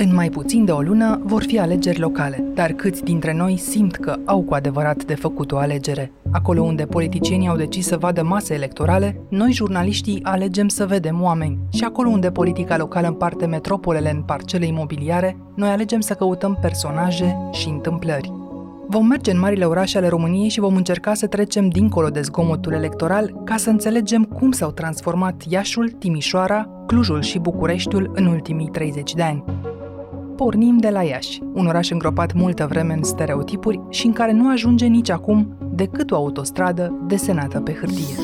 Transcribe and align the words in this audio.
În 0.00 0.14
mai 0.14 0.28
puțin 0.28 0.64
de 0.64 0.72
o 0.72 0.80
lună 0.80 1.20
vor 1.24 1.42
fi 1.42 1.58
alegeri 1.58 1.98
locale, 1.98 2.44
dar 2.54 2.72
câți 2.72 3.04
dintre 3.04 3.34
noi 3.34 3.56
simt 3.56 3.96
că 3.96 4.16
au 4.24 4.42
cu 4.42 4.54
adevărat 4.54 5.04
de 5.04 5.14
făcut 5.14 5.52
o 5.52 5.56
alegere? 5.56 6.12
Acolo 6.30 6.62
unde 6.62 6.84
politicienii 6.84 7.48
au 7.48 7.56
decis 7.56 7.86
să 7.86 7.96
vadă 7.96 8.22
mase 8.22 8.54
electorale, 8.54 9.20
noi 9.28 9.52
jurnaliștii 9.52 10.20
alegem 10.22 10.68
să 10.68 10.86
vedem 10.86 11.22
oameni. 11.22 11.58
Și 11.72 11.84
acolo 11.84 12.08
unde 12.08 12.30
politica 12.30 12.76
locală 12.76 13.06
împarte 13.06 13.46
metropolele 13.46 14.10
în 14.10 14.22
parcele 14.22 14.66
imobiliare, 14.66 15.36
noi 15.54 15.68
alegem 15.68 16.00
să 16.00 16.14
căutăm 16.14 16.58
personaje 16.60 17.36
și 17.52 17.68
întâmplări. 17.68 18.32
Vom 18.88 19.06
merge 19.06 19.30
în 19.30 19.38
marile 19.38 19.64
orașe 19.64 19.98
ale 19.98 20.08
României 20.08 20.48
și 20.48 20.60
vom 20.60 20.76
încerca 20.76 21.14
să 21.14 21.26
trecem 21.26 21.68
dincolo 21.68 22.08
de 22.08 22.20
zgomotul 22.20 22.72
electoral 22.72 23.40
ca 23.44 23.56
să 23.56 23.70
înțelegem 23.70 24.24
cum 24.24 24.52
s-au 24.52 24.70
transformat 24.70 25.42
Iașul, 25.48 25.90
Timișoara, 25.90 26.68
Clujul 26.86 27.22
și 27.22 27.38
Bucureștiul 27.38 28.10
în 28.14 28.26
ultimii 28.26 28.68
30 28.68 29.14
de 29.14 29.22
ani 29.22 29.44
pornim 30.38 30.76
de 30.76 30.88
la 30.88 31.02
Iași, 31.02 31.42
un 31.54 31.66
oraș 31.66 31.90
îngropat 31.90 32.32
multă 32.32 32.66
vreme 32.66 32.94
în 32.94 33.02
stereotipuri 33.02 33.80
și 33.88 34.06
în 34.06 34.12
care 34.12 34.32
nu 34.32 34.50
ajunge 34.50 34.86
nici 34.86 35.10
acum 35.10 35.56
decât 35.74 36.10
o 36.10 36.14
autostradă 36.14 37.04
desenată 37.06 37.60
pe 37.60 37.72
hârtie. 37.72 38.14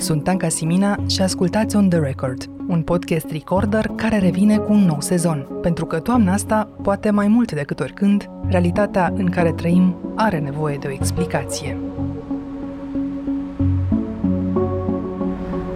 Sunt 0.00 0.28
Anca 0.28 0.48
Simina 0.48 0.96
și 1.06 1.22
ascultați 1.22 1.76
On 1.76 1.88
The 1.88 1.98
Record, 1.98 2.50
un 2.68 2.82
podcast 2.82 3.30
recorder 3.30 3.90
care 3.94 4.18
revine 4.18 4.56
cu 4.56 4.72
un 4.72 4.84
nou 4.84 5.00
sezon, 5.00 5.48
pentru 5.62 5.86
că 5.86 5.98
toamna 5.98 6.32
asta, 6.32 6.68
poate 6.82 7.10
mai 7.10 7.28
mult 7.28 7.52
decât 7.52 7.80
oricând, 7.80 8.30
realitatea 8.46 9.12
în 9.14 9.30
care 9.30 9.52
trăim 9.52 9.96
are 10.14 10.38
nevoie 10.38 10.76
de 10.76 10.86
o 10.86 10.90
explicație. 10.90 11.78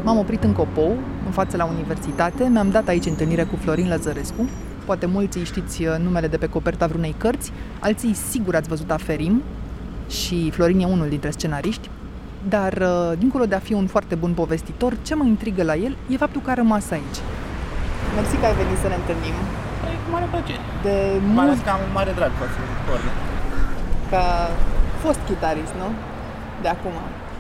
M-am 0.05 0.19
oprit 0.19 0.45
în 0.45 0.53
Copou, 0.53 0.97
în 1.27 1.33
față 1.33 1.57
la 1.57 1.65
universitate, 1.65 2.49
mi-am 2.49 2.71
dat 2.71 2.89
aici 2.89 3.07
întâlnire 3.07 3.43
cu 3.43 3.57
Florin 3.57 3.89
Lăzărescu, 3.89 4.49
poate 4.91 5.07
mulți 5.07 5.39
știți 5.53 5.77
uh, 5.83 5.97
numele 6.07 6.29
de 6.35 6.39
pe 6.43 6.53
coperta 6.57 6.87
vreunei 6.87 7.15
cărți, 7.23 7.53
alții 7.87 8.15
sigur 8.15 8.55
ați 8.55 8.69
văzut 8.69 8.91
Aferim 8.91 9.43
și 10.19 10.51
Florin 10.55 10.81
e 10.81 10.95
unul 10.97 11.09
dintre 11.09 11.31
scenariști, 11.31 11.87
dar 12.55 12.73
uh, 12.73 13.19
dincolo 13.19 13.45
de 13.53 13.55
a 13.55 13.67
fi 13.69 13.73
un 13.73 13.87
foarte 13.87 14.15
bun 14.15 14.33
povestitor, 14.43 14.93
ce 15.07 15.15
mă 15.15 15.25
intrigă 15.35 15.63
la 15.63 15.75
el 15.87 15.97
e 16.13 16.25
faptul 16.25 16.41
că 16.45 16.51
a 16.51 16.55
rămas 16.63 16.91
aici. 16.97 17.19
Mersi 18.15 18.37
că 18.41 18.47
ai 18.51 18.57
venit 18.63 18.79
să 18.85 18.89
ne 18.93 18.97
întâlnim. 19.03 19.37
Păi, 19.83 19.95
cu 20.05 20.09
mare 20.15 20.27
plăcere. 20.33 20.65
De 20.87 20.95
Mai 21.35 21.45
ales 21.45 21.55
mult 21.55 21.65
că 21.67 21.71
am 21.77 21.83
un 21.89 21.93
mare 21.99 22.13
drag 22.19 22.33
față 22.43 22.59
de 22.69 22.75
Corne. 22.87 23.13
ca 24.13 24.25
fost 25.05 25.21
chitarist, 25.29 25.75
nu? 25.83 25.89
De 26.63 26.69
acum. 26.77 26.97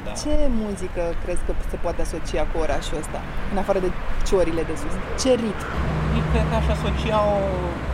Da. 0.06 0.12
Ce 0.22 0.32
muzică 0.62 1.02
crezi 1.22 1.42
că 1.46 1.52
se 1.72 1.76
poate 1.84 2.00
asocia 2.06 2.44
cu 2.50 2.56
orașul 2.64 2.96
ăsta, 3.02 3.20
în 3.52 3.58
afară 3.62 3.78
de 3.84 3.90
ciorile 4.28 4.62
de 4.70 4.74
sus? 4.80 4.94
Ce 5.22 5.30
ritm? 5.42 5.68
Eu 6.30 6.36
cred 6.36 6.50
că 6.52 6.58
aș 6.60 6.68
asocia-o 6.76 7.38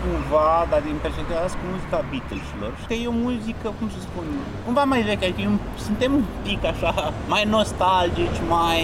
cumva, 0.00 0.50
dar 0.70 0.80
din 0.88 0.96
perspectiva 1.04 1.40
asta, 1.46 1.56
cu 1.60 1.66
muzica 1.72 1.98
Beatles-ilor. 2.10 2.72
Și 2.80 2.86
că 2.90 2.94
e 2.96 3.14
o 3.14 3.18
muzică, 3.26 3.66
cum 3.78 3.88
să 3.94 3.98
spun, 4.06 4.26
cumva 4.64 4.84
mai 4.92 5.00
veche, 5.08 5.24
adică 5.26 5.40
e 5.44 5.52
un, 5.54 5.60
suntem 5.86 6.10
un 6.20 6.24
pic 6.46 6.60
așa, 6.72 6.92
mai 7.32 7.42
nostalgici, 7.56 8.40
mai... 8.56 8.82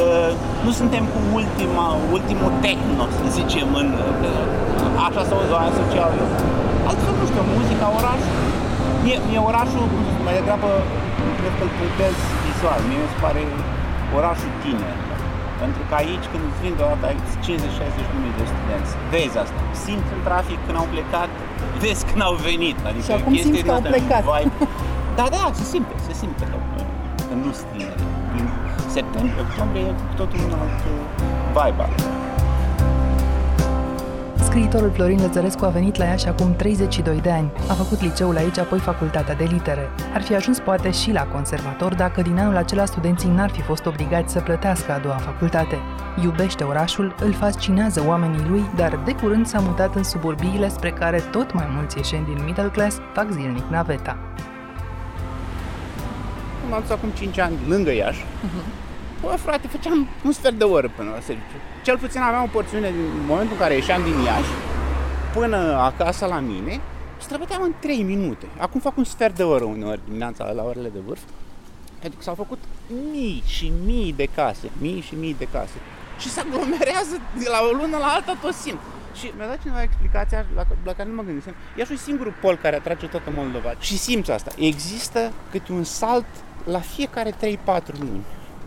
Uh, 0.00 0.30
nu 0.66 0.70
suntem 0.80 1.04
cu 1.12 1.18
ultima, 1.38 1.86
ultimul 2.16 2.52
techno, 2.66 3.02
să 3.18 3.24
zicem, 3.38 3.68
în, 3.82 3.88
uh, 4.28 5.06
așa 5.06 5.22
sau 5.28 5.38
o 5.54 5.58
asociau 5.68 6.10
eu. 6.22 6.28
Altfel, 6.88 7.14
nu 7.20 7.26
știu, 7.30 7.42
muzica, 7.58 7.86
orașul, 7.98 8.36
mie, 9.04 9.16
mie 9.28 9.40
orașul, 9.50 9.84
cum 9.90 10.00
să 10.04 10.10
spun, 10.12 10.24
mai 10.28 10.36
degrabă, 10.38 10.70
cred 11.38 11.52
că 11.58 11.62
îl 11.66 11.72
puntez 11.80 12.14
vizual. 12.44 12.80
Mie 12.88 12.98
mi 13.04 13.10
se 13.12 13.18
pare 13.24 13.42
orașul 14.18 14.52
tiner. 14.62 14.96
Pentru 15.62 15.82
că 15.88 15.94
aici, 16.02 16.26
când 16.32 16.42
îți 16.48 16.60
vin 16.64 16.74
deodată, 16.78 17.04
ai 17.10 17.16
50-60 17.44 18.08
de 18.12 18.16
mii 18.24 18.34
de 18.40 18.44
studenți. 18.52 18.92
Vezi 19.14 19.36
asta. 19.44 19.58
Simți 19.84 20.10
în 20.16 20.20
trafic 20.28 20.58
când 20.66 20.76
au 20.82 20.86
plecat, 20.94 21.30
vezi 21.84 22.02
când 22.10 22.22
au 22.28 22.34
venit. 22.48 22.76
Adică 22.88 23.04
Și 23.08 23.14
acum 23.18 23.30
chestia 23.32 23.46
simți 23.48 23.58
din 23.60 23.66
că 23.68 23.72
au 23.76 23.80
asta, 23.82 23.90
plecat. 23.94 24.22
un 24.26 24.30
vibe. 24.34 24.52
Da, 25.18 25.26
da, 25.36 25.42
se 25.58 25.64
simte, 25.72 25.94
se 26.06 26.12
simte 26.22 26.44
că, 26.50 26.56
că 27.28 27.34
nu 27.44 27.50
sunt 27.58 27.68
tineri. 27.74 28.02
Din 28.34 28.46
septembrie, 28.96 29.40
octombrie 29.46 29.84
e 29.90 29.92
cu 30.10 30.14
totul 30.20 30.38
un 30.46 30.52
alt 30.62 30.80
uh, 30.92 31.00
vibe. 31.56 31.86
Alt. 34.58 34.68
Scriitorul 34.68 34.94
Florin 34.94 35.20
Lăzărescu 35.20 35.64
a 35.64 35.68
venit 35.68 35.96
la 35.96 36.04
Iași 36.04 36.28
acum 36.28 36.56
32 36.56 37.20
de 37.20 37.30
ani. 37.30 37.52
A 37.68 37.72
făcut 37.72 38.00
liceul 38.00 38.36
aici, 38.36 38.58
apoi 38.58 38.78
facultatea 38.78 39.34
de 39.34 39.44
litere. 39.44 39.88
Ar 40.14 40.22
fi 40.22 40.34
ajuns 40.34 40.58
poate 40.58 40.90
și 40.90 41.12
la 41.12 41.26
conservator 41.26 41.94
dacă 41.94 42.22
din 42.22 42.38
anul 42.38 42.56
acela 42.56 42.84
studenții 42.84 43.28
n-ar 43.28 43.50
fi 43.50 43.60
fost 43.60 43.86
obligați 43.86 44.32
să 44.32 44.40
plătească 44.40 44.92
a 44.92 44.98
doua 44.98 45.16
facultate. 45.16 45.78
Iubește 46.22 46.64
orașul, 46.64 47.14
îl 47.20 47.32
fascinează 47.32 48.04
oamenii 48.06 48.46
lui, 48.48 48.64
dar 48.76 49.00
de 49.04 49.12
curând 49.12 49.46
s-a 49.46 49.60
mutat 49.60 49.94
în 49.94 50.04
suburbiile 50.04 50.68
spre 50.68 50.90
care 50.90 51.18
tot 51.18 51.52
mai 51.52 51.66
mulți 51.74 51.96
ieșeni 51.96 52.24
din 52.24 52.44
middle 52.44 52.70
class 52.72 53.00
fac 53.14 53.30
zilnic 53.30 53.64
naveta. 53.70 54.16
M-am 56.70 56.80
dus 56.80 56.90
acum 56.90 57.08
5 57.08 57.38
ani 57.38 57.54
lângă 57.68 57.92
Iași. 57.94 58.24
Bă, 59.20 59.36
frate, 59.36 59.68
făceam 59.68 60.08
un 60.24 60.32
sfert 60.32 60.58
de 60.58 60.64
oră 60.64 60.92
până 60.96 61.10
la 61.10 61.20
serviciu. 61.20 61.56
Cel 61.84 61.98
puțin 61.98 62.20
aveam 62.20 62.42
o 62.42 62.48
porțiune 62.52 62.90
din 62.90 63.24
momentul 63.26 63.52
în 63.52 63.58
care 63.58 63.74
ieșeam 63.74 64.02
din 64.02 64.20
Iași 64.24 64.50
până 65.34 65.56
acasă 65.56 66.26
la 66.26 66.38
mine 66.38 66.80
și 67.18 67.24
străbăteam 67.24 67.62
în 67.62 67.72
3 67.78 68.02
minute. 68.02 68.46
Acum 68.58 68.80
fac 68.80 68.96
un 68.96 69.04
sfert 69.04 69.36
de 69.36 69.42
oră 69.42 69.64
uneori 69.64 70.00
dimineața 70.04 70.50
la 70.50 70.62
orele 70.62 70.88
de 70.88 70.98
vârf. 71.06 71.20
Adică 72.04 72.22
s-au 72.22 72.34
făcut 72.34 72.58
mii 73.12 73.42
și 73.46 73.72
mii 73.84 74.12
de 74.12 74.28
case, 74.34 74.70
mii 74.80 75.00
și 75.00 75.14
mii 75.14 75.34
de 75.38 75.48
case. 75.52 75.78
Și 76.18 76.28
se 76.28 76.40
aglomerează 76.40 77.20
de 77.38 77.46
la 77.50 77.58
o 77.70 77.72
lună 77.72 77.96
la 77.96 78.06
alta 78.06 78.36
tot 78.40 78.54
simt. 78.54 78.78
Și 79.14 79.32
mi-a 79.36 79.46
dat 79.46 79.60
cineva 79.60 79.82
explicația 79.82 80.46
la, 80.54 80.62
la 80.84 80.92
care 80.92 81.08
nu 81.08 81.14
mă 81.14 81.22
gândisem. 81.22 81.54
Iașul 81.76 81.94
e 81.94 81.98
singurul 81.98 82.34
pol 82.40 82.56
care 82.56 82.76
atrage 82.76 83.06
toată 83.06 83.30
Moldova. 83.34 83.74
Și 83.80 83.98
simți 83.98 84.30
asta. 84.30 84.50
Există 84.58 85.32
câte 85.50 85.72
un 85.72 85.84
salt 85.84 86.26
la 86.64 86.80
fiecare 86.80 87.30
3-4 87.30 87.34
luni. 87.98 88.24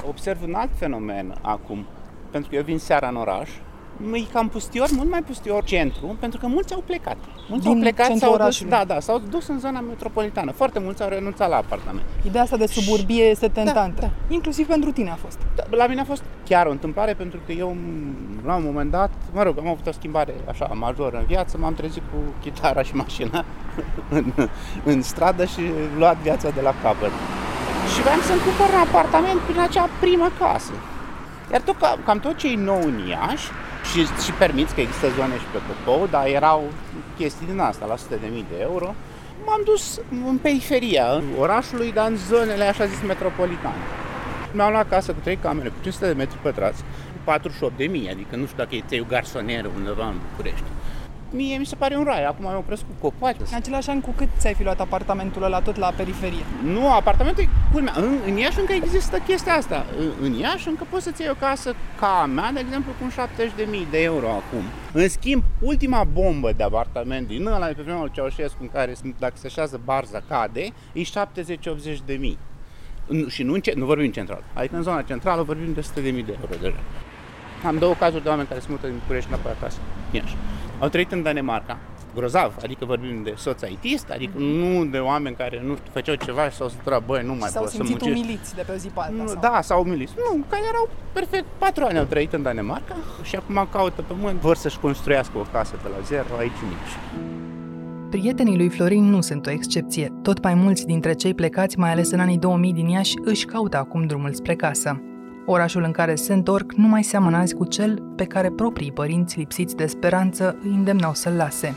Observ 0.07 0.37
un 0.47 0.53
alt 0.53 0.69
fenomen 0.75 1.35
acum, 1.41 1.85
pentru 2.31 2.49
că 2.49 2.55
eu 2.55 2.61
vin 2.63 2.77
seara 2.79 3.07
în 3.07 3.15
oraș, 3.15 3.49
e 4.13 4.19
cam 4.33 4.47
pustior, 4.49 4.87
mult 4.95 5.09
mai 5.09 5.21
pustior 5.21 5.63
centru, 5.63 6.15
pentru 6.19 6.39
că 6.39 6.47
mulți 6.47 6.73
au 6.73 6.83
plecat. 6.85 7.17
Mulți 7.49 7.63
Din 7.65 7.73
au 7.75 7.79
plecat, 7.81 8.05
centrul 8.07 8.19
s-au 8.19 8.29
dus, 8.31 8.39
orașului. 8.41 8.71
da, 8.71 8.83
da, 8.93 8.99
s-au 8.99 9.21
dus 9.29 9.47
în 9.47 9.59
zona 9.59 9.79
metropolitană. 9.79 10.51
Foarte 10.51 10.79
mulți 10.79 11.03
au 11.03 11.09
renunțat 11.09 11.49
la 11.49 11.55
apartament. 11.55 12.05
Ideea 12.25 12.43
asta 12.43 12.57
de 12.57 12.65
suburbie 12.65 13.23
este 13.23 13.47
tentantă. 13.47 14.01
da. 14.01 14.09
Inclusiv 14.33 14.67
pentru 14.67 14.91
tine 14.91 15.09
a 15.09 15.15
fost. 15.15 15.39
Da, 15.55 15.63
La 15.69 15.87
mine 15.87 16.01
a 16.01 16.03
fost 16.03 16.23
chiar 16.45 16.65
o 16.65 16.71
întâmplare 16.71 17.13
pentru 17.13 17.39
că 17.45 17.51
eu 17.51 17.75
m- 17.75 18.45
la 18.45 18.55
un 18.55 18.63
moment 18.65 18.91
dat, 18.91 19.11
mă 19.33 19.43
rog, 19.43 19.57
am 19.59 19.67
avut 19.67 19.87
o 19.87 19.91
schimbare 19.91 20.33
așa 20.49 20.65
majoră 20.73 21.17
în 21.17 21.25
viață, 21.25 21.57
m-am 21.57 21.73
trezit 21.73 22.01
cu 22.11 22.17
chitara 22.41 22.81
și 22.83 22.95
mașina 22.95 23.45
în, 24.09 24.25
în 24.83 25.01
stradă 25.01 25.45
și 25.45 25.61
luat 25.97 26.17
viața 26.17 26.49
de 26.49 26.61
la 26.61 26.73
capăt. 26.83 27.11
Și 27.93 28.01
vreau 28.01 28.19
să-mi 28.27 28.43
cumpăr 28.45 28.69
un 28.73 28.81
apartament 28.87 29.39
prin 29.39 29.59
acea 29.59 29.89
primă 29.99 30.27
casă. 30.39 30.73
Iar 31.51 31.61
tot, 31.61 31.77
ca- 31.79 31.99
cam 32.05 32.19
tot 32.19 32.35
ce 32.37 32.47
e 32.51 32.55
nou 32.55 32.81
în 32.91 32.97
Iași, 33.07 33.47
și, 33.89 33.99
și 34.23 34.31
permiți 34.31 34.73
că 34.73 34.81
există 34.81 35.07
zone 35.17 35.35
și 35.37 35.47
pe 35.51 35.59
Copou, 35.67 36.07
dar 36.11 36.25
erau 36.25 36.63
chestii 37.17 37.45
din 37.45 37.59
asta, 37.59 37.85
la 37.85 37.93
100 37.93 38.15
de 38.21 38.27
mii 38.31 38.45
de 38.49 38.57
euro, 38.61 38.93
m-am 39.45 39.61
dus 39.65 39.99
în 40.29 40.37
periferia 40.37 41.21
orașului, 41.39 41.91
dar 41.91 42.07
în 42.09 42.17
zonele 42.17 42.63
așa 42.63 42.85
zis 42.85 43.01
metropolitane. 43.07 43.83
Mi-am 44.51 44.71
luat 44.71 44.89
casă 44.89 45.11
cu 45.11 45.19
trei 45.23 45.35
camere, 45.41 45.69
cu 45.69 45.75
500 45.81 46.07
de 46.07 46.13
metri 46.13 46.37
pătrați, 46.41 46.83
48 47.23 47.77
de 47.77 47.85
mii, 47.85 48.09
adică 48.09 48.35
nu 48.35 48.45
știu 48.45 48.57
dacă 48.57 48.75
e 48.75 48.83
teiu 48.87 49.05
garsonier 49.09 49.65
undeva 49.75 50.05
în 50.07 50.15
București. 50.29 50.69
Mie 51.33 51.57
mi 51.57 51.65
se 51.65 51.75
pare 51.75 51.95
un 51.97 52.03
rai, 52.03 52.25
acum 52.25 52.45
am 52.47 52.63
crescut 52.67 52.95
copaci. 52.99 53.35
În 53.39 53.55
același 53.55 53.89
an, 53.89 54.01
cu 54.01 54.13
cât 54.17 54.27
ți-ai 54.37 54.53
fi 54.53 54.63
luat 54.63 54.79
apartamentul 54.79 55.43
ăla 55.43 55.59
tot 55.61 55.75
la 55.77 55.93
periferie? 55.95 56.43
Nu, 56.63 56.93
apartamentul 56.93 57.43
e 57.43 57.47
culmea. 57.71 57.93
În, 57.97 58.17
în 58.27 58.37
Iași 58.37 58.59
încă 58.59 58.73
există 58.73 59.17
chestia 59.27 59.53
asta. 59.53 59.85
În, 59.99 60.11
în 60.21 60.33
Iași 60.33 60.67
încă 60.67 60.85
poți 60.89 61.03
să-ți 61.03 61.21
iei 61.21 61.29
o 61.29 61.45
casă 61.45 61.73
ca 61.99 62.07
a 62.21 62.25
mea, 62.25 62.51
de 62.51 62.59
exemplu, 62.59 62.91
cu 62.99 63.11
70.000 63.85 63.89
de 63.91 64.01
euro 64.03 64.27
acum. 64.29 64.63
În 64.93 65.09
schimb, 65.09 65.43
ultima 65.59 66.03
bombă 66.03 66.51
de 66.57 66.63
apartament 66.63 67.27
din 67.27 67.45
ăla 67.47 67.67
de 67.67 67.73
pe 67.73 67.81
vremea 67.81 68.01
lui 68.01 68.11
Ceaușescu, 68.13 68.57
în 68.61 68.69
care 68.69 68.93
dacă 69.19 69.33
se 69.35 69.47
așează 69.47 69.79
barza 69.83 70.21
cade, 70.27 70.61
e 70.93 71.01
70-80 71.01 71.05
de 72.05 72.13
mii. 72.13 72.37
Nu- 73.07 73.27
Și 73.27 73.43
nu, 73.43 73.53
în, 73.53 73.59
ce- 73.59 73.73
nu 73.75 73.85
vorbim 73.85 74.05
în 74.05 74.11
central. 74.11 74.43
Adică 74.53 74.75
în 74.75 74.81
zona 74.83 75.01
centrală 75.01 75.41
vorbim 75.43 75.73
de 75.73 75.79
100 75.79 75.99
de 76.01 76.09
mii 76.09 76.23
de 76.23 76.35
euro 76.41 76.55
deja. 76.61 76.75
Am 77.65 77.77
două 77.77 77.93
cazuri 77.93 78.23
de 78.23 78.29
oameni 78.29 78.47
care 78.47 78.59
se 78.59 78.67
mută 78.69 78.87
din 78.87 78.95
București 78.99 79.29
înapoi 79.29 79.51
acasă, 79.59 79.77
în 80.11 80.19
Iași. 80.19 80.35
Au 80.81 80.89
trăit 80.89 81.11
în 81.11 81.21
Danemarca, 81.23 81.77
grozav, 82.15 82.55
adică 82.63 82.85
vorbim 82.85 83.23
de 83.23 83.33
soț 83.37 83.61
IT, 83.61 84.11
adică 84.11 84.37
nu 84.37 84.85
de 84.85 84.97
oameni 84.97 85.35
care, 85.35 85.61
nu 85.65 85.75
știu, 85.75 85.91
făceau 85.91 86.15
ceva 86.15 86.49
și 86.49 86.55
s-au 86.55 86.67
săturat, 86.69 87.05
băi, 87.05 87.23
nu 87.25 87.33
mai 87.39 87.49
S-au 87.49 87.61
pot 87.61 87.71
să 87.71 87.75
simțit 87.75 87.99
muncesc. 88.01 88.23
umiliți 88.23 88.55
de 88.55 88.61
pe 88.65 88.71
o 88.71 88.75
zi 88.75 88.87
pe 88.87 88.99
alta? 88.99 89.21
Nu, 89.21 89.27
sau? 89.27 89.37
da, 89.41 89.61
s-au 89.61 89.83
umilit. 89.85 90.09
Nu, 90.09 90.43
care 90.49 90.63
erau 90.69 90.89
perfect, 91.13 91.45
patru 91.57 91.83
ani 91.83 91.97
au 91.97 92.03
trăit 92.05 92.33
în 92.33 92.41
Danemarca 92.41 92.95
și 93.23 93.35
acum 93.35 93.67
caută 93.71 94.01
pământ, 94.07 94.39
vor 94.39 94.55
să-și 94.55 94.79
construiască 94.79 95.37
o 95.37 95.45
casă 95.51 95.73
de 95.83 95.89
la 95.97 96.03
zero 96.03 96.35
aici 96.39 96.51
în 96.63 96.69
Iași. 96.69 96.97
Prietenii 98.09 98.57
lui 98.57 98.69
Florin 98.69 99.03
nu 99.03 99.21
sunt 99.21 99.45
o 99.45 99.51
excepție. 99.51 100.11
Tot 100.23 100.43
mai 100.43 100.53
mulți 100.53 100.85
dintre 100.85 101.13
cei 101.13 101.33
plecați, 101.33 101.77
mai 101.79 101.91
ales 101.91 102.11
în 102.11 102.19
anii 102.19 102.37
2000 102.37 102.73
din 102.73 102.87
Iași, 102.87 103.13
își 103.23 103.45
caută 103.45 103.77
acum 103.77 104.05
drumul 104.05 104.33
spre 104.33 104.55
casă. 104.55 105.01
Orașul 105.45 105.83
în 105.83 105.91
care 105.91 106.15
se 106.15 106.33
întorc 106.33 106.73
nu 106.73 106.87
mai 106.87 107.03
seamănă 107.03 107.37
azi 107.37 107.53
cu 107.53 107.65
cel 107.65 108.03
pe 108.15 108.25
care 108.25 108.51
proprii 108.51 108.91
părinți 108.91 109.37
lipsiți 109.37 109.75
de 109.75 109.85
speranță 109.85 110.55
îi 110.63 110.71
îndemnau 110.73 111.13
să-l 111.13 111.33
lase. 111.33 111.75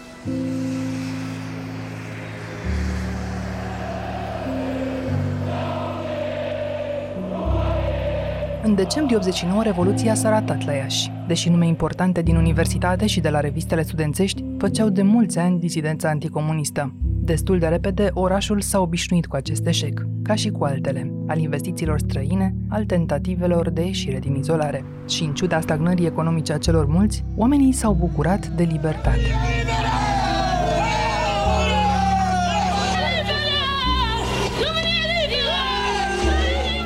În 8.67 8.75
decembrie 8.75 9.17
89, 9.17 9.63
Revoluția 9.63 10.15
s-a 10.15 10.29
ratat 10.29 10.65
la 10.65 10.73
Iași. 10.73 11.11
Deși 11.27 11.49
nume 11.49 11.67
importante 11.67 12.23
din 12.23 12.37
universitate 12.37 13.07
și 13.07 13.21
de 13.21 13.29
la 13.29 13.41
revistele 13.41 13.83
studențești 13.83 14.45
făceau 14.59 14.89
de 14.89 15.03
mulți 15.03 15.39
ani 15.39 15.59
disidența 15.59 16.09
anticomunistă. 16.09 16.95
Destul 17.03 17.59
de 17.59 17.67
repede, 17.67 18.11
orașul 18.13 18.61
s-a 18.61 18.81
obișnuit 18.81 19.27
cu 19.27 19.37
acest 19.37 19.67
eșec, 19.67 20.07
ca 20.23 20.35
și 20.35 20.51
cu 20.51 20.65
altele, 20.65 21.13
al 21.27 21.39
investițiilor 21.39 21.99
străine, 21.99 22.55
al 22.69 22.85
tentativelor 22.85 23.71
de 23.71 23.85
ieșire 23.85 24.19
din 24.19 24.35
izolare. 24.35 24.85
Și 25.09 25.23
în 25.25 25.35
ciuda 25.35 25.61
stagnării 25.61 26.07
economice 26.07 26.53
a 26.53 26.59
celor 26.59 26.87
mulți, 26.87 27.25
oamenii 27.37 27.73
s-au 27.73 27.93
bucurat 27.93 28.47
de 28.47 28.63
libertate. 28.63 29.21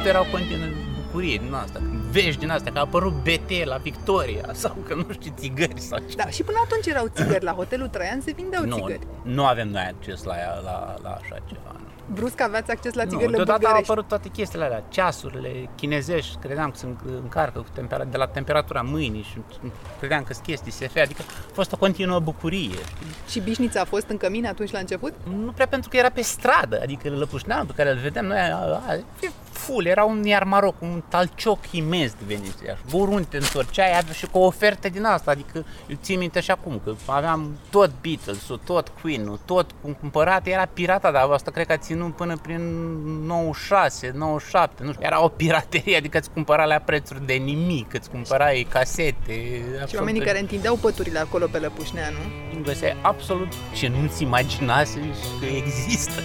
Erau 0.08 0.24
continuu 0.32 0.67
bucurie 1.18 1.38
din 1.44 1.54
asta, 1.54 1.80
vești 2.10 2.40
din 2.40 2.50
astea, 2.50 2.72
că 2.72 2.78
a 2.78 2.80
apărut 2.80 3.12
BT 3.12 3.64
la 3.64 3.76
Victoria 3.76 4.48
sau 4.52 4.76
că 4.86 4.94
nu 4.94 5.06
știu, 5.10 5.32
țigări 5.36 5.80
sau 5.80 5.98
ce. 5.98 6.16
Da, 6.16 6.26
și 6.26 6.42
până 6.42 6.58
atunci 6.64 6.86
erau 6.86 7.06
țigări, 7.14 7.44
la 7.44 7.52
hotelul 7.52 7.88
Traian 7.88 8.20
se 8.20 8.32
vindeau 8.32 8.64
nu, 8.64 8.74
țigări. 8.76 9.06
Nu 9.22 9.44
avem 9.44 9.68
noi 9.68 9.82
acces 9.82 10.22
la, 10.22 10.34
la, 10.64 10.94
la 11.02 11.08
așa 11.10 11.36
ceva. 11.46 11.72
Nu. 11.72 12.14
Brusc 12.14 12.40
aveați 12.40 12.70
acces 12.70 12.94
la 12.94 13.02
țigările 13.06 13.36
Nu, 13.36 13.44
deodată 13.44 13.52
au 13.52 13.58
bulgărești. 13.58 13.90
apărut 13.90 14.08
toate 14.08 14.28
chestiile 14.28 14.64
alea, 14.64 14.82
ceasurile 14.88 15.68
chinezești, 15.76 16.36
credeam 16.36 16.70
că 16.70 16.76
se 16.76 16.86
încarcă 17.22 17.58
cu 17.58 17.66
tempera- 17.80 18.10
de 18.10 18.16
la 18.16 18.26
temperatura 18.26 18.82
mâinii 18.82 19.22
și 19.22 19.36
credeam 19.98 20.22
că 20.22 20.32
sunt 20.32 20.46
chestii 20.46 20.72
SF, 20.72 20.96
adică 21.02 21.22
a 21.28 21.50
fost 21.52 21.72
o 21.72 21.76
continuă 21.76 22.18
bucurie. 22.18 22.78
Și 23.28 23.40
bișnița 23.40 23.80
a 23.80 23.84
fost 23.84 24.08
în 24.08 24.16
cămin 24.16 24.46
atunci 24.46 24.70
la 24.70 24.78
început? 24.78 25.12
Nu 25.44 25.52
prea 25.52 25.66
pentru 25.66 25.88
că 25.88 25.96
era 25.96 26.10
pe 26.10 26.22
stradă, 26.22 26.80
adică 26.82 27.08
lăpușneam 27.10 27.66
pe 27.66 27.72
care 27.76 27.90
îl 27.90 27.98
vedeam 27.98 28.26
noi, 28.26 28.38
a, 28.38 28.82
a, 28.88 28.94
e 28.94 29.30
full, 29.68 29.86
era 29.86 30.04
un 30.04 30.24
iar 30.24 30.44
Maroc, 30.44 30.74
un 30.80 31.02
talcioc 31.08 31.58
imens 31.70 32.12
de 32.12 32.24
Veneția. 32.34 32.74
Și 32.88 32.94
oriunde 32.94 33.26
te 33.30 33.36
întorceai, 33.36 33.98
avea 33.98 34.12
și 34.12 34.26
cu 34.26 34.38
o 34.38 34.46
ofertă 34.46 34.88
din 34.88 35.04
asta, 35.04 35.30
adică 35.30 35.64
eu 35.86 35.96
țin 36.02 36.18
minte 36.18 36.40
și 36.40 36.50
acum, 36.50 36.80
că 36.84 36.94
aveam 37.06 37.58
tot 37.70 37.90
Beatles-ul, 38.00 38.60
tot 38.64 38.92
Queen-ul, 39.02 39.38
tot 39.44 39.70
cum 39.82 39.92
cumpărat, 39.92 40.46
era 40.46 40.64
pirata, 40.72 41.10
dar 41.10 41.28
asta 41.30 41.50
cred 41.50 41.66
că 41.66 41.72
a 41.72 41.76
ținut 41.76 42.16
până 42.16 42.36
prin 42.42 42.60
96, 43.26 44.12
97, 44.16 44.82
nu 44.82 44.92
știu, 44.92 45.06
era 45.06 45.24
o 45.24 45.28
piraterie, 45.28 45.96
adică 45.96 46.18
îți 46.18 46.30
cumpăra 46.30 46.64
la 46.64 46.78
prețuri 46.78 47.26
de 47.26 47.34
nimic, 47.34 47.94
îți 47.94 48.10
cumpărai 48.10 48.66
casete. 48.70 49.32
Și 49.32 49.62
absolut- 49.72 49.98
oamenii 49.98 50.20
care 50.20 50.40
întindeau 50.40 50.76
păturile 50.76 51.18
acolo 51.18 51.46
pe 51.46 51.58
Lăpușnea, 51.58 52.08
nu? 52.08 52.62
găseai 52.62 52.96
absolut 53.02 53.48
ce 53.74 53.88
nu-ți 53.88 54.22
imaginase 54.22 55.00
că 55.40 55.46
există. 55.46 56.20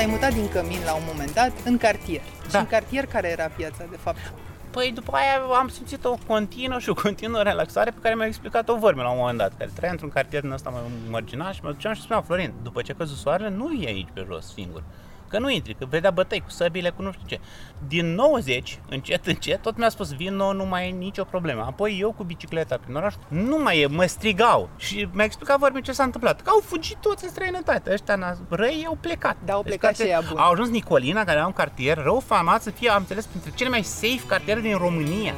Te-ai 0.00 0.12
mutat 0.12 0.32
din 0.32 0.48
cămin 0.48 0.80
la 0.84 0.94
un 0.94 1.02
moment 1.06 1.34
dat 1.34 1.52
în 1.64 1.78
cartier. 1.78 2.20
Și 2.20 2.50
Da. 2.50 2.58
în 2.58 2.66
cartier 2.66 3.06
care 3.06 3.28
era 3.28 3.46
piața, 3.56 3.84
de 3.90 3.96
fapt? 3.96 4.32
Păi 4.70 4.92
după 4.94 5.12
aia 5.12 5.58
am 5.58 5.68
simțit 5.68 6.04
o 6.04 6.18
continuă 6.26 6.78
și 6.78 6.88
o 6.88 6.94
continuă 6.94 7.42
relaxare 7.42 7.90
pe 7.90 7.98
care 8.02 8.14
mi-a 8.14 8.26
explicat-o 8.26 8.76
vorme 8.76 9.02
la 9.02 9.10
un 9.10 9.18
moment 9.18 9.38
dat, 9.38 9.52
care 9.58 9.70
trăia 9.74 9.92
într-un 9.92 10.10
cartier 10.10 10.42
din 10.42 10.50
ăsta 10.50 10.70
mai 10.70 10.80
marginal 11.10 11.52
și 11.52 11.60
mă 11.62 11.70
duceam 11.70 11.94
și 11.94 12.00
spuneam, 12.00 12.22
Florin, 12.24 12.52
după 12.62 12.82
ce 12.82 12.92
a 12.92 12.94
căzut 12.94 13.16
soarele, 13.16 13.48
nu 13.48 13.72
e 13.72 13.86
aici 13.86 14.08
pe 14.12 14.24
jos 14.26 14.52
singur. 14.52 14.82
Că 15.30 15.38
nu 15.38 15.50
intri, 15.50 15.74
că 15.74 15.86
vedea 15.88 16.10
bătăi 16.10 16.40
cu 16.40 16.50
săbile, 16.50 16.90
cu 16.90 17.02
nu 17.02 17.12
știu 17.12 17.26
ce. 17.26 17.40
Din 17.88 18.14
90, 18.14 18.78
încet, 18.88 19.26
încet, 19.26 19.62
tot 19.62 19.76
mi-a 19.76 19.88
spus, 19.88 20.12
vin 20.14 20.34
nou, 20.34 20.52
nu 20.52 20.64
mai 20.66 20.88
e 20.88 20.90
nicio 20.92 21.24
problemă. 21.24 21.64
Apoi 21.66 21.98
eu 22.00 22.12
cu 22.12 22.22
bicicleta 22.24 22.78
prin 22.82 22.94
oraș, 22.94 23.14
nu 23.28 23.58
mai 23.62 23.80
e, 23.80 23.86
mă 23.86 24.04
strigau. 24.04 24.68
Și 24.76 25.08
mi-a 25.12 25.24
explicat 25.24 25.58
vorbe 25.58 25.80
ce 25.80 25.92
s-a 25.92 26.02
întâmplat. 26.02 26.40
Că 26.40 26.50
au 26.50 26.62
fugit 26.64 26.96
toți 26.96 27.24
în 27.24 27.30
străinătate. 27.30 27.92
Ăștia 27.92 28.16
na- 28.18 28.48
răi 28.48 28.84
au 28.86 28.98
plecat. 29.00 29.36
Da, 29.44 29.52
au 29.52 29.62
Deci 29.62 29.68
plecat 29.68 29.96
toate- 29.96 30.04
și 30.10 30.16
ea 30.16 30.20
buni. 30.28 30.40
Au 30.40 30.50
ajuns 30.52 30.68
Nicolina, 30.68 31.24
care 31.24 31.36
era 31.36 31.46
un 31.46 31.52
cartier 31.52 31.98
rău 31.98 32.20
famat 32.26 32.62
să 32.62 32.70
fie, 32.70 32.90
am 32.90 32.96
înțeles, 32.98 33.26
printre 33.26 33.50
cele 33.54 33.68
mai 33.70 33.82
safe 33.82 34.22
cartiere 34.26 34.60
din 34.60 34.76
România. 34.76 35.34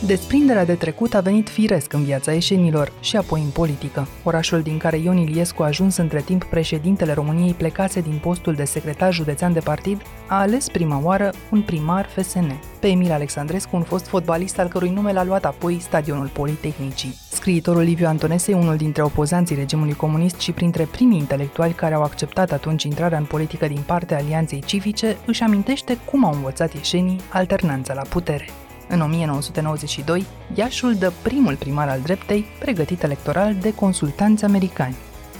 Desprinderea 0.00 0.64
de 0.64 0.74
trecut 0.74 1.14
a 1.14 1.20
venit 1.20 1.48
firesc 1.48 1.92
în 1.92 2.04
viața 2.04 2.32
ieșenilor 2.32 2.92
și 3.00 3.16
apoi 3.16 3.40
în 3.40 3.48
politică. 3.48 4.08
Orașul 4.22 4.62
din 4.62 4.78
care 4.78 4.96
Ion 4.98 5.16
Iliescu 5.16 5.62
a 5.62 5.66
ajuns 5.66 5.96
între 5.96 6.20
timp 6.20 6.44
președintele 6.44 7.12
României 7.12 7.52
plecase 7.52 8.00
din 8.00 8.18
postul 8.22 8.54
de 8.54 8.64
secretar 8.64 9.12
județean 9.12 9.52
de 9.52 9.60
partid, 9.60 10.02
a 10.26 10.40
ales 10.40 10.68
prima 10.68 11.00
oară 11.02 11.32
un 11.50 11.62
primar 11.62 12.06
FSN, 12.06 12.60
pe 12.80 12.88
Emil 12.88 13.12
Alexandrescu, 13.12 13.76
un 13.76 13.82
fost 13.82 14.06
fotbalist 14.06 14.58
al 14.58 14.68
cărui 14.68 14.90
nume 14.90 15.12
l-a 15.12 15.24
luat 15.24 15.44
apoi 15.44 15.78
stadionul 15.80 16.30
Politehnicii. 16.32 17.18
Scriitorul 17.30 17.82
Liviu 17.82 18.06
Antonescu, 18.06 18.52
unul 18.52 18.76
dintre 18.76 19.02
opozanții 19.02 19.56
regimului 19.56 19.94
comunist 19.94 20.40
și 20.40 20.52
printre 20.52 20.84
primii 20.84 21.18
intelectuali 21.18 21.72
care 21.72 21.94
au 21.94 22.02
acceptat 22.02 22.52
atunci 22.52 22.82
intrarea 22.82 23.18
în 23.18 23.24
politică 23.24 23.66
din 23.66 23.82
partea 23.86 24.16
Alianței 24.16 24.62
Civice, 24.66 25.16
își 25.26 25.42
amintește 25.42 25.98
cum 26.10 26.24
au 26.24 26.32
învățat 26.32 26.74
ieșenii 26.74 27.20
alternanța 27.32 27.94
la 27.94 28.02
putere. 28.02 28.48
În 28.88 29.00
1992, 29.00 30.26
Iașul 30.54 30.94
dă 30.94 31.12
primul 31.22 31.56
primar 31.56 31.88
al 31.88 32.00
dreptei, 32.00 32.44
pregătit 32.58 33.02
electoral 33.02 33.54
de 33.54 33.74
consultanți 33.74 34.44
americani. 34.44 34.96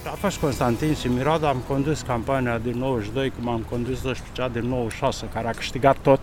A 0.07 0.17
fost 0.19 0.39
Constantin 0.39 0.95
Simirada, 0.95 1.49
am 1.49 1.63
condus 1.69 2.01
campania 2.01 2.59
din 2.59 2.79
92, 2.79 3.33
cum 3.39 3.49
am 3.49 3.67
condus-o 3.71 4.13
și 4.13 4.21
pe 4.23 4.29
cea 4.33 4.49
din 4.49 4.69
96, 4.69 5.27
care 5.33 5.49
a 5.49 5.51
câștigat 5.51 5.97
tot 6.03 6.21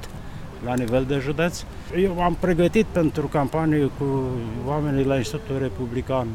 la 0.65 0.73
nivel 0.73 1.03
de 1.03 1.17
județ. 1.17 1.63
Eu 1.97 2.21
am 2.21 2.37
pregătit 2.39 2.85
pentru 2.85 3.27
campanie 3.27 3.91
cu 3.97 4.23
oamenii 4.65 5.05
la 5.05 5.17
Institutul 5.17 5.57
Republican 5.61 6.27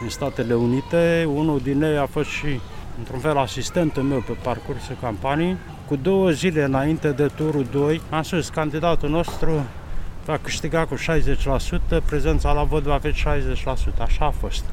din 0.00 0.08
Statele 0.08 0.54
Unite. 0.54 1.28
Unul 1.34 1.60
din 1.62 1.82
ei 1.82 1.96
a 1.96 2.06
fost 2.06 2.28
și, 2.28 2.60
într-un 2.98 3.18
fel, 3.18 3.36
asistentul 3.38 4.02
meu 4.02 4.24
pe 4.26 4.32
parcursul 4.42 4.96
campaniei. 5.00 5.56
Cu 5.88 5.96
două 5.96 6.30
zile 6.30 6.62
înainte 6.62 7.10
de 7.10 7.26
turul 7.26 7.66
2, 7.70 8.00
am 8.10 8.22
spus, 8.22 8.48
candidatul 8.48 9.08
nostru 9.08 9.64
va 10.26 10.38
câștiga 10.42 10.84
cu 10.84 10.94
60%, 10.94 12.04
prezența 12.06 12.52
la 12.52 12.62
vot 12.62 12.82
va 12.82 12.98
fi 12.98 13.08
60%. 13.08 13.14
Așa 13.98 14.24
a 14.24 14.30
fost. 14.30 14.64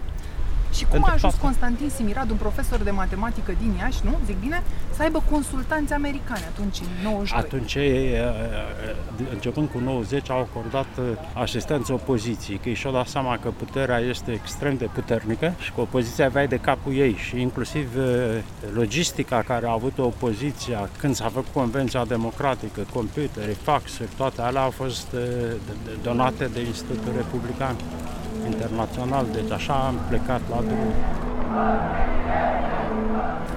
Și 0.74 0.81
cum 0.84 0.90
Pentru 0.92 1.10
a 1.10 1.14
ajuns 1.14 1.34
faptul- 1.34 1.50
Constantin 1.50 1.90
Simirad, 1.90 2.30
un 2.30 2.36
profesor 2.38 2.80
de 2.80 2.92
matematică 2.92 3.54
din 3.62 3.75
Iași, 3.80 4.00
nu? 4.04 4.20
Zic 4.25 4.40
bine? 4.40 4.64
Să 4.96 5.02
aibă 5.02 5.24
consultanți 5.31 5.94
americani 5.94 6.44
atunci, 6.52 6.78
în 6.80 6.88
92. 7.04 7.40
Atunci, 7.44 7.74
e, 7.75 7.80
e, 7.80 8.18
e, 8.18 9.34
începând 9.34 9.70
cu 9.70 9.80
90, 9.80 10.30
au 10.30 10.40
acordat 10.40 10.86
e, 10.98 11.02
asistență 11.34 11.94
opoziției, 11.94 12.58
că 12.58 12.70
ei 12.70 12.75
și-au 12.75 12.94
dat 12.94 13.08
seama 13.08 13.38
că 13.38 13.50
puterea 13.50 13.98
este 14.00 14.32
extrem 14.32 14.75
de 14.77 14.86
puternică 14.94 15.53
și 15.60 15.72
că 15.75 15.82
opoziția 15.82 16.30
vai 16.30 16.48
de 16.48 16.58
capul 16.58 16.94
ei 16.94 17.15
și 17.15 17.42
inclusiv 17.42 17.98
e, 17.98 18.44
logistica 18.74 19.42
care 19.48 19.65
a 19.68 19.72
avut 19.72 19.98
opoziția 19.98 20.89
când 20.98 21.15
s-a 21.15 21.27
făcut 21.30 21.53
Convenția 21.53 22.06
Democratică, 22.06 22.82
computere, 22.94 23.51
faxuri, 23.62 24.10
toate 24.18 24.42
alea 24.42 24.62
au 24.62 24.70
fost 24.72 25.13
e, 25.13 25.18
de- 25.18 25.58
de- 25.86 25.98
donate 26.03 26.50
de 26.53 26.60
Institutul 26.65 27.13
Republican 27.15 27.75
Internațional, 28.46 29.26
deci 29.32 29.52
așa 29.52 29.74
am 29.74 29.96
plecat 30.10 30.42
la 30.50 30.56
drum. 30.56 30.94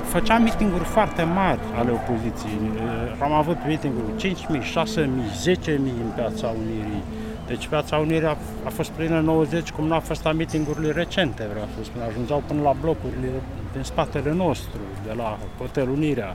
Făceam 0.05 0.43
mitinguri 0.43 0.85
foarte 0.85 1.23
mari 1.23 1.61
ale 1.79 1.91
opoziției. 1.91 2.61
Eh, 2.77 3.23
Am 3.23 3.33
avut 3.33 3.57
mitinguri 3.67 4.35
5.000, 4.35 4.63
6.000, 4.63 5.09
10.000 5.57 5.77
în 5.77 6.11
Piața 6.15 6.55
Unirii. 6.63 7.03
Deci 7.47 7.67
Piața 7.69 7.97
Unirii 7.97 8.27
a, 8.27 8.37
a 8.65 8.69
fost 8.69 8.91
plină 8.91 9.19
în 9.19 9.25
90, 9.25 9.71
cum 9.71 9.87
nu 9.87 9.95
a 9.95 9.99
fost 9.99 10.25
la 10.25 10.33
mitingurile 10.33 10.93
recente, 10.93 11.47
vreau 11.51 11.67
să 11.77 11.85
spun. 11.85 12.03
Ajungeau 12.09 12.43
până 12.47 12.63
la 12.63 12.75
blocurile 12.81 13.29
din 13.73 13.83
spatele 13.83 14.33
nostru, 14.33 14.81
de 15.07 15.13
la 15.13 15.39
Hotel 15.59 15.89
Unirea. 15.89 16.35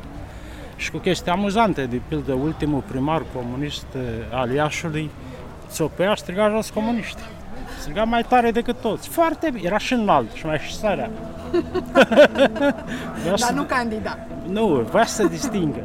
Și 0.76 0.92
cu 0.92 0.98
chestii 0.98 1.32
amuzante, 1.32 1.86
de 1.86 2.02
pildă, 2.08 2.34
ultimul 2.34 2.84
primar 2.88 3.22
comunist 3.36 3.86
eh, 3.96 4.02
al 4.32 4.52
Iașului, 4.52 5.10
țopăia, 5.70 6.16
striga 6.16 6.50
jos 6.50 6.70
comuniști. 6.70 7.22
Striga 7.82 8.04
mai 8.04 8.24
tare 8.28 8.52
decât 8.52 8.76
toți. 8.82 9.10
Foarte 9.10 9.50
bine. 9.54 9.66
Era 9.66 9.78
și 9.78 9.94
înalt 9.94 10.32
și 10.32 10.46
mai 10.46 10.58
și 10.58 10.76
sărea. 10.76 11.10
Vrea 13.24 13.36
să- 13.36 13.66
candida. 13.68 14.18
nu, 14.48 14.68
voia 14.92 15.06
să 15.06 15.22
se 15.22 15.28
distingă. 15.28 15.80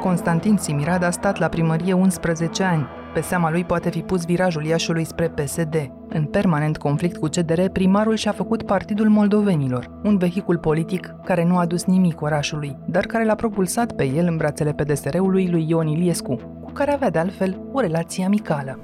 Constantin 0.00 0.56
Simirad 0.56 1.02
a 1.02 1.10
stat 1.10 1.38
la 1.38 1.48
primărie 1.48 1.92
11 1.92 2.62
ani. 2.62 2.86
Pe 3.14 3.20
seama 3.20 3.50
lui 3.50 3.64
poate 3.64 3.90
fi 3.90 4.00
pus 4.00 4.24
virajul 4.24 4.64
Iașului 4.64 5.04
spre 5.04 5.28
PSD. 5.28 5.90
În 6.08 6.24
permanent 6.24 6.76
conflict 6.78 7.16
cu 7.16 7.26
CDR, 7.26 7.60
primarul 7.72 8.14
și-a 8.14 8.32
făcut 8.32 8.62
Partidul 8.62 9.08
Moldovenilor, 9.08 9.90
un 10.04 10.18
vehicul 10.18 10.58
politic 10.58 11.14
care 11.24 11.44
nu 11.44 11.56
a 11.58 11.66
dus 11.66 11.84
nimic 11.84 12.20
orașului, 12.20 12.76
dar 12.86 13.04
care 13.06 13.24
l-a 13.24 13.34
propulsat 13.34 13.92
pe 13.92 14.04
el 14.04 14.26
în 14.26 14.36
brațele 14.36 14.72
PDSR-ului 14.72 15.48
lui 15.50 15.64
Ion 15.68 15.86
Iliescu, 15.86 16.40
cu 16.70 16.76
care 16.76 16.92
avea 16.92 17.10
de 17.10 17.18
altfel 17.18 17.60
o 17.72 17.80
relație 17.80 18.24
amicală. 18.24 18.78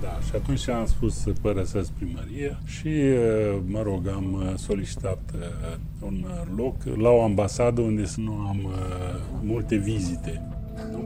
Da, 0.00 0.18
și 0.26 0.30
atunci 0.34 0.68
am 0.68 0.86
spus 0.86 1.20
să 1.20 1.30
părăsesc 1.42 1.90
primărie 1.90 2.58
și, 2.64 2.88
mă 3.66 3.82
rog, 3.82 4.08
am 4.08 4.54
solicitat 4.56 5.18
un 6.00 6.24
loc 6.56 6.74
la 6.96 7.08
o 7.08 7.22
ambasadă 7.22 7.80
unde 7.80 8.06
să 8.06 8.20
nu 8.20 8.32
am 8.32 8.72
multe 9.42 9.76
vizite. 9.76 10.42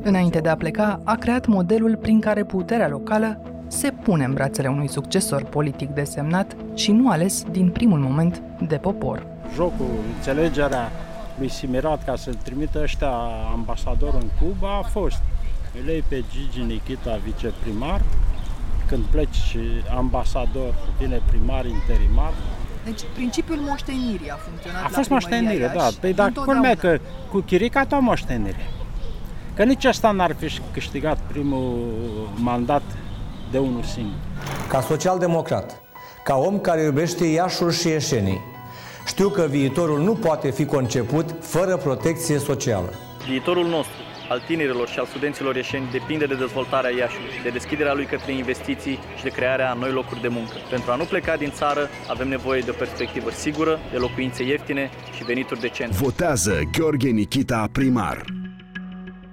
Înainte 0.02 0.38
de 0.38 0.49
a 0.49 0.56
pleca, 0.56 1.00
a 1.04 1.14
creat 1.14 1.47
modelul 1.47 1.97
prin 1.97 2.21
care 2.21 2.45
puterea 2.45 2.88
locală 2.88 3.40
se 3.66 3.90
pune 3.90 4.25
în 4.25 4.33
brațele 4.33 4.68
unui 4.68 4.88
succesor 4.88 5.42
politic 5.42 5.88
desemnat 5.88 6.56
și 6.75 6.92
nu 6.92 7.11
ales 7.11 7.45
din 7.50 7.68
primul 7.71 7.99
moment 7.99 8.42
de 8.68 8.76
popor. 8.76 9.26
Jocul, 9.54 9.87
înțelegerea 10.16 10.90
lui 11.38 11.49
Simirat 11.49 12.04
ca 12.04 12.16
să-l 12.16 12.35
trimită 12.35 12.80
ăștia 12.83 13.12
ambasador 13.52 14.14
în 14.14 14.28
Cuba 14.40 14.78
a 14.78 14.83
fost 14.83 15.23
îl 15.85 16.04
pe 16.09 16.25
Gigi 16.33 16.61
Nikita, 16.61 17.21
viceprimar, 17.25 18.02
când 18.88 19.04
pleci 19.04 19.56
ambasador, 19.97 20.75
vine 20.99 21.23
primar 21.26 21.66
interimar. 21.66 22.33
Deci 22.85 23.00
principiul 23.14 23.59
moștenirii 23.59 24.30
a 24.30 24.37
funcționat 24.37 24.85
A 24.85 24.88
fost 24.88 25.09
moștenire, 25.09 25.73
da. 25.75 25.88
Păi 26.00 26.12
dar 26.12 26.33
culmea 26.45 26.75
că 26.75 26.99
cu 27.30 27.40
Chirica 27.40 27.85
tot 27.85 28.00
moștenire. 28.00 28.71
Că 29.54 29.64
nici 29.64 29.85
asta 29.85 30.11
n-ar 30.11 30.37
fi 30.38 30.61
câștigat 30.73 31.18
primul 31.18 31.88
mandat 32.35 32.83
de 33.50 33.59
unul 33.59 33.83
singur. 33.83 34.18
Ca 34.68 34.80
social-democrat, 34.80 35.80
ca 36.25 36.35
om 36.35 36.59
care 36.59 36.83
iubește 36.83 37.25
Iașul 37.25 37.71
și 37.71 37.88
Eșenii, 37.88 38.40
știu 39.06 39.28
că 39.28 39.47
viitorul 39.50 40.02
nu 40.02 40.14
poate 40.14 40.50
fi 40.50 40.64
conceput 40.64 41.35
fără 41.40 41.76
protecție 41.76 42.38
socială. 42.38 42.92
Viitorul 43.28 43.66
nostru, 43.66 43.97
al 44.28 44.42
tinerilor 44.47 44.88
și 44.88 44.99
al 44.99 45.06
studenților 45.06 45.56
ieșeni, 45.56 45.88
depinde 45.90 46.25
de 46.25 46.35
dezvoltarea 46.35 46.90
Iașului, 46.90 47.30
de 47.42 47.49
deschiderea 47.49 47.95
lui 47.95 48.04
către 48.04 48.33
investiții 48.33 48.99
și 49.16 49.23
de 49.23 49.28
crearea 49.28 49.73
noi 49.73 49.90
locuri 49.90 50.21
de 50.21 50.28
muncă. 50.28 50.54
Pentru 50.71 50.90
a 50.90 50.97
nu 50.97 51.04
pleca 51.04 51.37
din 51.37 51.50
țară, 51.50 51.88
avem 52.09 52.28
nevoie 52.28 52.61
de 52.61 52.71
o 52.71 52.78
perspectivă 52.78 53.30
sigură, 53.30 53.78
de 53.90 53.97
locuințe 53.97 54.42
ieftine 54.42 54.90
și 55.16 55.25
venituri 55.25 55.61
decente. 55.61 55.97
Votează 55.97 56.61
Gheorghe 56.78 57.09
Nichita 57.09 57.68
primar. 57.73 58.25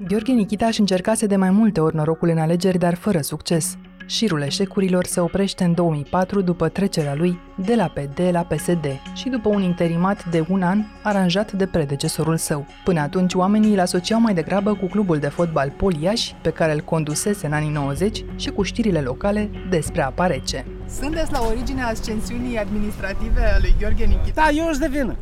Gheorghe 0.08 0.32
Nichita 0.32 0.66
își 0.66 0.80
încercase 0.80 1.26
de 1.26 1.36
mai 1.36 1.50
multe 1.50 1.80
ori 1.80 1.96
norocul 1.96 2.30
în 2.30 2.38
alegeri, 2.38 2.78
dar 2.78 2.96
fără 2.96 3.22
succes. 3.22 3.78
Șirul 4.06 4.42
eșecurilor 4.42 5.06
se 5.06 5.20
oprește 5.20 5.64
în 5.64 5.74
2004 5.74 6.42
după 6.42 6.70
trecerea 6.70 7.16
lui 7.16 7.40
de 7.56 7.76
la 7.76 7.88
PD 7.88 8.20
la 8.32 8.42
PSD 8.42 8.86
și 9.14 9.30
după 9.30 9.50
un 9.50 9.62
interimat 9.62 10.26
de 10.26 10.46
un 10.50 10.62
an 10.62 10.84
aranjat 11.04 11.52
de 11.52 11.66
predecesorul 11.66 12.38
său. 12.38 12.66
Până 12.84 13.00
atunci, 13.00 13.34
oamenii 13.34 13.74
îl 13.74 13.80
asociau 13.80 14.20
mai 14.20 14.34
degrabă 14.34 14.74
cu 14.74 14.86
clubul 14.86 15.18
de 15.18 15.28
fotbal 15.28 15.70
Poliaș, 15.70 16.32
pe 16.42 16.50
care 16.50 16.74
îl 16.74 16.80
condusese 16.80 17.46
în 17.46 17.54
anii 17.54 17.70
90 17.70 18.26
și 18.36 18.50
cu 18.50 18.64
știrile 18.64 19.00
locale 19.00 19.50
despre 19.70 20.02
apa 20.02 20.28
rece. 20.28 20.66
Sunteți 21.00 21.32
la 21.32 21.40
originea 21.50 21.88
ascensiunii 21.88 22.58
administrative 22.58 23.42
a 23.56 23.60
lui 23.60 23.76
Gheorghe 23.80 24.06
Nichita? 24.06 24.42
Da, 24.42 24.50
eu 24.50 24.66
sunt 24.66 24.80
de 24.80 25.00
vină. 25.00 25.16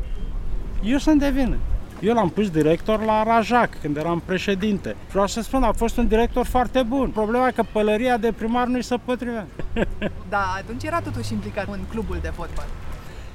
Eu 0.82 0.98
sunt 0.98 1.20
de 1.20 1.30
vină. 1.30 1.56
Eu 2.02 2.14
l-am 2.14 2.28
pus 2.28 2.50
director 2.50 3.04
la 3.04 3.22
Rajac, 3.22 3.80
când 3.80 3.96
eram 3.96 4.22
președinte. 4.24 4.96
Vreau 5.10 5.26
să 5.26 5.40
spun, 5.40 5.62
a 5.62 5.72
fost 5.72 5.96
un 5.96 6.06
director 6.08 6.46
foarte 6.46 6.82
bun. 6.82 7.10
Problema 7.10 7.48
e 7.48 7.52
că 7.52 7.64
pălăria 7.72 8.16
de 8.16 8.32
primar 8.32 8.66
nu-i 8.66 8.82
se 8.82 8.96
potrivea. 9.04 9.46
Da, 10.28 10.54
atunci 10.56 10.82
era 10.82 11.00
totuși 11.00 11.32
implicat 11.32 11.68
în 11.68 11.80
clubul 11.90 12.18
de 12.22 12.32
fotbal. 12.34 12.66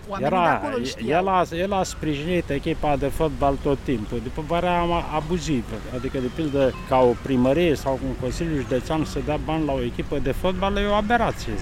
Oamenii 0.09 0.37
era, 0.37 0.61
el 1.07 1.27
a, 1.27 1.43
el 1.51 1.73
a 1.73 1.83
sprijinit 1.83 2.49
echipa 2.49 2.95
de 2.95 3.07
fotbal 3.07 3.55
tot 3.63 3.77
timpul, 3.83 4.19
după 4.23 4.43
părerea 4.47 4.83
abuzivă. 5.15 5.75
Adică, 5.95 6.17
de 6.17 6.29
pildă, 6.35 6.73
ca 6.89 6.97
o 6.97 7.13
primărie 7.21 7.75
sau 7.75 7.99
un 8.07 8.13
consiliu 8.21 8.55
județean 8.61 9.03
să 9.05 9.19
dea 9.25 9.39
bani 9.45 9.65
la 9.65 9.73
o 9.73 9.83
echipă 9.83 10.19
de 10.19 10.31
fotbal 10.31 10.77
e 10.77 10.85
o 10.85 10.93
aberație. 10.93 11.53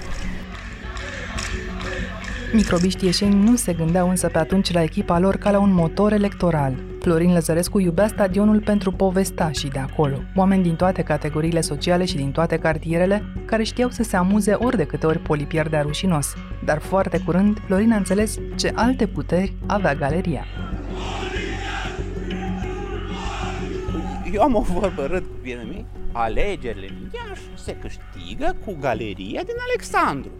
Microbiștii 2.52 3.06
ieșeni 3.06 3.42
nu 3.42 3.56
se 3.56 3.72
gândeau 3.72 4.08
însă 4.08 4.28
pe 4.28 4.38
atunci 4.38 4.72
la 4.72 4.82
echipa 4.82 5.18
lor 5.18 5.36
ca 5.36 5.50
la 5.50 5.58
un 5.58 5.72
motor 5.72 6.12
electoral. 6.12 6.74
Florin 7.06 7.32
Lăzărescu 7.32 7.78
iubea 7.78 8.06
stadionul 8.06 8.60
pentru 8.60 8.92
povesta 8.92 9.50
și 9.50 9.68
de 9.68 9.78
acolo. 9.78 10.16
Oameni 10.36 10.62
din 10.62 10.76
toate 10.76 11.02
categoriile 11.02 11.60
sociale 11.60 12.04
și 12.04 12.16
din 12.16 12.30
toate 12.30 12.58
cartierele, 12.58 13.24
care 13.44 13.62
știau 13.62 13.90
să 13.90 14.02
se 14.02 14.16
amuze 14.16 14.52
ori 14.52 14.76
de 14.76 14.84
câte 14.84 15.06
ori 15.06 15.18
Poli 15.18 15.44
pierdea 15.44 15.82
rușinos. 15.82 16.34
Dar 16.64 16.78
foarte 16.78 17.20
curând, 17.24 17.58
Florin 17.66 17.92
a 17.92 17.96
înțeles 17.96 18.38
ce 18.56 18.72
alte 18.74 19.06
puteri 19.06 19.56
avea 19.66 19.94
galeria. 19.94 20.44
Eu 24.32 24.42
am 24.42 24.54
o 24.54 24.60
vorbă 24.60 25.06
râd 25.06 25.24
cu 25.24 25.36
mei, 25.42 25.86
alegerile 26.12 26.86
din 26.86 27.10
Iași 27.14 27.42
se 27.54 27.76
câștigă 27.76 28.56
cu 28.64 28.76
galeria 28.80 29.42
din 29.42 29.56
Alexandru. 29.68 30.30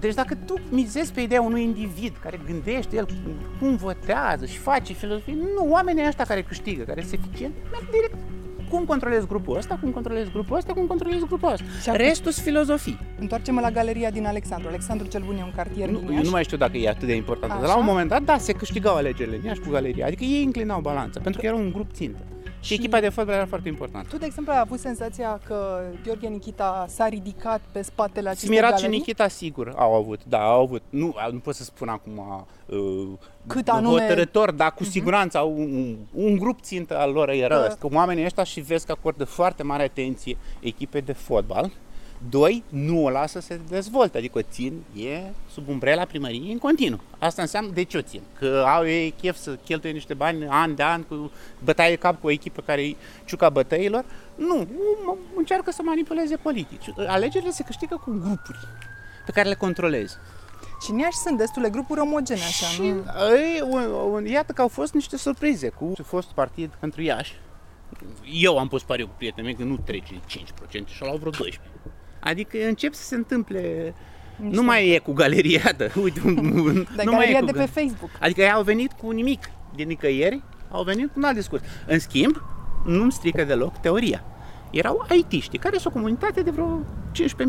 Deci 0.00 0.14
dacă 0.14 0.34
tu 0.34 0.54
mizezi 0.70 1.12
pe 1.12 1.20
ideea 1.20 1.42
unui 1.42 1.62
individ 1.62 2.16
care 2.22 2.40
gândește 2.46 2.96
el 2.96 3.06
cum 3.60 3.76
votează 3.76 4.46
și 4.46 4.58
face 4.58 4.92
filozofie, 4.92 5.34
nu, 5.34 5.70
oamenii 5.70 6.06
ăștia 6.06 6.24
care 6.24 6.42
câștigă, 6.42 6.82
care 6.82 7.00
sunt 7.00 7.20
eficient, 7.24 7.54
merg 7.72 7.90
direct 7.90 8.14
cum 8.70 8.84
controlezi 8.84 9.26
grupul 9.26 9.56
ăsta, 9.56 9.78
cum 9.80 9.90
controlezi 9.90 10.30
grupul 10.30 10.56
ăsta, 10.56 10.72
cum 10.72 10.86
controlezi 10.86 11.24
grupul 11.26 11.52
ăsta. 11.52 11.64
Și 11.82 11.90
Restul 11.92 12.32
sunt 12.32 12.44
filozofii. 12.44 12.98
Întoarcem 13.18 13.58
la 13.58 13.70
galeria 13.70 14.10
din 14.10 14.26
Alexandru. 14.26 14.68
Alexandru 14.68 15.06
cel 15.06 15.22
Bun 15.26 15.36
e 15.36 15.42
un 15.42 15.52
cartier 15.56 15.88
nu, 15.88 15.98
din 15.98 16.16
Eu 16.16 16.22
nu 16.22 16.30
mai 16.30 16.44
știu 16.44 16.56
dacă 16.56 16.76
e 16.76 16.88
atât 16.88 17.06
de 17.06 17.14
important. 17.14 17.52
Dar 17.52 17.68
la 17.68 17.76
un 17.76 17.84
moment 17.84 18.08
dat, 18.08 18.22
da, 18.22 18.38
se 18.38 18.52
câștigau 18.52 18.94
alegerile 18.94 19.38
din 19.38 19.54
cu 19.64 19.70
galeria. 19.70 20.06
Adică 20.06 20.24
ei 20.24 20.44
înclinau 20.44 20.80
balanța, 20.80 21.20
pentru 21.20 21.40
că 21.40 21.46
era 21.46 21.56
un 21.56 21.72
grup 21.72 21.92
țintă. 21.92 22.22
Și, 22.60 22.72
și 22.72 22.74
echipa 22.74 23.00
de 23.00 23.08
fotbal 23.08 23.34
era 23.34 23.46
foarte 23.46 23.68
importantă. 23.68 24.08
Tu, 24.10 24.16
de 24.16 24.26
exemplu, 24.26 24.52
ai 24.52 24.58
avut 24.58 24.78
senzația 24.78 25.40
că 25.46 25.80
Gheorghe 26.04 26.26
Nichita 26.26 26.86
s-a 26.88 27.08
ridicat 27.08 27.60
pe 27.72 27.82
spatele 27.82 28.28
acestei 28.28 28.48
Smirat 28.48 28.70
galerii? 28.70 28.92
și 28.92 28.98
Nichita, 28.98 29.28
sigur, 29.28 29.72
au 29.76 29.94
avut, 29.94 30.20
da, 30.24 30.38
au 30.38 30.62
avut. 30.62 30.82
Nu, 30.90 31.14
nu 31.30 31.38
pot 31.38 31.54
să 31.54 31.64
spun 31.64 31.88
acum 31.88 32.46
uh, 32.66 32.78
Cât 33.46 33.68
anume... 33.68 34.00
hotărător, 34.00 34.50
dar 34.50 34.74
cu 34.74 34.84
uh-huh. 34.84 34.90
siguranță 34.90 35.38
au 35.38 35.52
un, 35.58 35.96
un 36.12 36.36
grup 36.36 36.60
țintă 36.60 36.98
al 36.98 37.12
lor 37.12 37.28
era 37.28 37.58
uh. 37.58 37.72
că 37.78 37.88
oamenii 37.92 38.24
ăștia 38.24 38.44
și 38.44 38.60
vezi 38.60 38.86
că 38.86 38.92
acordă 38.92 39.24
foarte 39.24 39.62
mare 39.62 39.82
atenție 39.82 40.36
echipe 40.60 41.00
de 41.00 41.12
fotbal 41.12 41.70
Doi, 42.28 42.64
nu 42.68 43.04
o 43.04 43.10
lasă 43.10 43.40
să 43.40 43.46
se 43.46 43.60
dezvolte, 43.68 44.18
adică 44.18 44.38
o 44.38 44.42
țin, 44.50 44.82
e 44.96 45.22
sub 45.52 45.68
umbrela 45.68 46.04
primăriei 46.04 46.52
în 46.52 46.58
continuu. 46.58 47.00
Asta 47.18 47.42
înseamnă 47.42 47.70
de 47.72 47.82
ce 47.82 47.96
o 47.96 48.02
țin? 48.02 48.20
Că 48.38 48.64
au 48.66 48.86
ei 48.86 49.10
chef 49.10 49.36
să 49.36 49.58
cheltuie 49.64 49.92
niște 49.92 50.14
bani 50.14 50.46
an 50.48 50.74
de 50.74 50.82
an 50.82 51.02
cu 51.02 51.30
bătaie 51.64 51.96
cap 51.96 52.20
cu 52.20 52.26
o 52.26 52.30
echipă 52.30 52.60
care 52.60 52.80
îi 52.80 52.96
ciuca 53.24 53.48
bătăilor. 53.48 54.04
Nu, 54.34 54.68
încearcă 55.36 55.70
să 55.70 55.82
manipuleze 55.84 56.36
politici. 56.36 56.92
Alegerile 57.06 57.50
se 57.50 57.62
câștigă 57.62 58.00
cu 58.04 58.10
grupuri 58.10 58.58
pe 59.26 59.32
care 59.32 59.48
le 59.48 59.54
controlezi. 59.54 60.16
Și 60.84 60.90
în 60.90 60.98
Iași 60.98 61.16
sunt 61.16 61.38
destule 61.38 61.70
grupuri 61.70 62.00
omogene, 62.00 62.40
așa, 62.40 62.66
și, 62.66 62.80
nu? 62.80 63.04
Ei, 64.24 64.32
iată 64.32 64.52
că 64.52 64.60
au 64.60 64.68
fost 64.68 64.94
niște 64.94 65.16
surprize 65.16 65.68
cu 65.68 65.92
fost 66.04 66.28
partid 66.28 66.70
pentru 66.80 67.02
Iași. 67.02 67.34
Eu 68.32 68.58
am 68.58 68.68
pus 68.68 68.82
pariu 68.82 69.06
cu 69.06 69.14
prietenii 69.16 69.44
mei 69.44 69.58
că 69.58 69.64
nu 69.72 69.76
trece 69.76 70.14
5% 70.14 70.86
și 70.86 71.02
l-au 71.02 71.16
vreo 71.16 71.30
12%. 71.30 71.34
Adică 72.20 72.56
încep 72.66 72.94
să 72.94 73.02
se 73.02 73.14
întâmple 73.14 73.94
nu 74.36 74.62
mai 74.62 74.88
e 74.88 74.98
cu 74.98 75.12
galeria, 75.12 75.72
da. 75.76 75.84
Uite, 76.02 76.20
Dar 76.96 77.04
nu 77.04 77.12
mai 77.12 77.32
e 77.32 77.42
de 77.44 77.52
pe 77.52 77.64
Facebook. 77.64 78.10
Adică 78.20 78.40
ei 78.40 78.50
au 78.50 78.62
venit 78.62 78.92
cu 78.92 79.10
nimic 79.10 79.50
din 79.74 79.86
nicăieri, 79.88 80.42
au 80.70 80.82
venit 80.82 81.06
cu 81.06 81.12
un 81.16 81.24
alt 81.24 81.34
discurs. 81.34 81.62
În 81.86 81.98
schimb, 81.98 82.42
nu-mi 82.84 83.12
strică 83.12 83.44
deloc 83.44 83.80
teoria. 83.80 84.24
Erau 84.70 85.06
IT-ști, 85.14 85.58
care 85.58 85.78
sunt 85.78 85.92
o 85.92 85.96
comunitate 85.96 86.42
de 86.42 86.50
vreo 86.50 86.80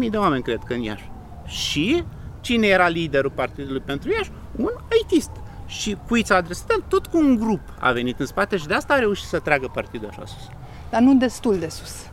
15.000 0.04 0.10
de 0.10 0.18
oameni, 0.18 0.44
cred 0.44 0.60
că 0.66 0.74
în 0.74 0.82
Iași. 0.82 1.12
Și 1.46 2.04
cine 2.42 2.68
era 2.68 2.88
liderul 2.88 3.32
Partidului 3.36 3.82
pentru 3.86 4.12
Iași? 4.12 4.32
Un 4.56 4.72
ITist. 5.02 5.32
Și 5.66 5.98
cui 6.08 6.24
ți-a 6.24 6.36
adresat? 6.36 6.82
Tot 6.88 7.06
cu 7.06 7.18
un 7.18 7.36
grup 7.36 7.62
a 7.80 7.92
venit 7.92 8.20
în 8.20 8.26
spate 8.26 8.58
și 8.58 8.68
de 8.68 8.74
asta 8.74 8.94
a 8.94 9.00
reușit 9.00 9.28
să 9.28 9.40
tragă 9.40 9.72
partidul 9.74 10.08
așa 10.10 10.26
sus. 10.26 10.48
Dar 10.90 11.02
nu 11.02 11.16
destul 11.16 11.60
de 11.60 11.68
sus. 11.68 12.10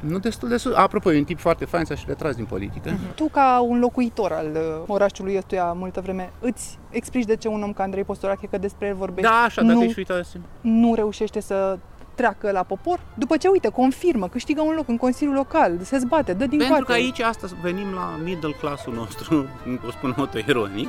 Nu 0.00 0.18
destul 0.18 0.48
de 0.48 0.56
sus. 0.56 0.74
Apropo, 0.74 1.12
e 1.12 1.18
un 1.18 1.24
tip 1.24 1.38
foarte 1.38 1.64
fain 1.64 1.84
să-și 1.84 2.04
retras 2.06 2.34
din 2.34 2.44
politică. 2.44 2.90
Uh-huh. 2.90 3.14
Tu, 3.14 3.28
ca 3.28 3.64
un 3.68 3.78
locuitor 3.78 4.32
al 4.32 4.46
uh, 4.54 4.82
orașului 4.86 5.36
ăstuia 5.36 5.72
multă 5.72 6.00
vreme, 6.00 6.32
îți 6.40 6.78
explici 6.90 7.24
de 7.24 7.36
ce 7.36 7.48
un 7.48 7.62
om 7.62 7.72
ca 7.72 7.82
Andrei 7.82 8.04
Postorache, 8.04 8.46
că 8.46 8.58
despre 8.58 8.86
el 8.86 8.94
vorbești, 8.94 9.30
da, 9.30 9.36
așa, 9.36 9.62
nu, 9.62 9.82
ești 9.82 9.98
uitat 9.98 10.26
nu 10.60 10.94
reușește 10.94 11.40
să 11.40 11.78
treacă 12.14 12.50
la 12.50 12.62
popor, 12.62 13.00
după 13.14 13.36
ce, 13.36 13.48
uite, 13.48 13.68
confirmă, 13.68 14.28
câștigă 14.28 14.60
un 14.60 14.74
loc 14.74 14.88
în 14.88 14.96
Consiliul 14.96 15.34
Local, 15.34 15.78
se 15.82 15.98
zbate, 15.98 16.32
dă 16.32 16.46
din 16.46 16.58
Pentru 16.58 16.74
coate. 16.74 16.84
că 16.84 16.92
aici 16.92 17.20
astăzi 17.20 17.54
venim 17.62 17.92
la 17.94 18.20
middle 18.24 18.54
class-ul 18.60 18.94
nostru, 18.94 19.46
cum 19.62 19.80
o 19.86 19.90
spun 19.90 20.14
autoironic, 20.16 20.88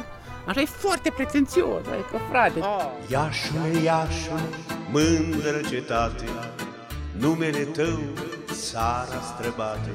Așa 0.50 0.62
e 0.62 0.66
foarte 0.66 1.12
pretențios, 1.16 1.82
adică 1.94 2.18
frate. 2.30 2.60
Oh. 2.60 2.86
Iașule, 3.12 3.82
Iașule, 3.84 4.42
mândră 4.92 5.60
cetate, 5.70 6.24
numele 7.20 7.60
tău 7.60 8.00
țara 8.52 9.22
străbate. 9.36 9.90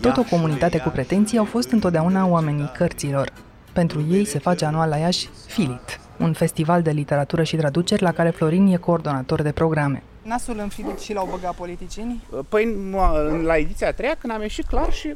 Tot 0.00 0.16
o 0.16 0.22
comunitate 0.22 0.78
cu 0.78 0.88
pretenții 0.88 1.38
au 1.38 1.44
fost 1.44 1.70
întotdeauna 1.70 2.26
oamenii 2.26 2.70
cărților. 2.76 3.32
Pentru 3.72 4.04
ei 4.10 4.24
se 4.24 4.38
face 4.38 4.64
anual 4.64 4.88
la 4.88 4.96
Iași 4.96 5.28
Filit, 5.46 6.00
un 6.18 6.32
festival 6.32 6.82
de 6.82 6.90
literatură 6.90 7.42
și 7.42 7.56
traduceri 7.56 8.02
la 8.02 8.12
care 8.12 8.30
Florin 8.30 8.66
e 8.66 8.76
coordonator 8.76 9.42
de 9.42 9.52
programe. 9.52 10.02
Nasul 10.22 10.58
în 10.58 10.68
Filip 10.68 10.98
și 10.98 11.12
l-au 11.12 11.28
băgat 11.30 11.54
politicienii? 11.54 12.22
Păi 12.48 12.76
la 13.42 13.56
ediția 13.56 13.88
a 13.88 13.92
treia, 13.92 14.16
când 14.18 14.32
am 14.32 14.40
ieșit 14.40 14.66
clar 14.66 14.92
și 14.92 15.14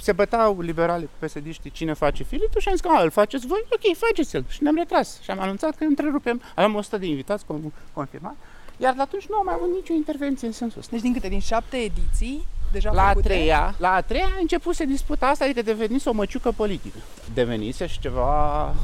se 0.00 0.12
băteau 0.12 0.60
liberale 0.60 1.04
cu 1.04 1.26
psd 1.26 1.72
cine 1.72 1.92
face 1.92 2.22
Filipul 2.22 2.60
și 2.60 2.68
am 2.68 2.74
zis 2.74 2.84
că 2.84 3.02
îl 3.02 3.10
faceți 3.10 3.46
voi, 3.46 3.64
ok, 3.70 3.96
faceți-l. 3.96 4.44
Și 4.48 4.62
ne-am 4.62 4.76
retras 4.76 5.20
și 5.22 5.30
am 5.30 5.40
anunțat 5.40 5.76
că 5.76 5.84
întrerupem. 5.84 6.40
Aveam 6.54 6.74
100 6.74 6.98
de 6.98 7.06
invitați 7.06 7.44
confirmat. 7.92 8.36
Iar 8.76 8.94
de 8.94 9.00
atunci 9.00 9.26
nu 9.26 9.36
am 9.36 9.44
mai 9.44 9.54
avut 9.56 9.74
nicio 9.74 9.92
intervenție 9.92 10.46
în 10.46 10.52
sensul 10.52 10.78
ăsta. 10.78 10.90
Deci 10.92 11.02
din 11.02 11.12
câte? 11.12 11.28
Din 11.28 11.40
șapte 11.40 11.76
ediții? 11.76 12.46
Deja 12.72 12.92
la 12.92 13.06
făcute? 13.06 13.28
a 13.28 13.34
treia, 13.34 13.74
la 13.78 13.92
a 13.92 14.00
treia 14.00 14.24
a 14.24 14.38
început 14.40 14.74
să 14.74 14.84
disputa 14.84 15.26
asta, 15.26 15.44
adică 15.44 15.62
devenise 15.62 16.08
o 16.08 16.12
măciucă 16.12 16.50
politică. 16.50 16.98
Devenise 17.34 17.86
și 17.86 17.98
ceva 17.98 18.74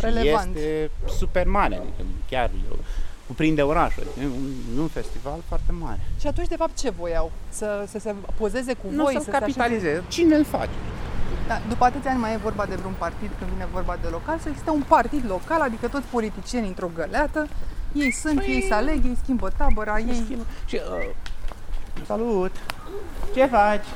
relevant. 0.00 0.56
Este 0.56 0.90
super 1.18 1.46
mare, 1.46 1.74
adică 1.74 2.02
chiar 2.30 2.50
eu, 2.70 2.78
cuprinde 3.26 3.62
orașul, 3.62 4.02
adică 4.02 4.32
un, 4.36 4.78
un 4.78 4.88
festival 4.88 5.38
foarte 5.48 5.72
mare. 5.72 6.00
Și 6.20 6.26
atunci, 6.26 6.48
de 6.48 6.56
fapt, 6.56 6.78
ce 6.78 6.90
voiau? 6.90 7.32
Să, 7.48 7.84
să 7.88 7.98
se 7.98 8.14
pozeze 8.38 8.72
cu 8.72 8.86
nu 8.90 9.02
voi? 9.02 9.14
să, 9.14 9.20
să 9.22 9.30
capitalizeze. 9.30 10.04
Cine 10.08 10.34
îl 10.34 10.44
face? 10.44 10.70
Da, 11.48 11.60
după 11.68 11.84
atâția 11.84 12.10
ani 12.10 12.20
mai 12.20 12.32
e 12.32 12.36
vorba 12.36 12.66
de 12.66 12.74
vreun 12.74 12.94
partid 12.98 13.30
când 13.38 13.50
vine 13.50 13.68
vorba 13.72 13.98
de 14.02 14.08
local, 14.08 14.38
să 14.38 14.48
există 14.48 14.70
un 14.70 14.84
partid 14.88 15.24
local, 15.28 15.60
adică 15.60 15.88
toți 15.88 16.06
politicieni 16.06 16.66
într-o 16.66 16.90
găleată, 16.94 17.48
ei 17.94 18.10
sunt, 18.10 18.38
păi... 18.40 18.50
ei 18.54 18.62
se 18.68 18.74
aleg, 18.74 19.04
ei 19.04 19.18
schimbă 19.22 19.52
tabăra, 19.56 19.98
ei... 19.98 20.22
Schimbă. 20.24 20.44
Și, 20.66 20.80
uh, 20.90 21.10
salut! 22.06 22.52
Ce 23.34 23.46
faci? 23.46 23.88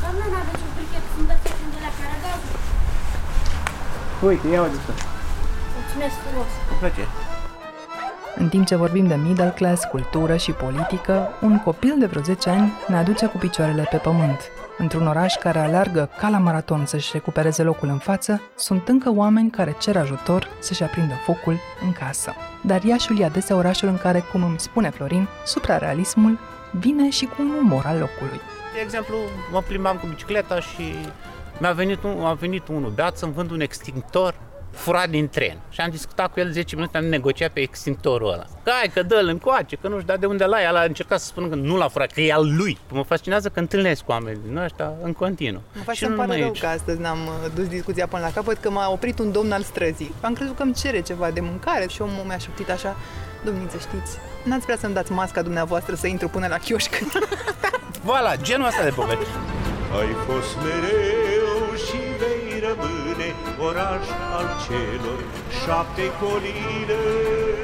Doamne, 0.00 0.24
n-aveți 0.32 0.62
un 0.66 0.72
brichet 0.76 1.04
să-mi 1.12 1.26
dați 1.26 1.42
de 1.74 1.80
la 1.86 1.90
Caragaz? 1.98 2.42
Uite, 4.26 4.46
ia 4.48 4.62
uite 4.62 4.78
Mulțumesc 5.76 6.14
frumos! 6.24 6.50
Cu 6.68 6.74
plăcere! 6.78 7.08
În 8.38 8.48
timp 8.48 8.66
ce 8.66 8.76
vorbim 8.76 9.06
de 9.06 9.14
middle 9.14 9.52
class, 9.56 9.84
cultură 9.84 10.36
și 10.36 10.52
politică, 10.52 11.28
un 11.40 11.58
copil 11.58 11.94
de 11.98 12.06
vreo 12.06 12.22
10 12.22 12.50
ani 12.50 12.72
ne 12.86 12.96
aduce 12.96 13.26
cu 13.26 13.36
picioarele 13.36 13.86
pe 13.90 13.96
pământ. 13.96 14.40
Într-un 14.78 15.06
oraș 15.06 15.34
care 15.34 15.58
alargă 15.58 16.10
ca 16.18 16.28
la 16.28 16.38
maraton 16.38 16.86
să-și 16.86 17.10
recupereze 17.12 17.62
locul 17.62 17.88
în 17.88 17.98
față, 17.98 18.42
sunt 18.54 18.88
încă 18.88 19.10
oameni 19.10 19.50
care 19.50 19.76
cer 19.78 19.96
ajutor 19.96 20.48
să-și 20.58 20.82
aprindă 20.82 21.14
focul 21.24 21.58
în 21.82 21.92
casă. 21.92 22.32
Dar 22.62 22.82
Iașul 22.82 23.18
e 23.20 23.24
adesea 23.24 23.56
orașul 23.56 23.88
în 23.88 23.98
care, 23.98 24.24
cum 24.32 24.42
îmi 24.42 24.60
spune 24.60 24.90
Florin, 24.90 25.28
suprarealismul 25.44 26.38
vine 26.70 27.10
și 27.10 27.24
cu 27.24 27.34
un 27.38 27.50
umor 27.60 27.84
al 27.86 27.98
locului. 27.98 28.40
De 28.74 28.80
exemplu, 28.82 29.16
mă 29.52 29.60
plimbam 29.60 29.96
cu 29.96 30.06
bicicleta 30.06 30.60
și 30.60 30.94
mi-a 31.58 31.72
venit, 31.72 32.02
un, 32.02 32.24
a 32.24 32.32
venit 32.32 32.68
unul 32.68 32.90
beat 32.90 33.16
să-mi 33.16 33.32
vând 33.32 33.50
un 33.50 33.60
extintor 33.60 34.34
furat 34.76 35.08
din 35.08 35.28
tren. 35.28 35.58
Și 35.70 35.80
am 35.80 35.90
discutat 35.90 36.32
cu 36.32 36.40
el 36.40 36.50
10 36.50 36.74
minute, 36.74 36.96
am 36.96 37.04
negociat 37.04 37.50
pe 37.50 37.60
extintorul 37.60 38.32
ăla. 38.32 38.44
Hai 38.64 38.90
că 38.94 39.02
dă-l 39.02 39.28
încoace, 39.28 39.76
că 39.76 39.88
nu 39.88 39.94
știu, 39.94 40.06
dar 40.06 40.16
de 40.16 40.26
unde 40.26 40.44
la 40.44 40.62
el 40.62 40.76
a 40.76 40.82
încercat 40.82 41.20
să 41.20 41.26
spună 41.26 41.48
că 41.48 41.54
nu 41.54 41.76
l-a 41.76 41.88
furat, 41.88 42.12
că 42.12 42.20
e 42.20 42.32
al 42.32 42.56
lui. 42.56 42.78
Mă 42.90 43.02
fascinează 43.02 43.48
că 43.48 43.60
întâlnesc 43.60 44.02
cu 44.02 44.10
oameni 44.10 44.38
din 44.46 44.56
ăștia 44.56 44.92
în 45.02 45.12
continuu. 45.12 45.62
Mă 45.72 45.82
faci 45.82 45.96
să-mi 45.96 46.14
pare 46.14 46.40
rău 46.40 46.52
că 46.60 46.66
astăzi 46.66 47.00
n-am 47.00 47.18
uh, 47.26 47.50
dus 47.54 47.68
discuția 47.68 48.06
până 48.06 48.22
la 48.22 48.30
capăt, 48.30 48.58
că 48.58 48.70
m-a 48.70 48.90
oprit 48.90 49.18
un 49.18 49.32
domn 49.32 49.52
al 49.52 49.62
străzii. 49.62 50.14
Am 50.20 50.32
crezut 50.32 50.56
că 50.56 50.62
îmi 50.62 50.74
cere 50.74 51.00
ceva 51.00 51.30
de 51.30 51.40
mâncare 51.40 51.86
și 51.88 52.02
omul 52.02 52.24
mi-a 52.26 52.38
șoptit 52.38 52.70
așa, 52.70 52.96
domniță, 53.44 53.78
știți, 53.78 54.18
n-ați 54.42 54.64
vrea 54.64 54.76
să-mi 54.76 54.94
dați 54.94 55.12
masca 55.12 55.42
dumneavoastră 55.42 55.94
să 55.94 56.06
intru 56.06 56.28
până 56.28 56.46
la 56.46 56.58
chioșc. 56.58 56.98
voilà, 58.08 58.42
genul 58.42 58.66
ăsta 58.66 58.82
de 58.82 58.90
povesti. 58.90 59.26
Ai 60.00 60.16
fost 60.26 60.56
mereu 60.56 61.25
și 61.25 61.25
vei 61.25 61.25
rămâne 61.25 61.25
oraș 63.68 64.06
al 64.38 64.48
celor 64.64 65.20
șapte 65.64 66.02
coline. 66.20 66.98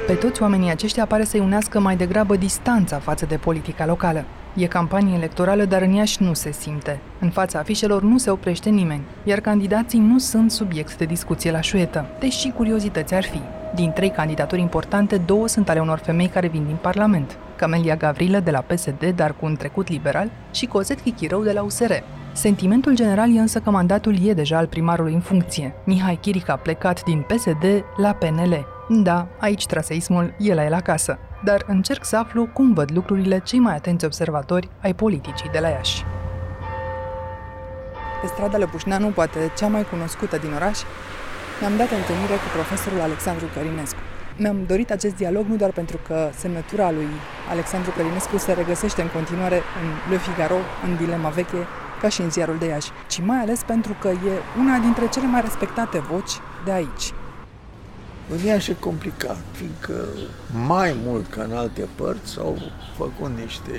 Pe 0.07 0.13
toți 0.13 0.41
oamenii 0.41 0.69
aceștia 0.69 1.05
pare 1.05 1.23
să-i 1.23 1.39
unească 1.39 1.79
mai 1.79 1.95
degrabă 1.95 2.35
distanța 2.35 2.99
față 2.99 3.25
de 3.25 3.35
politica 3.35 3.85
locală. 3.85 4.23
E 4.55 4.65
campanie 4.65 5.15
electorală, 5.15 5.65
dar 5.65 5.81
în 5.81 5.91
Iași 5.91 6.23
nu 6.23 6.33
se 6.33 6.51
simte. 6.51 6.99
În 7.19 7.29
fața 7.29 7.59
afișelor 7.59 8.01
nu 8.01 8.17
se 8.17 8.29
oprește 8.29 8.69
nimeni, 8.69 9.03
iar 9.23 9.39
candidații 9.39 9.99
nu 9.99 10.19
sunt 10.19 10.51
subiect 10.51 10.97
de 10.97 11.05
discuție 11.05 11.51
la 11.51 11.61
șuetă, 11.61 12.05
deși 12.19 12.49
curiozități 12.49 13.13
ar 13.13 13.23
fi. 13.23 13.41
Din 13.75 13.91
trei 13.91 14.09
candidaturi 14.09 14.61
importante, 14.61 15.17
două 15.17 15.47
sunt 15.47 15.69
ale 15.69 15.79
unor 15.79 15.97
femei 15.97 16.27
care 16.27 16.47
vin 16.47 16.65
din 16.65 16.77
Parlament. 16.81 17.37
Camelia 17.55 17.95
Gavrilă 17.95 18.39
de 18.39 18.51
la 18.51 18.59
PSD, 18.59 19.13
dar 19.15 19.33
cu 19.39 19.45
un 19.45 19.55
trecut 19.55 19.89
liberal, 19.89 20.29
și 20.51 20.65
Cozet 20.65 20.99
Chichirău 20.99 21.43
de 21.43 21.51
la 21.51 21.61
USR. 21.61 21.91
Sentimentul 22.35 22.95
general 22.95 23.35
e 23.35 23.39
însă 23.39 23.59
că 23.59 23.69
mandatul 23.69 24.25
e 24.25 24.33
deja 24.33 24.57
al 24.57 24.67
primarului 24.67 25.13
în 25.13 25.19
funcție. 25.19 25.75
Mihai 25.85 26.17
Chiric 26.21 26.49
a 26.49 26.55
plecat 26.55 27.03
din 27.03 27.21
PSD 27.21 27.83
la 27.95 28.13
PNL. 28.13 28.65
Da, 28.89 29.27
aici 29.39 29.65
traseismul 29.65 30.33
e 30.39 30.53
la 30.53 30.65
el 30.65 30.73
acasă. 30.73 31.19
Dar 31.43 31.63
încerc 31.67 32.05
să 32.05 32.17
aflu 32.17 32.45
cum 32.45 32.73
văd 32.73 32.91
lucrurile 32.93 33.41
cei 33.45 33.59
mai 33.59 33.75
atenți 33.75 34.05
observatori 34.05 34.69
ai 34.81 34.93
politicii 34.93 35.49
de 35.51 35.59
la 35.59 35.67
Iași. 35.67 36.03
Pe 38.21 38.27
strada 38.27 38.57
Lăpușneanu, 38.57 39.07
poate 39.07 39.51
cea 39.57 39.67
mai 39.67 39.83
cunoscută 39.83 40.37
din 40.37 40.53
oraș, 40.53 40.79
mi-am 41.59 41.77
dat 41.77 41.91
întâlnire 41.99 42.33
cu 42.43 42.49
profesorul 42.53 43.01
Alexandru 43.01 43.45
Cărinescu. 43.53 43.99
Mi-am 44.37 44.57
dorit 44.67 44.91
acest 44.91 45.15
dialog 45.15 45.45
nu 45.45 45.55
doar 45.55 45.71
pentru 45.71 45.99
că 46.07 46.29
semnătura 46.35 46.91
lui 46.91 47.09
Alexandru 47.49 47.91
Călinescu 47.91 48.37
se 48.37 48.53
regăsește 48.53 49.01
în 49.01 49.11
continuare 49.17 49.59
în 49.81 49.87
Le 50.11 50.17
Figaro, 50.17 50.59
în 50.85 50.95
dilema 50.95 51.29
veche, 51.29 51.61
ca 52.03 52.09
și 52.09 52.21
în 52.21 52.31
ziarul 52.31 52.57
de 52.59 52.65
Iași, 52.65 52.89
ci 53.07 53.19
mai 53.19 53.37
ales 53.37 53.59
pentru 53.65 53.95
că 54.01 54.07
e 54.07 54.33
una 54.59 54.77
dintre 54.77 55.09
cele 55.13 55.25
mai 55.25 55.41
respectate 55.41 55.99
voci 55.99 56.31
de 56.65 56.71
aici. 56.71 57.05
În 58.29 58.45
Iași 58.45 58.71
e 58.71 58.75
complicat, 58.79 59.41
fiindcă 59.51 60.07
mai 60.67 60.95
mult 61.05 61.29
ca 61.29 61.43
în 61.43 61.51
alte 61.51 61.87
părți 61.95 62.39
au 62.39 62.57
făcut 62.97 63.31
niște 63.43 63.71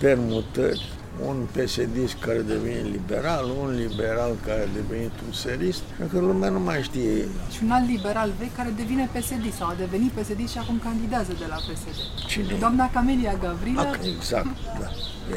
permutări 0.00 0.92
un 1.26 1.46
psd 1.52 1.96
care 2.20 2.40
devine 2.40 2.80
liberal, 2.92 3.44
un 3.62 3.70
liberal 3.74 4.32
care 4.46 4.60
a 4.62 4.74
devenit 4.74 5.12
un 5.26 5.32
serist, 5.32 5.82
că 6.12 6.18
lumea 6.18 6.48
nu 6.48 6.60
mai 6.60 6.82
știe. 6.82 7.28
Și 7.54 7.60
un 7.64 7.70
alt 7.70 7.88
liberal 7.88 8.30
vechi 8.38 8.56
care 8.56 8.72
devine 8.76 9.08
PSD 9.12 9.52
sau 9.58 9.68
a 9.68 9.74
devenit 9.78 10.10
PSD 10.10 10.48
și 10.48 10.58
acum 10.58 10.80
candidează 10.84 11.32
de 11.38 11.44
la 11.48 11.54
PSD. 11.54 12.26
Cine? 12.26 12.56
Doamna 12.58 12.90
Camelia 12.90 13.34
Gavrila. 13.42 13.90
Ac- 13.90 14.04
exact, 14.16 14.46
da. 14.80 14.88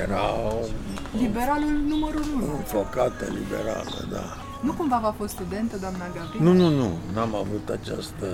Era 0.02 0.22
liberalul 1.18 1.76
numărul 1.88 2.24
1. 2.36 2.56
Înfocată 2.58 3.26
liberală, 3.40 4.08
da. 4.12 4.38
Nu 4.62 4.74
cumva 4.74 5.00
v-a 5.02 5.16
fost 5.18 5.34
studentă, 5.34 5.78
doamna 5.78 6.06
Gavrila? 6.16 6.44
Nu, 6.44 6.54
nu, 6.54 6.70
nu. 6.70 6.98
N-am 7.14 7.36
avut 7.36 7.70
această 7.70 8.28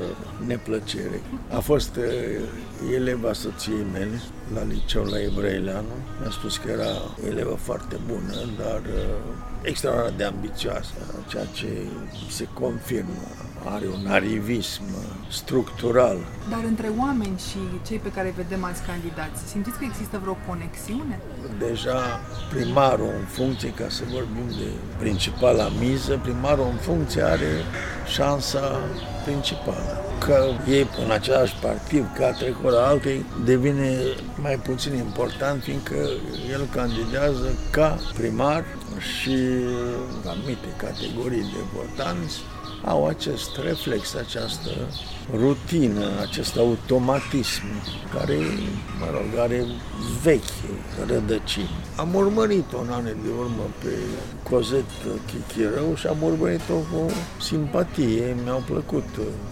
neplăcere. 0.47 1.21
A 1.53 1.59
fost 1.59 1.95
uh, 1.95 2.93
eleva 2.93 3.33
soției 3.33 3.85
mele 3.91 4.21
la 4.53 4.63
liceu 4.63 5.03
la 5.03 5.21
Evreileanu. 5.21 5.95
Mi-a 6.19 6.29
spus 6.29 6.57
că 6.57 6.71
era 6.71 6.91
elevă 7.29 7.55
foarte 7.55 7.99
bună, 8.07 8.33
dar 8.57 8.81
uh, 8.85 9.19
extraordinar 9.61 10.13
de 10.17 10.23
ambițioasă, 10.23 10.93
ceea 11.27 11.45
ce 11.45 11.67
se 12.29 12.47
confirmă 12.53 13.27
are 13.73 13.88
un 13.88 14.12
arivism 14.12 14.84
structural. 15.29 16.17
Dar 16.49 16.63
între 16.63 16.91
oameni 16.99 17.39
și 17.49 17.58
cei 17.88 17.97
pe 17.97 18.12
care 18.12 18.27
îi 18.27 18.34
vedem 18.43 18.63
alți 18.63 18.82
candidați, 18.82 19.49
simțiți 19.49 19.77
că 19.77 19.84
există 19.84 20.19
vreo 20.21 20.38
conexiune? 20.47 21.19
Deja 21.60 21.99
primarul 22.49 23.13
în 23.19 23.25
funcție, 23.25 23.69
ca 23.69 23.86
să 23.89 24.03
vorbim 24.12 24.47
de 24.47 24.69
principala 24.99 25.67
miză, 25.79 26.19
primarul 26.23 26.67
în 26.71 26.77
funcție 26.77 27.21
are 27.21 27.51
șansa 28.15 28.79
principală. 29.25 30.01
Că 30.19 30.38
e 30.71 30.86
în 31.05 31.12
același 31.12 31.55
partid 31.55 32.05
ca 32.17 32.32
trecut 32.32 32.71
la 32.71 32.88
altei, 32.88 33.25
devine 33.45 33.97
mai 34.41 34.55
puțin 34.55 34.93
important, 34.95 35.62
fiindcă 35.63 36.10
el 36.51 36.67
candidează 36.73 37.53
ca 37.71 37.97
primar 38.17 38.63
și 39.19 39.38
anumite 40.25 40.67
categorii 40.77 41.41
de 41.41 41.62
votanți 41.73 42.41
au 42.85 43.07
acest 43.07 43.57
reflex, 43.57 44.15
această 44.15 44.69
rutină, 45.33 46.05
acest 46.21 46.57
automatism 46.57 47.63
care, 48.13 48.37
mă 48.99 49.05
rog, 49.11 49.39
are 49.39 49.65
vechi 50.23 50.53
rădăcini. 51.07 51.69
Am 51.95 52.13
urmărit-o 52.13 52.79
în 52.79 52.89
ane 52.91 53.15
de 53.23 53.29
urmă 53.39 53.63
pe 53.83 53.93
Cozet 54.49 54.89
Chichirău 55.25 55.95
și 55.95 56.07
am 56.07 56.17
urmărit-o 56.21 56.73
cu 56.73 57.05
simpatie. 57.41 58.35
Mi-au 58.43 58.63
plăcut 58.65 59.07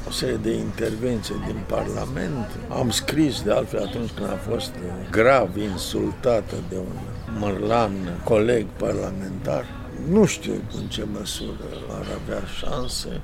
o 0.07 0.11
serie 0.11 0.39
de 0.41 0.53
intervenții 0.53 1.43
din 1.45 1.63
Parlament. 1.67 2.47
Am 2.69 2.89
scris 2.89 3.41
de 3.41 3.51
altfel 3.51 3.79
atunci 3.79 4.09
când 4.15 4.29
a 4.29 4.39
fost 4.49 4.71
grav 5.11 5.57
insultată 5.57 6.55
de 6.69 6.75
un 6.75 6.97
mărlan 7.39 7.91
coleg 8.23 8.65
parlamentar 8.77 9.65
nu 10.09 10.25
știu 10.25 10.53
în 10.77 10.87
ce 10.87 11.05
măsură 11.19 11.67
ar 11.91 12.05
avea 12.23 12.41
șanse. 12.59 13.21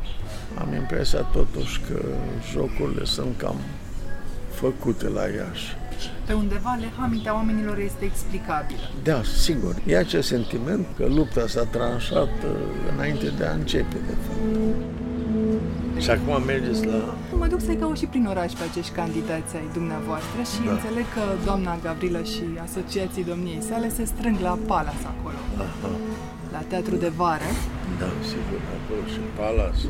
Am 0.59 0.73
impresia 0.73 1.19
totuși 1.21 1.81
că 1.87 1.99
jocurile 2.51 3.03
sunt 3.05 3.37
cam 3.37 3.55
făcute 4.51 5.07
la 5.07 5.21
Iași. 5.21 5.75
Pe 6.25 6.33
undeva 6.33 6.77
lehamita 6.79 7.33
oamenilor 7.33 7.77
este 7.77 8.05
explicabilă. 8.05 8.85
Da, 9.03 9.21
sigur. 9.23 9.75
E 9.87 9.97
acest 9.97 10.27
sentiment 10.27 10.85
că 10.97 11.05
lupta 11.05 11.47
s-a 11.47 11.63
tranșat 11.63 12.27
uh, 12.43 12.49
înainte 12.93 13.31
de 13.37 13.45
a 13.45 13.51
începe, 13.53 13.97
de 14.07 14.15
fapt. 14.27 14.39
Și 16.01 16.09
acum 16.09 16.43
mergeți 16.45 16.85
la... 16.85 17.15
Mă 17.37 17.47
duc 17.47 17.61
să-i 17.61 17.75
caut 17.75 17.97
și 17.97 18.05
prin 18.05 18.25
oraș 18.25 18.51
pe 18.51 18.63
acești 18.71 18.91
candidați 18.91 19.55
ai 19.55 19.67
dumneavoastră 19.73 20.39
și 20.53 20.59
Da. 20.65 20.71
înțeleg 20.71 21.05
că 21.15 21.23
doamna 21.45 21.77
Gavrilă 21.83 22.21
și 22.23 22.43
asociații 22.67 23.23
domniei 23.23 23.61
sale 23.69 23.89
se 23.89 24.03
strâng 24.05 24.37
la 24.39 24.57
Palas 24.67 25.01
acolo, 25.13 25.35
Aha, 25.57 25.89
la 26.55 26.61
teatru 26.71 26.95
de 26.95 27.11
vară. 27.21 27.49
da, 27.99 28.09
sigur, 28.31 28.59
acolo 28.77 29.03
și 29.13 29.19
Palace. 29.37 29.85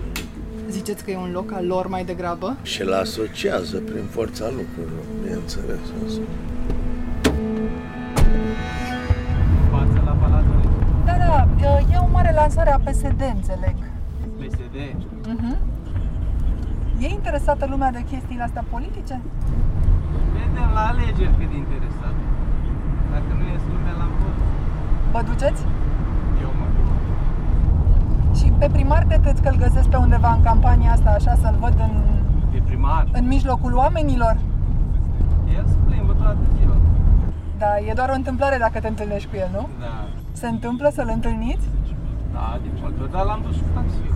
Ziceți 0.69 1.03
că 1.03 1.11
e 1.11 1.17
un 1.17 1.31
loc 1.31 1.51
al 1.57 1.65
lor 1.65 1.87
mai 1.87 2.03
degrabă? 2.05 2.57
Și 2.61 2.81
îl 2.81 2.93
asociază 2.93 3.77
prin 3.77 4.05
forța 4.15 4.45
lucrurilor, 4.59 5.05
bineînțeles. 5.21 5.83
Asta. 6.05 6.21
Față 9.71 9.99
la 10.05 10.11
Palatul 10.21 10.59
Da, 11.05 11.15
da, 11.61 11.79
e 11.93 11.97
o 12.05 12.07
mare 12.11 12.31
lansare 12.39 12.71
a 12.73 12.79
PSD, 12.85 13.21
înțeleg. 13.37 13.75
PSD. 14.39 14.77
Uh-huh. 15.33 15.57
E 16.99 17.07
interesată 17.07 17.63
lumea 17.69 17.91
de 17.91 18.03
chestiile 18.11 18.43
astea 18.43 18.65
politice? 18.69 19.15
Vedem 20.33 20.69
la 20.77 20.83
alegeri 20.91 21.35
cât 21.39 21.49
de 21.53 21.57
interesat. 21.65 22.15
Dacă 23.13 23.31
nu 23.39 23.43
ies 23.51 23.63
lumea 23.73 23.95
la 24.01 24.07
vot, 24.19 24.37
Vă 25.13 25.21
duceți? 25.31 25.61
Eu 28.41 28.41
mă 28.41 28.41
duc. 28.41 28.41
Și 28.41 28.51
pe 28.59 28.69
primar 28.71 29.03
credeți 29.07 29.41
că 29.41 29.49
îl 29.49 29.57
găsesc 29.57 29.87
pe 29.89 29.95
undeva 29.97 30.31
în 30.33 30.41
campania 30.43 30.91
asta, 30.91 31.09
așa, 31.09 31.35
să-l 31.35 31.55
văd 31.59 31.73
în, 31.79 31.93
E 32.55 32.61
primar. 32.65 33.07
în 33.11 33.27
mijlocul 33.27 33.73
oamenilor? 33.75 34.37
El 35.55 35.65
se 35.67 35.75
plimbă 35.85 36.13
toată 36.13 36.37
ziua. 36.57 36.75
Da, 37.57 37.77
e 37.89 37.93
doar 37.93 38.09
o 38.09 38.13
întâmplare 38.13 38.57
dacă 38.57 38.79
te 38.79 38.87
întâlnești 38.87 39.29
cu 39.29 39.35
el, 39.35 39.49
nu? 39.51 39.67
Da. 39.79 40.07
Se 40.31 40.47
întâmplă 40.47 40.89
să-l 40.93 41.09
întâlniți? 41.13 41.67
Da, 42.33 42.57
din 42.61 42.71
multe. 42.81 43.01
Dar 43.11 43.23
l-am 43.25 43.41
dus 43.45 43.55
cu 43.55 43.67
taxiul. 43.73 44.11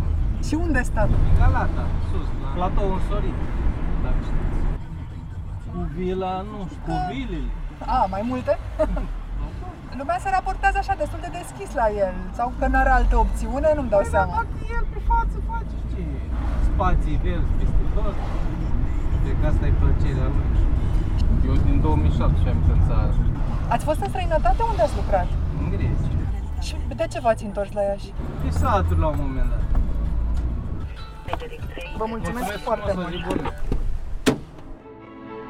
Și 0.47 0.53
unde 0.65 0.82
stă? 0.82 1.01
În 1.01 1.38
Galata, 1.39 1.84
sus, 2.12 2.27
la 2.43 2.49
platou 2.56 2.93
însorit. 2.93 3.38
Dacă 4.03 4.19
știți. 4.27 4.60
Cu 5.71 5.77
vila, 5.95 6.34
nu 6.51 6.58
știu, 6.71 6.80
cu 6.86 6.93
vilele. 7.12 7.51
A, 7.86 8.06
mai 8.10 8.23
multe? 8.30 8.58
Lumea 9.99 10.17
se 10.23 10.29
raportează 10.38 10.77
așa 10.79 10.95
destul 11.03 11.19
de 11.25 11.31
deschis 11.39 11.69
la 11.81 11.88
el 12.03 12.13
Sau 12.38 12.47
că 12.57 12.65
n-are 12.71 12.91
altă 12.99 13.15
opțiune, 13.25 13.69
nu-mi 13.75 13.91
dau 13.93 14.01
Păi, 14.03 14.12
seama 14.13 14.33
dar 14.36 14.45
dacă 14.51 14.63
el 14.77 14.86
pe 14.93 14.99
față 15.12 15.38
face 15.49 15.75
ce? 15.91 16.03
Spații 16.69 17.17
verzi 17.23 17.51
peste 17.60 17.83
tot. 17.95 18.15
Cred 19.23 19.36
că 19.41 19.45
asta 19.51 19.63
e 19.69 19.73
plăcerea 19.81 20.27
lui. 20.36 20.49
Eu 21.47 21.55
din 21.67 21.77
2007 21.81 22.49
am 22.53 22.60
în 22.75 22.81
țară, 22.88 23.13
Ați 23.73 23.86
fost 23.89 23.99
în 24.05 24.10
străinătate? 24.13 24.62
Unde 24.71 24.81
ați 24.88 24.95
lucrat? 25.01 25.27
în 25.62 25.67
Grecia. 25.73 26.12
Și 26.65 26.75
de 26.99 27.05
ce 27.12 27.19
v-ați 27.19 27.43
întors 27.49 27.71
la 27.77 27.81
Iași? 27.81 28.10
Pe 28.43 28.49
satul 28.62 28.97
la 29.03 29.07
un 29.13 29.19
moment 29.25 29.49
dat. 29.53 29.63
Vă 31.97 32.05
mulțumesc, 32.07 32.51
foarte 32.69 32.89
frumos, 32.91 33.07
o 33.07 33.10
zi 33.10 33.17
mult 33.25 33.38
bună. 33.38 33.51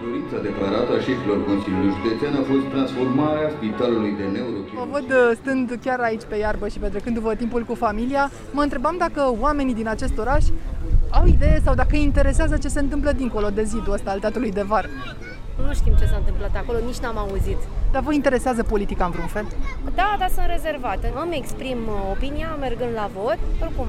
Dorința 0.04 0.38
declarată 0.50 0.92
a 0.94 1.00
șefilor 1.08 1.46
Consiliului 1.46 1.94
Județean 1.98 2.34
a 2.42 2.44
fost 2.52 2.66
transformarea 2.74 3.50
Spitalului 3.58 4.14
de 4.20 4.24
Vă 4.24 4.32
Neurochirurgie. 4.36 4.92
văd 4.96 5.10
uh, 5.10 5.32
stând 5.42 5.80
chiar 5.86 6.00
aici 6.00 6.26
pe 6.30 6.36
iarbă 6.36 6.68
și 6.68 6.80
petrecându-vă 6.80 7.36
timpul 7.36 7.64
cu 7.70 7.76
familia 7.76 8.24
Mă 8.52 8.62
întrebam 8.62 8.96
dacă 8.98 9.22
oamenii 9.40 9.74
din 9.74 9.88
acest 9.88 10.18
oraș 10.18 10.44
au 11.10 11.26
idee 11.26 11.62
sau 11.66 11.74
dacă 11.76 11.90
îi 11.92 12.04
interesează 12.12 12.58
ce 12.58 12.68
se 12.68 12.80
întâmplă 12.80 13.12
dincolo 13.12 13.50
de 13.50 13.64
zidul 13.64 13.94
ăsta 13.94 14.12
al 14.12 14.20
teatrului 14.20 14.52
de 14.52 14.62
var 14.62 14.86
Nu 15.66 15.74
știm 15.74 15.94
ce 16.00 16.06
s-a 16.06 16.18
întâmplat 16.18 16.56
acolo, 16.56 16.78
nici 16.86 16.98
n-am 17.04 17.18
auzit. 17.18 17.58
Dar 17.92 18.02
vă 18.02 18.14
interesează 18.14 18.64
politica 18.64 19.06
în 19.06 19.12
vreun 19.12 19.28
fel? 19.28 19.46
Da, 19.96 20.16
dar 20.20 20.30
sunt 20.30 20.46
rezervată. 20.56 21.08
Îmi 21.24 21.38
exprim 21.42 21.78
uh, 21.88 22.12
opinia 22.16 22.50
mergând 22.60 22.94
la 23.02 23.10
vot. 23.18 23.40
Oricum, 23.62 23.88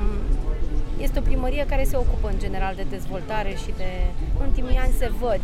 este 1.07 1.19
o 1.19 1.23
primărie 1.23 1.65
care 1.69 1.85
se 1.85 1.97
ocupă 1.97 2.29
în 2.33 2.39
general 2.39 2.75
de 2.77 2.87
dezvoltare 2.91 3.53
și 3.63 3.71
de... 3.77 3.91
În 4.39 4.47
ultimii 4.47 4.79
ani 4.85 4.93
se 4.99 5.11
văd 5.21 5.43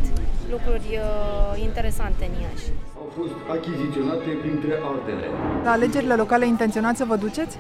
lucruri 0.51 0.89
uh, 0.93 1.63
interesante 1.69 2.23
în 2.29 2.35
Iași. 2.43 2.69
Au 3.03 3.09
fost 3.19 3.35
achiziționate 3.57 4.29
printre 4.43 4.73
altele. 4.91 5.25
La 5.65 5.71
alegerile 5.71 6.15
locale 6.15 6.47
intenționați 6.47 6.99
să 6.99 7.05
vă 7.05 7.17
duceți? 7.17 7.57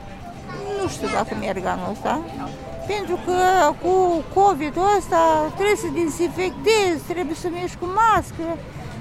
Nu 0.80 0.88
știu 0.88 1.08
dacă 1.18 1.32
merg 1.44 1.64
anul 1.74 1.90
ăsta. 1.94 2.14
Pentru 2.94 3.16
că 3.26 3.38
cu 3.82 3.94
COVID-ul 4.40 4.88
ăsta 4.98 5.22
trebuie 5.58 5.80
să 5.84 5.88
dezinfectezi, 6.00 7.02
trebuie 7.12 7.38
să 7.44 7.48
mergi 7.58 7.76
cu 7.80 7.86
mască 8.00 8.46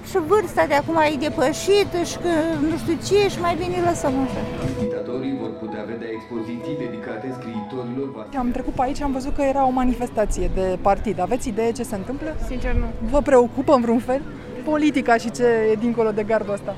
și 0.10 0.18
vârsta 0.28 0.66
de 0.66 0.74
acum 0.74 0.98
e 1.14 1.16
depășită 1.20 2.00
și 2.10 2.18
că 2.24 2.34
nu 2.70 2.78
știu 2.78 2.98
ce 3.08 3.30
și 3.34 3.40
mai 3.40 3.56
bine 3.62 3.76
îi 3.78 3.88
lăsăm 3.90 4.14
așa. 4.26 4.42
Vizitatorii 4.74 5.38
vor 5.42 5.52
putea 5.64 5.84
vedea 5.92 6.10
expoziții 6.18 6.76
dedicate 6.86 7.28
scriitorilor 7.38 8.28
Am 8.38 8.52
trecut 8.52 8.74
pe 8.74 8.82
aici 8.82 8.96
și 8.96 9.04
am 9.04 9.12
văzut 9.12 9.36
că 9.36 9.42
era 9.42 9.68
o 9.68 9.70
manifestație 9.70 10.50
de 10.54 10.78
partid. 10.82 11.20
Aveți 11.20 11.48
idee 11.48 11.72
ce 11.72 11.84
se 11.84 11.96
întâmplă? 11.96 12.36
Sincer, 12.48 12.74
nu. 12.74 12.86
Vă 13.10 13.22
preocupă 13.22 13.74
în 13.74 13.82
vreun 13.82 14.00
fel? 14.00 14.22
Politica 14.64 15.18
și 15.18 15.32
ce 15.32 15.46
e 15.72 15.76
dincolo 15.76 16.12
de 16.12 16.24
gardul 16.24 16.54
ăsta. 16.54 16.76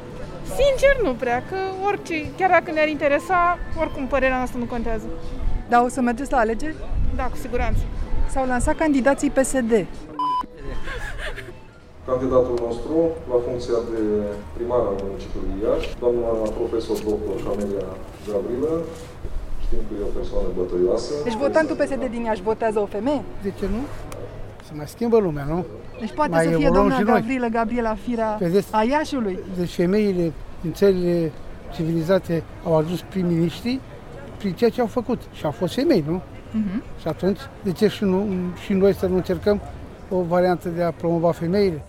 Sincer, 0.59 0.93
nu 1.03 1.11
prea, 1.13 1.43
că 1.49 1.57
orice, 1.85 2.15
chiar 2.37 2.49
dacă 2.49 2.71
ne-ar 2.71 2.87
interesa, 2.87 3.59
oricum 3.79 4.07
părerea 4.07 4.37
noastră 4.37 4.59
nu 4.59 4.65
contează. 4.65 5.05
Dar 5.69 5.81
o 5.83 5.87
să 5.87 6.01
mergeți 6.01 6.31
la 6.31 6.37
alegeri? 6.37 6.75
Da, 7.15 7.23
cu 7.23 7.35
siguranță. 7.35 7.79
S-au 8.29 8.45
lansat 8.45 8.75
candidații 8.75 9.29
PSD. 9.29 9.85
Candidatul 12.09 12.57
nostru 12.67 12.95
la 13.31 13.37
funcția 13.45 13.79
de 13.91 14.01
primar 14.55 14.81
al 14.91 14.97
municipiului 15.07 15.55
Iași, 15.65 15.87
doamna 16.03 16.29
profesor 16.59 16.97
dr. 17.07 17.35
Camelia 17.47 17.87
Gavrilă, 18.27 18.73
știm 19.63 19.81
că 19.87 19.91
e 19.99 20.09
o 20.09 20.13
persoană 20.19 20.47
bătăioasă. 20.59 21.11
Deci 21.27 21.39
votantul 21.45 21.75
PSD 21.81 22.03
din 22.15 22.23
Iași 22.29 22.41
votează 22.51 22.77
o 22.85 22.87
femeie? 22.95 23.21
De 23.45 23.51
ce 23.59 23.65
nu? 23.75 23.81
Se 24.67 24.71
mai 24.79 24.87
schimbă 24.95 25.17
lumea, 25.27 25.45
nu? 25.53 25.59
Deci 25.99 26.13
poate 26.19 26.31
Mai 26.31 26.43
să 26.43 26.49
fie 26.49 26.65
evoluăm 26.65 26.87
doamna 26.87 26.95
și 26.97 27.03
noi. 27.03 27.13
Gabriela 27.19 27.47
Gabriela 27.57 27.93
Firea 28.03 28.31
Vedeți? 28.39 28.67
a 28.71 28.81
Iașiului. 28.83 29.39
Deci 29.57 29.73
femeile 29.81 30.25
din 30.61 30.73
țările 30.73 31.31
civilizate 31.75 32.43
au 32.65 32.73
adus 32.77 32.99
prim-ministri 33.01 33.79
prin 34.37 34.53
ceea 34.53 34.69
ce 34.69 34.81
au 34.81 34.87
făcut. 34.87 35.19
Și 35.33 35.45
au 35.45 35.51
fost 35.51 35.73
femei, 35.73 36.03
nu? 36.07 36.21
Mhm. 36.51 36.83
Și 37.01 37.07
atunci, 37.07 37.39
de 37.63 37.71
ce 37.71 37.87
și, 37.87 38.03
nu, 38.03 38.25
și 38.63 38.73
noi 38.73 38.93
să 38.93 39.05
nu 39.07 39.15
încercăm 39.15 39.61
o 40.09 40.21
variantă 40.21 40.69
de 40.69 40.83
a 40.83 40.91
promova 40.91 41.31
femeile? 41.31 41.83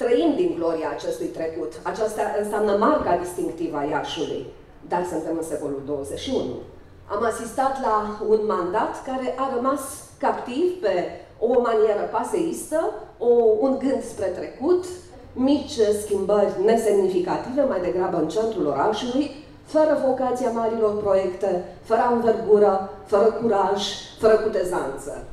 Trăim 0.00 0.34
din 0.34 0.50
gloria 0.58 0.90
acestui 0.90 1.26
trecut. 1.26 1.72
Aceasta 1.82 2.22
înseamnă 2.42 2.76
marca 2.76 3.16
distinctivă 3.16 3.76
a 3.78 3.84
Iașului. 3.84 4.46
Dar 4.88 5.02
suntem 5.12 5.34
în 5.36 5.46
secolul 5.52 5.82
21. 5.86 6.38
Am 7.14 7.22
asistat 7.24 7.74
la 7.86 7.96
un 8.28 8.40
mandat 8.46 9.04
care 9.08 9.34
a 9.38 9.54
rămas 9.54 9.80
captiv 10.18 10.64
pe 10.80 10.94
o 11.38 11.60
manieră 11.60 12.04
paseistă, 12.12 12.92
o, 13.18 13.32
un 13.60 13.78
gând 13.78 14.02
spre 14.04 14.26
trecut, 14.26 14.84
mici 15.32 15.76
schimbări 16.02 16.64
nesemnificative, 16.64 17.62
mai 17.62 17.80
degrabă 17.80 18.16
în 18.16 18.28
centrul 18.28 18.66
orașului, 18.66 19.30
fără 19.64 20.02
vocația 20.06 20.50
marilor 20.50 21.02
proiecte, 21.02 21.64
fără 21.82 22.02
învergură, 22.12 22.90
fără 23.06 23.28
curaj, 23.40 23.82
fără 24.20 24.34
cutezanță. 24.34 25.24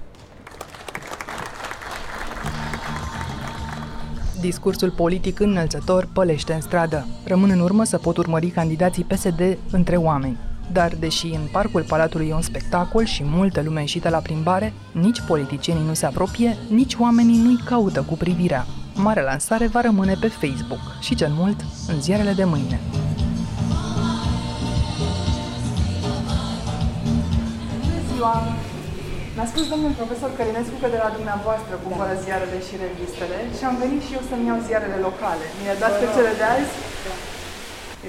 Discursul 4.48 4.90
politic 4.90 5.40
înălțător 5.40 6.10
pălește 6.14 6.54
în 6.54 6.62
stradă. 6.62 7.08
Rămân 7.24 7.50
în 7.50 7.60
urmă 7.60 7.84
să 7.84 7.98
pot 7.98 8.18
urmări 8.18 8.48
candidații 8.48 9.04
PSD 9.04 9.58
între 9.72 9.96
oameni. 9.96 10.38
Dar, 10.72 10.96
deși 11.00 11.26
în 11.26 11.42
parcul 11.52 11.84
Palatului 11.84 12.28
e 12.28 12.34
un 12.34 12.42
spectacol 12.42 13.06
și 13.06 13.24
multă 13.26 13.62
lume 13.62 13.80
ieșită 13.80 14.10
la 14.10 14.18
plimbare, 14.18 14.74
nici 14.92 15.22
politicienii 15.22 15.86
nu 15.88 15.94
se 15.94 16.06
apropie, 16.06 16.58
nici 16.70 16.96
oamenii 17.00 17.38
nu-i 17.38 17.60
caută 17.66 18.02
cu 18.02 18.14
privirea. 18.14 18.66
Marea 18.96 19.24
lansare 19.24 19.68
va 19.68 19.82
rămâne 19.82 20.18
pe 20.20 20.28
Facebook 20.28 20.82
și, 21.02 21.16
cel 21.16 21.32
mult, 21.32 21.66
în 21.88 22.02
ziarele 22.02 22.32
de 22.32 22.44
mâine. 22.44 22.80
Bună 27.82 28.14
ziua! 28.14 28.44
Mi-a 29.38 29.52
spus 29.54 29.65
domnul 29.73 29.93
profesor 30.02 30.30
Călinescu 30.38 30.76
că 30.82 30.88
de 30.95 31.00
la 31.06 31.10
dumneavoastră 31.17 31.73
cumpără 31.86 32.13
da. 32.15 32.21
ziarele 32.23 32.58
și 32.67 32.73
revistele 32.86 33.38
și 33.58 33.63
am 33.69 33.76
venit 33.84 34.02
și 34.08 34.13
eu 34.17 34.23
să-mi 34.30 34.47
iau 34.50 34.60
ziarele 34.67 34.97
locale. 35.08 35.45
Mi-a 35.62 35.78
dat 35.84 35.93
pe 36.00 36.06
cele 36.15 36.32
de 36.39 36.45
azi? 36.56 36.73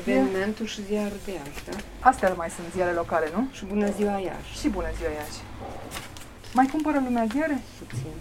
Evenimentul 0.00 0.66
și 0.72 0.80
ziarul 0.88 1.20
de 1.26 1.32
Iași, 1.38 1.62
da? 1.68 1.76
Astea 2.10 2.28
mai 2.42 2.50
sunt 2.56 2.68
ziare 2.76 2.92
locale, 3.02 3.26
nu? 3.36 3.42
Și 3.56 3.62
bună 3.72 3.88
ziua 3.98 4.16
Iași. 4.28 4.52
Și 4.60 4.66
bună 4.76 4.90
ziua 4.98 5.12
Iași. 5.18 5.40
Mai 6.58 6.66
cumpără 6.74 6.98
lumea 7.06 7.26
ziare? 7.34 7.56
Puțin. 7.80 8.14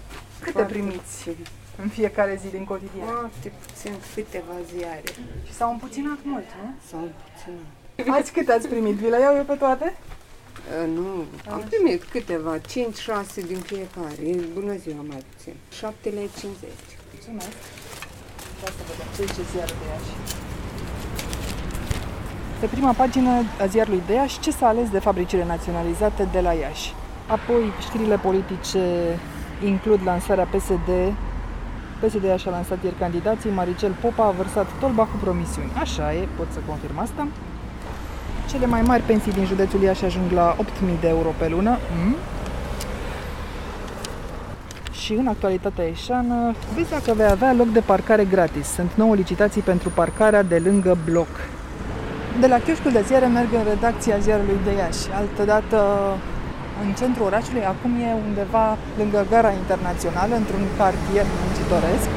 Câte 0.43 0.57
Foarte 0.57 0.73
primiți 0.73 1.11
puțin. 1.17 1.37
în 1.83 1.87
fiecare 1.97 2.33
zi 2.41 2.47
din 2.55 2.65
cotidian? 2.71 3.07
Foarte 3.19 3.49
puțin, 3.63 3.93
câteva 4.15 4.57
ziare. 4.73 5.09
Și 5.47 5.53
s-au 5.57 5.69
împuținat 5.75 6.19
mult, 6.31 6.49
nu? 6.59 6.67
S-au 6.87 7.01
împuținat. 7.09 8.17
Ați 8.17 8.31
câte 8.35 8.51
ați 8.57 8.67
primit? 8.73 8.95
Vi 9.01 9.09
le 9.13 9.19
iau 9.19 9.35
eu 9.41 9.47
pe 9.51 9.57
toate? 9.63 9.87
Uh, 10.65 10.87
Nu, 10.97 11.07
am 11.53 11.61
primit 11.69 12.03
câteva, 12.03 12.53
5-6 12.57 12.61
din 13.51 13.59
fiecare. 13.71 14.15
Bună 14.53 14.75
ziua, 14.83 15.01
mai 15.07 15.23
puțin. 15.31 15.53
7 15.71 16.09
lei 16.09 16.29
50. 16.39 16.69
Mulțumesc. 17.13 17.57
Vreau 18.59 18.73
să 18.77 18.83
vedem 18.89 19.07
ce 19.15 19.21
zice 19.25 19.43
ziarul 19.51 19.75
de 19.81 19.85
Iași. 19.91 20.13
Pe 22.59 22.65
prima 22.65 22.91
pagină 22.91 23.31
a 23.63 23.65
ziarului 23.65 24.03
de 24.07 24.13
Iași, 24.13 24.39
ce 24.39 24.51
s-a 24.51 24.67
ales 24.67 24.89
de 24.89 24.99
fabricile 24.99 25.45
naționalizate 25.45 26.27
de 26.31 26.39
la 26.39 26.53
Iași. 26.53 26.93
Apoi, 27.27 27.63
știrile 27.87 28.17
politice 28.17 28.83
includ 29.63 29.99
lansarea 30.03 30.47
PSD. 30.53 30.89
PSD 32.01 32.39
și-a 32.39 32.51
lansat 32.51 32.83
ieri 32.83 32.95
candidații, 32.95 33.49
Maricel 33.49 33.93
Popa 34.01 34.25
a 34.25 34.31
vărsat 34.31 34.67
tolba 34.79 35.03
cu 35.03 35.17
promisiuni. 35.23 35.71
Așa 35.79 36.13
e, 36.13 36.27
pot 36.37 36.47
să 36.51 36.59
confirm 36.67 36.97
asta. 36.97 37.27
Cele 38.49 38.65
mai 38.65 38.81
mari 38.81 39.01
pensii 39.01 39.31
din 39.31 39.45
județul 39.45 39.81
Iași 39.81 40.05
ajung 40.05 40.31
la 40.31 40.55
8.000 40.55 40.99
de 40.99 41.07
euro 41.07 41.33
pe 41.37 41.47
lună. 41.47 41.77
Mm? 42.03 42.15
Și 44.91 45.13
în 45.13 45.27
actualitatea 45.27 45.85
ieșană, 45.85 46.53
vezi 46.75 46.89
dacă 46.89 47.13
vei 47.13 47.25
avea 47.25 47.53
loc 47.53 47.69
de 47.71 47.79
parcare 47.79 48.25
gratis. 48.25 48.67
Sunt 48.67 48.91
nouă 48.95 49.15
licitații 49.15 49.61
pentru 49.61 49.89
parcarea 49.89 50.43
de 50.43 50.61
lângă 50.63 50.97
bloc. 51.05 51.27
De 52.39 52.47
la 52.47 52.57
chioșcul 52.59 52.91
de 52.91 53.03
ziare 53.07 53.25
merg 53.25 53.53
în 53.53 53.63
redacția 53.69 54.17
ziarului 54.17 54.57
de 54.63 54.71
Iași. 54.71 55.05
Altădată 55.21 55.79
în 56.83 56.93
centrul 56.99 57.25
orașului, 57.25 57.65
acum 57.73 57.91
e 58.07 58.09
undeva 58.27 58.77
lângă 58.97 59.25
gara 59.29 59.51
internațională, 59.51 60.35
într-un 60.35 60.63
cartier 60.77 61.25
muncitoresc. 61.39 62.09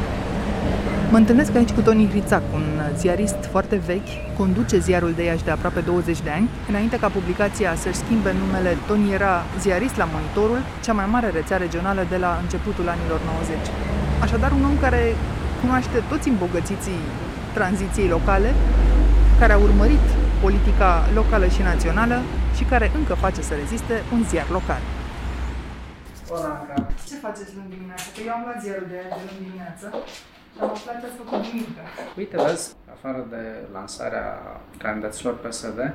Mă 1.11 1.17
întâlnesc 1.17 1.55
aici 1.55 1.73
cu 1.73 1.81
Toni 1.81 2.09
Hrițac, 2.09 2.43
un 2.55 2.67
ziarist 2.97 3.41
foarte 3.51 3.77
vechi, 3.77 4.13
conduce 4.37 4.79
ziarul 4.79 5.13
de 5.13 5.25
Iași 5.25 5.45
de 5.45 5.51
aproape 5.51 5.81
20 5.81 6.21
de 6.21 6.31
ani. 6.31 6.49
Înainte 6.69 6.97
ca 6.99 7.09
publicația 7.09 7.75
să-și 7.75 8.03
schimbe 8.03 8.33
numele, 8.33 8.77
Toni 8.87 9.13
era 9.13 9.35
ziarist 9.59 9.97
la 9.97 10.09
Monitorul, 10.13 10.61
cea 10.85 10.93
mai 10.93 11.07
mare 11.15 11.29
rețea 11.31 11.57
regională 11.57 12.03
de 12.09 12.17
la 12.17 12.39
începutul 12.43 12.89
anilor 12.89 13.21
90. 13.25 13.57
Așadar, 14.25 14.51
un 14.53 14.65
om 14.65 14.77
care 14.81 15.03
cunoaște 15.61 15.99
toți 16.09 16.29
îmbogățiții 16.29 17.01
tranziției 17.57 18.09
locale, 18.09 18.51
care 19.41 19.53
a 19.53 19.65
urmărit 19.69 20.07
politica 20.41 20.91
locală 21.15 21.47
și 21.55 21.63
națională 21.63 22.19
și 22.57 22.65
care 22.65 22.91
încă 22.99 23.15
face 23.15 23.41
să 23.49 23.55
reziste 23.63 23.95
un 24.15 24.23
ziar 24.31 24.49
local. 24.59 24.83
Olanca, 26.35 26.75
ce 27.09 27.15
faceți 27.27 27.51
luni 27.57 27.71
dimineața? 27.75 28.07
Că 28.15 28.21
eu 28.27 28.33
am 28.39 28.43
luat 28.47 28.59
ziarul 28.65 28.87
de 28.93 28.99
azi 29.05 29.25
de 29.25 29.31
luni 29.31 29.45
dimineață 29.49 29.87
și 30.55 30.61
am 30.61 30.71
aflat 30.71 31.01
că 31.01 31.07
ați 31.07 31.17
făcut 31.17 31.43
duminică. 31.47 31.83
Uite, 32.17 32.37
vezi, 32.37 32.75
afară 33.03 33.27
de 33.31 33.43
lansarea 33.73 34.27
candidaților 34.79 35.35
PSD, 35.35 35.95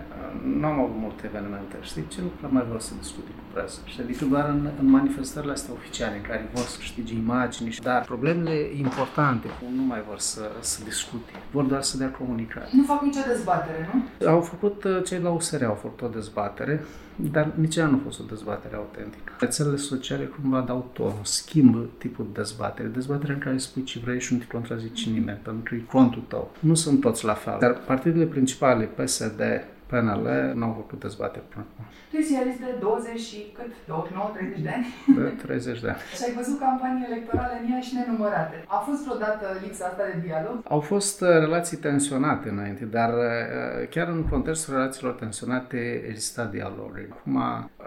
nu 0.60 0.66
am 0.66 0.80
avut 0.80 0.98
multe 0.98 1.26
evenimente. 1.26 1.76
Știi 1.82 2.08
ce 2.08 2.22
nu 2.22 2.28
prea 2.38 2.50
mai 2.50 2.64
vreau 2.64 2.80
să 2.80 2.94
discut 3.00 3.26
cu 3.26 3.44
presă? 3.54 3.80
Și 3.86 4.02
adică 4.02 4.26
doar 4.26 4.50
în, 4.50 4.70
în 4.80 4.90
manifestările 4.90 5.52
astea 5.52 5.74
oficiale, 5.74 6.16
în 6.16 6.22
care 6.22 6.50
vor 6.54 6.64
să 6.64 6.78
câștige 6.78 7.14
imagini, 7.14 7.78
dar 7.84 8.02
problemele 8.04 8.58
importante, 8.78 9.48
cum 9.60 9.74
nu 9.76 9.82
mai 9.82 10.02
vor 10.08 10.20
să, 10.20 10.52
să 10.60 10.84
discute, 10.84 11.32
vor 11.52 11.64
doar 11.64 11.82
să 11.82 11.98
dea 11.98 12.12
comunicare. 12.12 12.68
Nu 12.72 12.84
fac 12.84 13.02
nicio 13.02 13.20
dezbatere, 13.28 13.90
nu? 13.94 14.28
Au 14.28 14.42
făcut, 14.42 14.84
uh, 14.84 15.04
cei 15.06 15.20
la 15.20 15.30
USR 15.30 15.64
au 15.64 15.78
făcut 15.82 16.02
o 16.02 16.08
dezbatere, 16.08 16.84
dar 17.16 17.52
nici 17.56 17.76
ea 17.76 17.86
nu 17.86 17.96
a 17.96 18.00
fost 18.04 18.20
o 18.20 18.24
dezbatere 18.24 18.76
autentică. 18.76 19.34
Rețelele 19.40 19.76
sociale 19.76 20.24
cumva 20.24 20.62
dau 20.62 20.90
tonul, 20.94 21.20
schimbă 21.22 21.90
tipul 21.98 22.26
de 22.26 22.40
dezbatere. 22.40 22.88
Dezbatere 22.88 23.34
în 23.34 23.40
care 23.40 23.58
spui 23.58 23.84
ce 23.84 24.00
vrei 24.04 24.20
și 24.20 24.34
nu 24.34 24.40
te 24.40 24.46
contrazici 24.46 25.10
nimeni, 25.10 25.40
pentru 25.44 25.64
că 25.64 25.76
e 25.76 25.84
contul 25.92 26.24
tău. 26.28 26.52
Nu 26.60 26.74
sunt 26.74 26.95
toți 27.00 27.26
la 27.26 27.34
fel. 27.34 27.58
Dar 27.60 27.78
partidele 27.86 28.26
principale, 28.26 28.84
PSD, 28.84 29.42
PNL, 29.90 30.28
n-au 30.56 30.74
făcut 30.82 31.00
dezbatere 31.00 31.44
până 31.50 31.66
acum. 31.66 31.86
Tu 32.10 32.16
ești 32.16 32.32
ziarist 32.32 32.60
de 32.60 32.72
20 32.80 33.20
și 33.20 33.40
cât? 33.58 33.72
29, 33.88 34.32
30 34.34 34.60
de 34.60 34.70
ani? 34.70 34.86
De 35.18 35.44
30 35.46 35.82
de 35.82 35.90
ani. 35.90 35.98
și 36.16 36.24
ai 36.28 36.34
văzut 36.42 36.60
campanii 36.60 37.06
electorale 37.10 37.56
în 37.62 37.72
ea 37.72 37.80
și 37.80 37.96
nenumărate. 37.96 38.64
A 38.68 38.78
fost 38.88 39.04
vreodată 39.06 39.46
lipsa 39.64 39.86
asta 39.86 40.04
de 40.14 40.20
dialog? 40.26 40.56
Au 40.76 40.80
fost 40.80 41.22
uh, 41.22 41.28
relații 41.28 41.78
tensionate 41.78 42.50
înainte, 42.50 42.86
dar 42.86 43.12
uh, 43.14 43.88
chiar 43.90 44.08
în 44.08 44.24
contextul 44.24 44.74
relațiilor 44.74 45.14
tensionate 45.14 46.06
exista 46.10 46.44
dialog. 46.46 46.92
Acum 47.12 47.38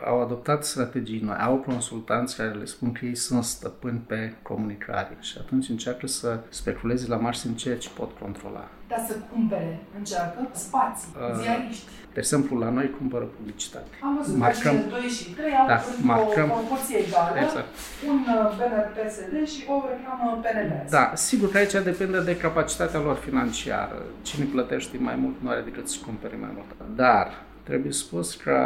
au 0.07 0.23
adoptat 0.23 0.65
strategii 0.65 1.21
noi, 1.21 1.37
au 1.41 1.57
consultanți 1.57 2.37
care 2.37 2.51
le 2.51 2.65
spun 2.65 2.93
că 2.93 3.05
ei 3.05 3.15
sunt 3.15 3.45
stăpâni 3.45 4.03
pe 4.07 4.35
comunicare 4.43 5.17
și 5.21 5.37
atunci 5.41 5.69
încearcă 5.69 6.07
să 6.07 6.39
speculeze 6.49 7.09
la 7.09 7.17
maxim 7.17 7.53
ceea 7.53 7.77
ce 7.77 7.89
pot 7.97 8.11
controla. 8.19 8.69
Dar 8.91 9.05
să 9.09 9.15
cumpere, 9.33 9.79
încearcă, 9.99 10.39
spații, 10.53 11.09
Uh, 11.15 11.41
ziariști. 11.41 11.85
De 12.15 12.21
exemplu, 12.25 12.59
la 12.59 12.71
noi 12.71 12.91
cumpără 12.99 13.25
publicitate. 13.25 13.87
Am 14.03 14.17
văzut 14.17 14.37
Marcăm, 14.37 14.77
că 14.77 14.89
2 14.89 15.01
și 15.01 15.25
3 15.31 15.53
au 15.61 15.67
da, 15.67 15.75
da, 15.75 15.83
marcăm, 16.13 16.49
o 16.51 16.53
proporție 16.53 16.97
egală, 17.07 17.37
Exact. 17.45 17.69
un 18.11 18.19
uh, 18.19 18.57
banner 18.59 18.87
PSD 18.97 19.35
și 19.53 19.61
o 19.73 19.75
reclamă 19.93 20.41
PNL. 20.45 20.71
Da, 20.91 21.13
sigur 21.15 21.51
că 21.51 21.57
aici 21.57 21.73
depinde 21.91 22.21
de 22.21 22.37
capacitatea 22.37 23.01
lor 23.01 23.17
financiară. 23.17 24.03
Cine 24.23 24.45
plătește 24.45 24.97
mai 25.01 25.17
mult 25.17 25.37
nu 25.43 25.49
are 25.49 25.61
decât 25.61 25.89
să 25.89 25.99
cumpere 26.07 26.37
mai 26.41 26.51
mult. 26.55 26.97
Dar 26.97 27.27
trebuie 27.63 27.93
spus 27.93 28.35
că, 28.35 28.57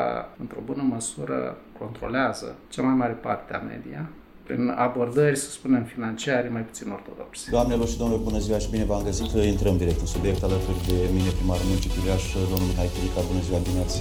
într-o 0.40 0.60
bună 0.64 0.82
măsură, 0.82 1.56
controlează 1.78 2.54
cea 2.68 2.82
mai 2.82 2.94
mare 2.94 3.12
parte 3.12 3.54
a 3.54 3.58
media 3.58 4.08
prin 4.52 4.68
abordări, 4.86 5.36
să 5.44 5.48
spunem, 5.58 5.82
financiare 5.94 6.48
mai 6.56 6.64
puțin 6.70 6.86
ortodoxe. 6.98 7.44
Doamnelor 7.56 7.86
și 7.92 7.96
domnilor, 8.00 8.22
bună 8.28 8.38
ziua 8.46 8.58
și 8.64 8.70
bine 8.74 8.84
v-am 8.90 9.02
găsit. 9.08 9.30
Intrăm 9.54 9.76
direct 9.82 10.00
în 10.00 10.10
subiect 10.16 10.42
alături 10.48 10.78
de 10.90 10.96
mine, 11.16 11.30
primarul 11.38 11.66
municipiului 11.72 12.08
Iași, 12.12 12.28
domnul 12.52 12.68
Mihai 12.70 12.88
Chirica. 12.94 13.20
Bună 13.30 13.42
ziua, 13.46 13.58
bine 13.68 13.80
ați, 13.86 13.98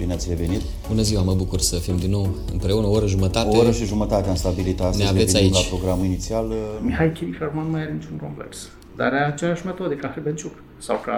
bine 0.00 0.12
ați 0.16 0.26
revenit. 0.32 0.62
Bună 0.92 1.02
ziua, 1.08 1.22
mă 1.30 1.34
bucur 1.42 1.60
să 1.70 1.76
fim 1.86 1.96
din 2.04 2.10
nou 2.16 2.24
împreună, 2.56 2.86
o 2.86 2.94
oră 2.98 3.06
jumătate. 3.14 3.48
O 3.56 3.58
oră 3.62 3.72
și 3.78 3.84
jumătate 3.92 4.26
am 4.28 4.38
stabilit 4.44 4.78
astăzi, 4.80 5.02
Ne 5.02 5.08
aveți 5.14 5.32
revenim 5.34 5.54
aici. 5.54 5.62
la 5.70 5.76
programul 5.76 6.04
inițial. 6.12 6.46
Mihai 6.88 7.12
Chirica 7.16 7.44
nu 7.54 7.70
mai 7.74 7.80
are 7.84 7.92
niciun 7.98 8.16
complex, 8.24 8.50
dar 8.98 9.06
are 9.12 9.24
aceeași 9.32 9.66
metode 9.70 9.94
ca 10.02 10.08
Hrebenciuc 10.14 10.54
sau 10.86 10.96
ca 11.06 11.16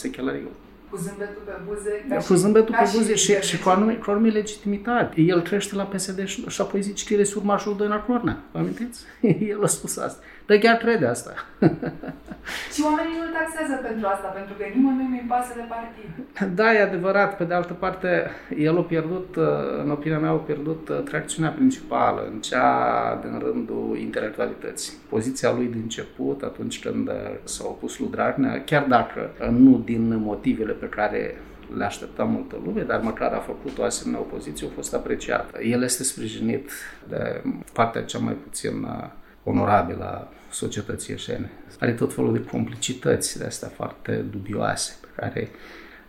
Sechelariu. 0.00 0.48
Cu 0.90 0.96
zâmbetul 0.96 1.42
pe 1.44 1.52
buze. 1.66 2.04
ca 2.08 2.16
Cu 2.16 2.22
și- 2.32 2.38
zâmbetul 2.38 2.74
ca 2.74 2.82
pe 2.82 2.90
buze 2.96 3.14
și, 3.14 3.30
Internet. 3.30 3.42
și 3.48 3.58
cu 3.62 3.68
anume, 3.68 3.92
cu 3.94 4.10
anume 4.10 4.28
legitimitate. 4.28 5.20
El 5.20 5.42
crește 5.42 5.74
la 5.74 5.82
PSD 5.84 6.26
și, 6.26 6.44
și 6.48 6.60
apoi 6.60 6.82
zice 6.82 7.04
că 7.06 7.14
el 7.14 7.20
este 7.20 7.38
urmașul 7.38 7.76
Dăina 7.76 8.00
Cornea. 8.00 8.38
Vă 8.52 8.58
amintiți? 8.58 9.00
El 9.50 9.62
a 9.62 9.66
spus 9.66 9.96
asta. 9.96 10.22
Dar 10.46 10.58
chiar 10.58 10.76
crede 10.76 11.06
asta. 11.06 11.32
Și 12.74 12.82
oamenii 12.84 13.18
nu 13.24 13.38
taxează 13.38 13.74
pentru 13.82 14.06
asta, 14.06 14.28
pentru 14.28 14.54
că 14.58 14.64
nimănui 14.74 15.06
nu-i 15.08 15.24
pasă 15.28 15.52
de 15.54 15.64
partid. 15.74 16.08
Da, 16.54 16.74
e 16.74 16.82
adevărat. 16.82 17.36
Pe 17.36 17.44
de 17.44 17.54
altă 17.54 17.72
parte, 17.72 18.30
el 18.56 18.78
a 18.78 18.80
pierdut, 18.80 19.36
uh, 19.36 19.44
în 19.82 19.90
opinia 19.90 20.18
mea, 20.18 20.30
a 20.30 20.34
pierdut 20.34 20.88
uh, 20.88 21.02
tracțiunea 21.02 21.50
principală, 21.50 22.28
în 22.32 22.40
cea 22.40 23.20
din 23.22 23.38
rândul 23.38 23.96
intelectualității. 24.00 24.92
Poziția 25.08 25.52
lui 25.52 25.66
din 25.66 25.80
început, 25.82 26.42
atunci 26.42 26.80
când 26.80 27.08
uh, 27.08 27.14
s-a 27.44 27.64
opus 27.66 27.98
lui 27.98 28.08
Dragnea, 28.10 28.64
chiar 28.64 28.84
dacă 28.84 29.30
uh, 29.40 29.48
nu 29.48 29.82
din 29.84 30.16
motivele 30.16 30.72
pe 30.72 30.86
care 30.86 31.36
le 31.76 31.84
aștepta 31.84 32.24
multă 32.24 32.56
lume, 32.64 32.82
dar 32.82 33.00
măcar 33.00 33.32
a 33.32 33.38
făcut 33.38 33.78
o 33.78 33.84
asemenea 33.84 34.20
opoziție, 34.20 34.66
a 34.66 34.74
fost 34.74 34.94
apreciată. 34.94 35.62
El 35.62 35.82
este 35.82 36.02
sprijinit 36.02 36.70
de 37.08 37.42
partea 37.72 38.02
cea 38.02 38.18
mai 38.18 38.32
puțin 38.32 38.82
uh, 38.82 39.08
onorabilă 39.48 40.04
a 40.04 40.28
societății 40.50 41.12
ieșene. 41.12 41.50
Are 41.80 41.92
tot 41.92 42.14
felul 42.14 42.32
de 42.32 42.44
complicități 42.50 43.38
de 43.38 43.44
astea 43.44 43.68
foarte 43.68 44.12
dubioase 44.12 44.96
pe 45.00 45.08
care 45.16 45.48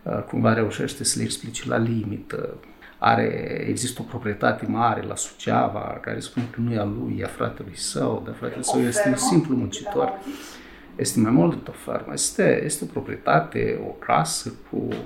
uh, 0.02 0.22
cumva 0.22 0.52
reușește 0.52 1.04
să 1.04 1.18
le 1.18 1.24
explice 1.24 1.68
la 1.68 1.76
limită. 1.76 2.54
Are, 2.98 3.24
există 3.68 4.00
o 4.00 4.08
proprietate 4.08 4.66
mare 4.66 5.02
la 5.02 5.14
Suceava 5.14 5.98
care 6.00 6.20
spune 6.20 6.46
că 6.50 6.60
nu 6.60 6.72
e 6.72 6.78
a 6.78 6.84
lui, 6.84 7.16
e 7.18 7.24
a 7.24 7.28
fratelui 7.28 7.76
său, 7.76 8.22
dar 8.24 8.34
fratele 8.34 8.62
său 8.62 8.80
este 8.80 9.08
un 9.08 9.16
simplu 9.16 9.56
muncitor. 9.56 10.12
Este 10.96 11.20
mai 11.20 11.30
mult 11.30 11.50
decât 11.50 11.68
o 11.68 11.72
fermă. 11.72 12.12
Este, 12.12 12.62
este 12.64 12.84
o 12.84 12.86
proprietate, 12.86 13.80
o 13.86 13.90
casă 13.90 14.52
cu 14.70 14.76
uh, 14.76 14.96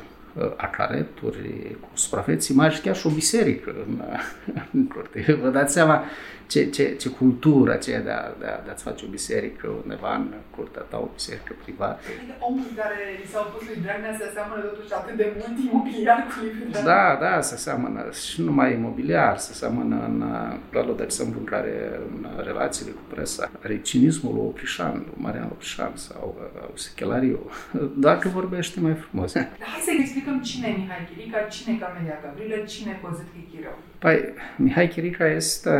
acareturi, 0.57 1.77
cu 1.81 1.88
suprafețe 1.95 2.53
mari 2.53 2.75
și 2.75 2.81
chiar 2.81 2.97
și 2.97 3.07
o 3.07 3.11
biserică 3.11 3.75
în, 3.87 4.03
în 4.73 4.87
curte. 4.87 5.38
Vă 5.42 5.49
dați 5.49 5.73
seama 5.73 6.05
ce, 6.53 6.64
ce, 6.77 6.85
ce 7.01 7.09
cultură 7.09 7.73
aceea 7.73 8.01
de, 8.01 8.11
a, 8.11 8.23
de, 8.40 8.47
a, 8.47 8.57
de 8.64 8.71
a-ți 8.71 8.83
face 8.83 9.05
o 9.05 9.09
biserică 9.09 9.66
undeva 9.83 10.14
în 10.14 10.27
curtea 10.57 10.83
ta, 10.83 10.99
o 10.99 11.09
biserică 11.12 11.53
privată. 11.62 12.01
Adică 12.16 12.35
omul 12.49 12.71
care 12.77 12.99
i 13.25 13.27
s-a 13.33 13.40
opus 13.47 13.62
lui 13.68 13.79
Dragnea 13.85 14.14
se 14.21 14.31
seamănă 14.35 14.61
totuși 14.62 14.92
atât 14.92 15.16
de 15.16 15.27
mult 15.38 15.57
imobiliar 15.66 16.21
cu 16.29 16.33
lui 16.40 16.53
Dragnea. 16.71 16.83
Da, 16.92 17.05
da, 17.25 17.40
se 17.40 17.57
seamănă 17.57 18.03
și 18.23 18.42
numai 18.42 18.73
imobiliar, 18.73 19.38
se 19.38 19.53
seamănă 19.53 19.97
în 20.11 20.18
planul 20.71 20.97
de 20.97 21.03
exemplu 21.03 21.38
în 21.38 21.45
care 21.55 22.01
în 22.11 22.27
relațiile 22.45 22.90
cu 22.90 23.03
presa 23.12 23.51
are 23.64 23.81
cinismul 23.81 24.35
lui 24.35 24.45
Oprișan, 24.45 24.95
lui 25.07 25.18
Marian 25.25 25.49
Oprișan 25.53 25.92
sau 25.95 26.37
uh, 26.38 26.68
Sechelariu, 26.75 27.51
doar 28.05 28.18
că 28.18 28.29
vorbește 28.29 28.81
mai 28.81 28.95
frumos. 28.95 29.33
Dar 29.33 29.49
hai 29.59 29.83
să 29.85 29.92
explicăm 30.23 30.43
cine 30.43 30.69
e 30.69 30.81
Mihai 30.81 31.09
Chirica, 31.15 31.39
cine 31.39 31.75
e 31.75 31.85
Camelia 31.85 32.19
Gavrilă, 32.23 32.57
cine 32.65 32.99
e 32.99 33.07
Cozet 33.07 33.27
Chichireu. 33.35 33.79
Păi, 33.99 34.35
Mihai 34.57 34.89
Chirica 34.89 35.27
este, 35.27 35.71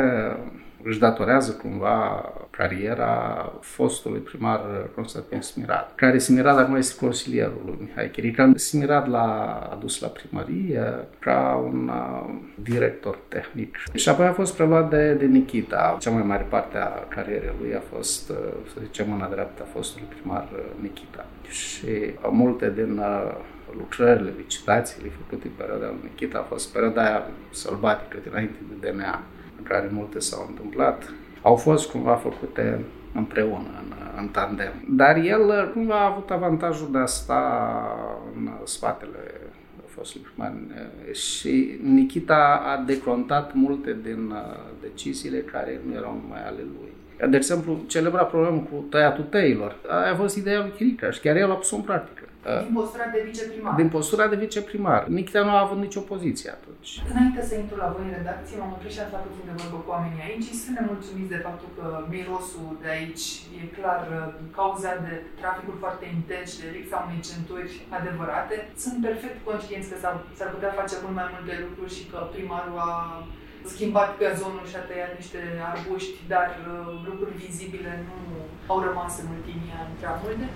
își 0.83 0.99
datorează 0.99 1.53
cumva 1.53 2.33
cariera 2.51 3.53
fostului 3.61 4.21
primar 4.21 4.61
Constantin 4.95 5.41
Smirad, 5.41 5.93
care 5.95 6.19
Smirad 6.19 6.59
acum 6.59 6.75
este 6.75 7.05
consilierul 7.05 7.63
lui 7.65 7.77
Mihai 7.81 8.11
Chirica. 8.11 8.53
Smirad 8.55 9.09
l-a 9.09 9.69
adus 9.73 10.01
la 10.01 10.09
primărie 10.09 10.83
ca 11.19 11.63
un 11.65 11.89
uh, 11.89 12.35
director 12.63 13.19
tehnic 13.29 13.77
și 13.95 14.09
apoi 14.09 14.27
a 14.27 14.33
fost 14.33 14.55
preluat 14.55 14.91
de, 14.91 15.15
de 15.15 15.27
Nikita. 15.27 15.97
Cea 16.01 16.11
mai 16.11 16.23
mare 16.23 16.47
parte 16.49 16.79
a 16.79 16.89
carierei 16.89 17.55
lui 17.61 17.75
a 17.75 17.83
fost, 17.95 18.31
uh, 18.31 18.37
să 18.73 18.81
zicem, 18.85 19.11
mâna 19.11 19.29
dreaptă 19.29 19.63
a 19.63 19.71
fostului 19.73 20.09
primar 20.09 20.49
uh, 20.53 20.59
Nikita. 20.81 21.27
Și 21.49 21.87
uh, 21.87 22.29
multe 22.31 22.73
din 22.75 22.99
uh, 22.99 23.35
lucrările, 23.77 24.33
licitațiile 24.37 25.09
făcute 25.09 25.47
în 25.47 25.53
perioada 25.57 25.87
lui 25.87 25.99
Nikita 26.03 26.39
a 26.39 26.43
fost 26.43 26.73
perioada 26.73 27.05
aia 27.05 27.27
sălbatică 27.51 28.19
dinainte 28.29 28.59
de 28.69 28.91
DNA, 28.91 29.23
în 29.59 29.65
care 29.65 29.89
multe 29.93 30.19
s-au 30.19 30.47
întâmplat. 30.49 31.13
au 31.43 31.57
fost 31.57 31.91
cumva 31.91 32.15
făcute 32.15 32.85
împreună, 33.15 33.71
în, 33.83 33.93
în 34.17 34.29
tandem. 34.29 34.73
Dar 34.89 35.17
el 35.17 35.71
cumva 35.73 36.01
a 36.01 36.11
avut 36.11 36.31
avantajul 36.31 36.89
de 36.93 36.99
a 36.99 37.07
sta 37.07 37.43
în 38.35 38.51
spatele 38.65 39.41
fostului 39.87 40.27
primar 40.27 40.53
și 41.13 41.79
Nikita 41.83 42.63
a 42.65 42.85
decontat 42.87 43.55
multe 43.55 43.97
din 44.03 44.35
deciziile 44.81 45.39
care 45.39 45.81
nu 45.87 45.95
erau 45.95 46.21
numai 46.23 46.47
ale 46.47 46.61
lui. 46.61 46.93
De 47.31 47.37
exemplu, 47.37 47.81
celebra 47.87 48.25
problemă 48.25 48.67
cu 48.71 48.85
tăiatul 48.91 49.25
tăilor, 49.25 49.77
aia 49.89 50.13
a 50.13 50.17
fost 50.17 50.37
ideea 50.37 50.61
lui 50.61 50.73
Chiricaș 50.77 51.15
și 51.15 51.21
chiar 51.21 51.37
el 51.37 51.51
a 51.51 51.55
pus-o 51.55 51.77
în 51.77 51.83
practică. 51.83 52.22
Din 52.67 52.75
postura 52.81 53.07
de 53.15 53.21
viceprimar. 53.29 53.75
Din 53.81 53.91
postura 53.97 54.27
de 54.33 54.37
viceprimar. 54.45 55.01
Nikita 55.19 55.41
nu 55.47 55.53
a 55.57 55.65
avut 55.67 55.81
nicio 55.87 56.03
poziție 56.13 56.51
atunci. 56.59 56.91
Înainte 57.13 57.41
să 57.49 57.55
intru 57.55 57.77
la 57.83 57.89
voi 57.95 58.05
în 58.09 58.15
redacție, 58.19 58.55
m-am 58.59 58.73
oprit 58.77 58.93
și 58.95 59.01
am 59.03 59.09
stat 59.11 59.25
puțin 59.29 59.45
de 59.49 59.55
vorbă 59.61 59.79
cu 59.85 59.91
oamenii 59.95 60.25
aici 60.29 60.47
și 60.49 60.61
sunt 60.63 60.75
nemulțumiți 60.79 61.33
de 61.35 61.45
faptul 61.47 61.71
că 61.79 61.87
mirosul 62.15 62.69
de 62.83 62.89
aici 62.97 63.27
e 63.59 63.63
clar 63.79 64.03
uh, 64.11 64.19
cauzat 64.59 64.99
de 65.07 65.15
traficul 65.41 65.77
foarte 65.85 66.05
intens 66.17 66.47
și 66.53 66.61
de 66.63 66.69
lipsa 66.77 66.97
unei 67.07 67.27
centuri 67.29 67.73
adevărate. 67.99 68.57
Sunt 68.85 68.97
perfect 69.07 69.39
conștienți 69.49 69.91
că 69.91 69.97
s-ar 70.39 70.51
putea 70.55 70.73
face 70.81 70.95
mult 71.03 71.17
mai 71.21 71.29
multe 71.35 71.55
lucruri 71.65 71.97
și 71.99 72.05
că 72.11 72.19
primarul 72.35 72.79
a 72.91 72.93
schimbat 73.75 74.11
gazonul 74.23 74.67
și 74.71 74.77
a 74.79 74.85
tăiat 74.89 75.13
niște 75.21 75.41
arbuști, 75.73 76.17
dar 76.33 76.49
uh, 76.59 76.67
lucruri 77.09 77.41
vizibile 77.45 77.93
nu 78.09 78.17
au 78.73 78.79
rămas 78.87 79.13
în 79.23 79.29
ultimii 79.37 79.73
ani 79.81 79.93
prea 80.01 80.15
multe. 80.23 80.47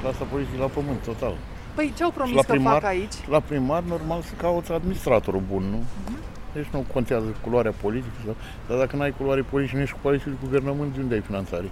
Clasa 0.00 0.24
poliției 0.24 0.58
la 0.58 0.66
pământ, 0.66 1.02
total. 1.04 1.34
Păi 1.74 1.92
ce 1.96 2.02
au 2.02 2.10
promis 2.10 2.34
la 2.34 2.42
că 2.42 2.52
primar, 2.52 2.72
fac 2.72 2.84
aici? 2.84 3.14
La 3.28 3.40
primar, 3.40 3.82
normal, 3.82 4.20
să 4.22 4.32
cauți 4.36 4.72
administratorul 4.72 5.42
bun, 5.52 5.62
nu? 5.62 5.78
Uh-huh. 5.78 6.22
Deci 6.52 6.66
nu 6.72 6.84
contează 6.92 7.26
culoarea 7.44 7.74
politică, 7.80 8.14
sau, 8.24 8.36
dar 8.68 8.78
dacă 8.78 8.96
n-ai 8.96 9.14
culoare 9.18 9.42
politică, 9.42 9.76
nu 9.76 9.82
ești 9.82 9.94
cu 9.94 10.00
coaliție 10.02 10.30
de 10.30 10.36
guvernământ, 10.44 10.94
de 10.94 11.00
unde 11.00 11.14
ai 11.14 11.20
finanțare? 11.20 11.70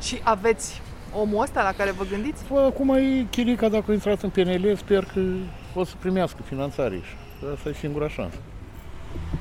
Și 0.00 0.20
aveți 0.22 0.82
omul 1.12 1.42
ăsta 1.42 1.62
la 1.62 1.72
care 1.76 1.90
vă 1.90 2.04
gândiți? 2.10 2.44
Păi, 2.44 2.64
acum 2.64 2.88
e 2.94 3.26
Chirica, 3.30 3.68
dacă 3.68 3.84
a 3.88 3.92
intrat 3.92 4.22
în 4.22 4.30
PNL, 4.30 4.76
sper 4.76 5.04
că 5.04 5.20
o 5.74 5.84
să 5.84 5.94
primească 5.98 6.38
finanțare 6.44 6.96
și 6.96 7.14
asta 7.54 7.68
e 7.68 7.72
singura 7.72 8.08
șansă. 8.08 8.36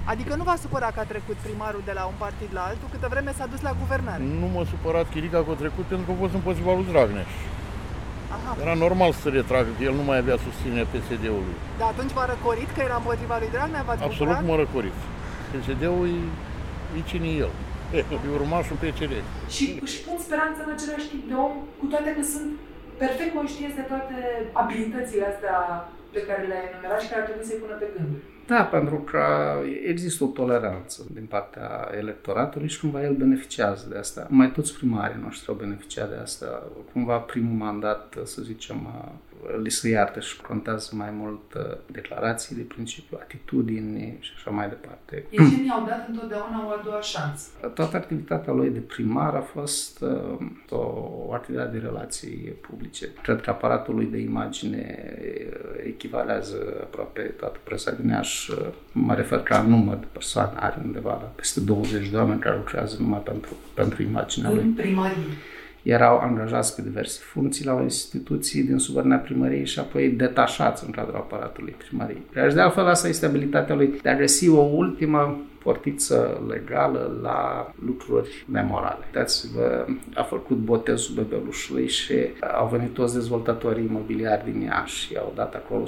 Adică 0.03 0.35
nu 0.35 0.43
v-a 0.43 0.55
supărat 0.55 0.93
că 0.93 0.99
a 0.99 1.03
trecut 1.03 1.35
primarul 1.35 1.81
de 1.85 1.91
la 1.91 2.05
un 2.05 2.17
partid 2.17 2.49
la 2.51 2.61
altul, 2.61 2.87
câtă 2.91 3.07
vreme 3.09 3.31
s-a 3.37 3.45
dus 3.45 3.61
la 3.61 3.73
guvernare? 3.79 4.23
Nu 4.39 4.47
m-a 4.53 4.65
supărat 4.73 5.09
Chirica 5.09 5.43
că 5.43 5.51
a 5.51 5.53
trecut 5.63 5.85
pentru 5.85 6.05
că 6.05 6.11
a 6.11 6.15
fost 6.23 6.33
împotriva 6.33 6.73
lui 6.73 6.85
Dragnea. 6.91 7.25
Aha. 8.37 8.51
Era 8.65 8.75
normal 8.85 9.11
să 9.17 9.21
se 9.25 9.29
retragă, 9.39 9.69
că 9.77 9.81
el 9.89 9.95
nu 9.99 10.03
mai 10.09 10.17
avea 10.23 10.37
susținere 10.47 10.87
PSD-ului. 10.93 11.55
Dar 11.79 11.87
atunci 11.93 12.11
v-a 12.17 12.25
răcorit 12.33 12.69
că 12.75 12.79
era 12.87 12.95
împotriva 13.01 13.35
lui 13.41 13.49
Dragnea? 13.55 13.83
V-ați 13.87 14.03
Absolut 14.03 14.37
bucurat? 14.37 14.47
m-a 14.49 14.57
răcorit. 14.63 14.97
PSD-ul 15.51 16.07
e, 16.19 16.21
e 16.97 16.99
cine 17.11 17.27
e 17.33 17.37
el. 17.45 17.53
E 18.27 18.37
urmașul 18.39 18.77
PCR. 18.83 19.11
Și 19.55 19.65
își 19.85 19.97
pun 20.05 20.17
speranță 20.25 20.59
în 20.65 20.71
același 20.75 21.07
tip 21.11 21.23
de 21.31 21.35
om, 21.45 21.53
cu 21.79 21.85
toate 21.93 22.09
că 22.17 22.23
sunt 22.33 22.49
perfect 23.03 23.31
conștienți 23.39 23.79
de 23.81 23.85
toate 23.91 24.15
abilitățile 24.63 25.25
astea 25.31 25.55
pe 26.15 26.21
care 26.27 26.41
le-ai 26.49 26.65
enumerat 26.69 26.99
și 27.01 27.09
care 27.09 27.21
ar 27.21 27.27
trebui 27.29 27.47
să-i 27.49 27.61
pună 27.63 27.75
pe 27.81 27.87
gânduri. 27.95 28.23
Da, 28.47 28.63
pentru 28.63 28.95
că 28.95 29.23
există 29.85 30.23
o 30.23 30.27
toleranță 30.27 31.03
din 31.13 31.25
partea 31.25 31.89
electoratului 31.97 32.67
și 32.67 32.79
cumva 32.79 33.03
el 33.03 33.13
beneficiază 33.13 33.87
de 33.89 33.97
asta. 33.97 34.27
Mai 34.29 34.51
toți 34.51 34.73
primarii 34.73 35.21
noștri 35.21 35.49
au 35.49 35.55
beneficiat 35.55 36.09
de 36.09 36.15
asta. 36.15 36.63
Cumva 36.91 37.17
primul 37.17 37.55
mandat, 37.55 38.15
să 38.23 38.41
zicem, 38.41 38.87
li 39.63 39.69
se 39.69 39.89
iartă 39.89 40.19
și 40.19 40.41
contează 40.41 40.89
mai 40.95 41.09
mult 41.11 41.53
uh, 41.53 41.77
declarații 41.91 42.55
de 42.55 42.61
principiu, 42.61 43.17
atitudini 43.21 44.17
și 44.19 44.31
așa 44.35 44.49
mai 44.49 44.69
departe. 44.69 45.25
Ieșenii 45.29 45.69
au 45.69 45.85
dat 45.85 46.07
întotdeauna 46.07 46.65
o 46.67 46.69
a 46.69 46.81
doua 46.83 47.01
șansă. 47.01 47.49
Toată 47.73 47.95
activitatea 47.95 48.53
lui 48.53 48.69
de 48.69 48.79
primar 48.79 49.35
a 49.35 49.41
fost 49.41 50.01
uh, 50.01 50.47
o, 50.69 50.77
o 51.27 51.33
activitate 51.33 51.77
de 51.77 51.85
relații 51.85 52.53
publice. 52.61 53.07
Cred 53.21 53.41
că 53.41 53.49
aparatul 53.49 53.95
lui 53.95 54.05
de 54.05 54.17
imagine 54.17 55.03
uh, 55.19 55.85
echivalează 55.85 56.79
aproape 56.81 57.21
toată 57.21 57.59
presa 57.63 57.91
din 57.91 58.09
Iași. 58.09 58.51
Uh, 58.51 58.67
Mă 58.91 59.13
refer 59.13 59.39
ca 59.39 59.61
număr 59.61 59.95
de 59.95 60.05
persoane, 60.11 60.51
are 60.55 60.81
undeva 60.83 61.09
la 61.09 61.31
peste 61.35 61.59
20 61.59 62.09
de 62.09 62.17
oameni 62.17 62.39
care 62.39 62.55
lucrează 62.55 62.95
numai 62.99 63.19
pentru, 63.19 63.53
pentru 63.73 64.01
imaginea 64.01 64.49
lui 64.49 64.63
În 64.63 64.73
primărie. 64.73 65.23
Erau 65.85 66.17
angajați 66.17 66.75
pe 66.75 66.81
diverse 66.81 67.19
funcții 67.23 67.65
la 67.65 67.73
o 67.73 67.81
instituții 67.81 68.63
din 68.63 68.77
subordinea 68.77 69.17
primăriei 69.17 69.65
și 69.65 69.79
apoi 69.79 70.09
detașați 70.09 70.85
în 70.85 70.91
cadrul 70.91 71.15
aparatului 71.15 71.75
primăriei. 71.77 72.23
Și 72.49 72.55
de 72.55 72.61
altfel 72.61 72.87
asta 72.87 73.07
este 73.07 73.25
abilitatea 73.25 73.75
lui 73.75 73.99
de 74.01 74.09
a 74.09 74.17
găsi 74.17 74.49
o 74.49 74.61
ultimă 74.61 75.39
portiță 75.63 76.45
legală 76.47 77.19
la 77.21 77.71
lucruri 77.85 78.45
nemorale. 78.47 79.03
Uitați-vă, 79.05 79.85
a 80.15 80.23
făcut 80.23 80.57
botezul 80.57 81.15
bebelușului 81.15 81.87
și 81.87 82.13
au 82.57 82.67
venit 82.67 82.93
toți 82.93 83.13
dezvoltatorii 83.13 83.85
imobiliari 83.85 84.51
din 84.51 84.61
Iași 84.61 85.05
și 85.05 85.15
au 85.15 85.33
dat 85.35 85.55
acolo 85.55 85.83
150.000 85.83 85.87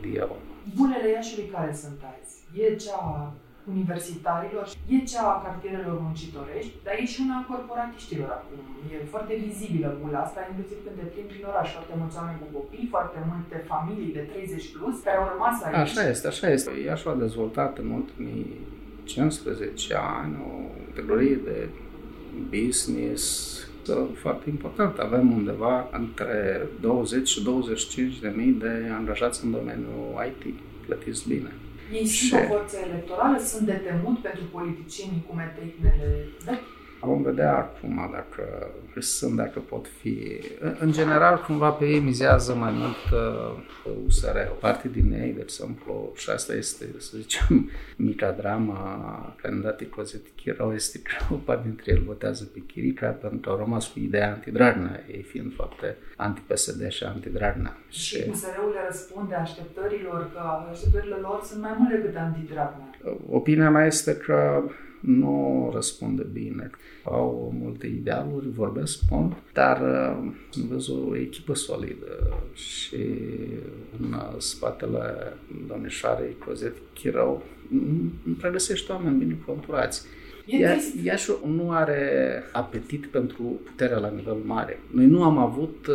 de 0.00 0.08
euro. 0.12 0.36
Bulele 0.76 1.10
Iașului 1.14 1.50
care 1.52 1.72
sunt 1.74 2.00
azi? 2.02 2.62
E 2.62 2.76
cea 2.76 2.94
a 2.94 3.32
universitarilor, 3.74 4.64
e 4.94 4.96
cea 5.12 5.26
a 5.32 5.42
cartierelor 5.46 5.96
muncitorești, 6.06 6.74
dar 6.84 6.94
e 7.02 7.04
și 7.12 7.20
una 7.24 7.36
a 7.38 7.48
corporatiștilor 7.52 8.30
acum. 8.38 8.60
E 8.92 9.12
foarte 9.14 9.34
vizibilă 9.46 9.88
bula 10.00 10.20
asta, 10.26 10.40
inclusiv 10.50 10.78
când 10.84 10.96
te 10.98 11.06
plimbi 11.12 11.32
prin 11.32 11.44
oraș. 11.52 11.68
Foarte 11.78 11.94
mulți 12.00 12.16
oameni 12.20 12.40
cu 12.42 12.48
copii, 12.58 12.92
foarte 12.94 13.18
multe 13.30 13.56
familii 13.72 14.16
de 14.18 14.24
30 14.32 14.72
plus 14.74 14.96
care 15.06 15.16
au 15.20 15.28
rămas 15.32 15.56
aici. 15.62 15.76
Așa 15.86 16.02
este, 16.12 16.26
așa 16.32 16.48
este. 16.56 16.70
Iașul 16.88 17.10
a 17.10 17.22
dezvoltat 17.24 17.72
în 17.82 17.88
ultimii 18.00 18.46
15 19.04 19.94
ani 20.20 20.34
o 20.48 20.52
categorie 20.86 21.38
de 21.48 21.58
business 22.56 23.24
foarte 24.14 24.48
important. 24.48 24.98
Avem 24.98 25.32
undeva 25.32 25.88
între 25.92 26.66
20 26.80 27.28
și 27.28 27.42
25 27.42 28.18
de 28.18 28.32
mii 28.36 28.52
de 28.52 28.90
angajați 28.98 29.44
în 29.44 29.50
domeniul 29.50 30.24
IT, 30.28 30.54
plătiți 30.86 31.28
bine. 31.28 31.52
Ei 31.92 32.06
sunt 32.06 32.32
o 32.40 32.46
forță 32.52 32.76
electorală, 32.88 33.38
sunt 33.38 33.66
de 33.66 33.72
temut 33.72 34.18
pentru 34.18 34.44
politicienii 34.56 35.24
cu 35.28 35.34
metehnele 35.34 36.08
vechi. 36.44 36.71
Vom 37.04 37.22
vedea 37.22 37.56
acum 37.56 38.10
dacă 38.12 38.70
sunt, 39.00 39.36
dacă 39.36 39.58
pot 39.58 39.86
fi. 40.00 40.40
În 40.78 40.92
general, 40.92 41.44
cumva 41.46 41.70
pe 41.70 41.84
ei 41.84 42.00
mizează 42.00 42.54
mai 42.54 42.72
mult 42.72 43.22
uh, 43.22 44.02
USR, 44.06 44.36
o 44.50 44.54
parte 44.60 44.88
din 44.88 45.12
ei, 45.12 45.32
de 45.32 45.40
exemplu, 45.40 46.12
și 46.14 46.30
asta 46.30 46.54
este, 46.54 46.86
să 46.98 47.16
zicem, 47.16 47.70
mica 47.96 48.30
drama 48.30 49.36
candidatei 49.42 49.88
Cozet 49.88 50.20
Chirau, 50.36 50.72
este 50.72 50.98
că 50.98 51.10
o 51.34 51.36
parte 51.36 51.68
dintre 51.68 51.92
ei 51.92 52.02
votează 52.06 52.44
pe 52.44 52.58
Chirica 52.58 53.06
pentru 53.06 53.38
că 53.38 53.50
au 53.50 53.56
rămas 53.56 53.86
cu 53.86 53.98
ideea 53.98 54.32
antidragnea, 54.32 55.04
ei 55.10 55.22
fiind 55.22 55.54
foarte 55.54 55.96
anti-PSD 56.16 56.88
și 56.88 57.04
antidragnea. 57.04 57.76
Și 57.88 58.24
USR-ul 58.30 58.70
le 58.74 58.80
răspunde 58.86 59.34
așteptărilor, 59.34 60.30
că 60.32 60.40
așteptările 60.70 61.16
lor 61.20 61.40
sunt 61.44 61.60
mai 61.60 61.74
multe 61.78 61.96
decât 61.96 62.16
antidragnea. 62.16 62.90
Opinia 63.30 63.70
mea 63.70 63.86
este 63.86 64.16
că 64.16 64.62
nu 65.02 65.70
răspunde 65.74 66.26
bine. 66.32 66.70
Au 67.04 67.54
multe 67.60 67.86
idealuri, 67.86 68.48
vorbesc 68.48 69.00
mult, 69.10 69.36
dar 69.52 69.80
uh, 69.80 70.32
văzut 70.68 71.10
o 71.10 71.16
echipă 71.16 71.54
solidă 71.54 72.40
și 72.54 73.04
în 74.00 74.16
spatele 74.38 75.36
domnișoarei 75.66 76.36
Cozet 76.44 76.76
Chirău 76.92 77.42
îmi 78.24 78.34
pregăsește 78.38 78.92
oameni 78.92 79.18
bine 79.18 79.38
conturați. 79.46 80.02
Iar 80.46 80.78
Iașul 81.02 81.40
nu 81.54 81.70
are 81.70 82.42
apetit 82.52 83.06
pentru 83.06 83.60
puterea 83.64 83.98
la 83.98 84.10
nivel 84.10 84.36
mare. 84.44 84.80
Noi 84.90 85.06
nu 85.06 85.22
am 85.22 85.38
avut, 85.38 85.86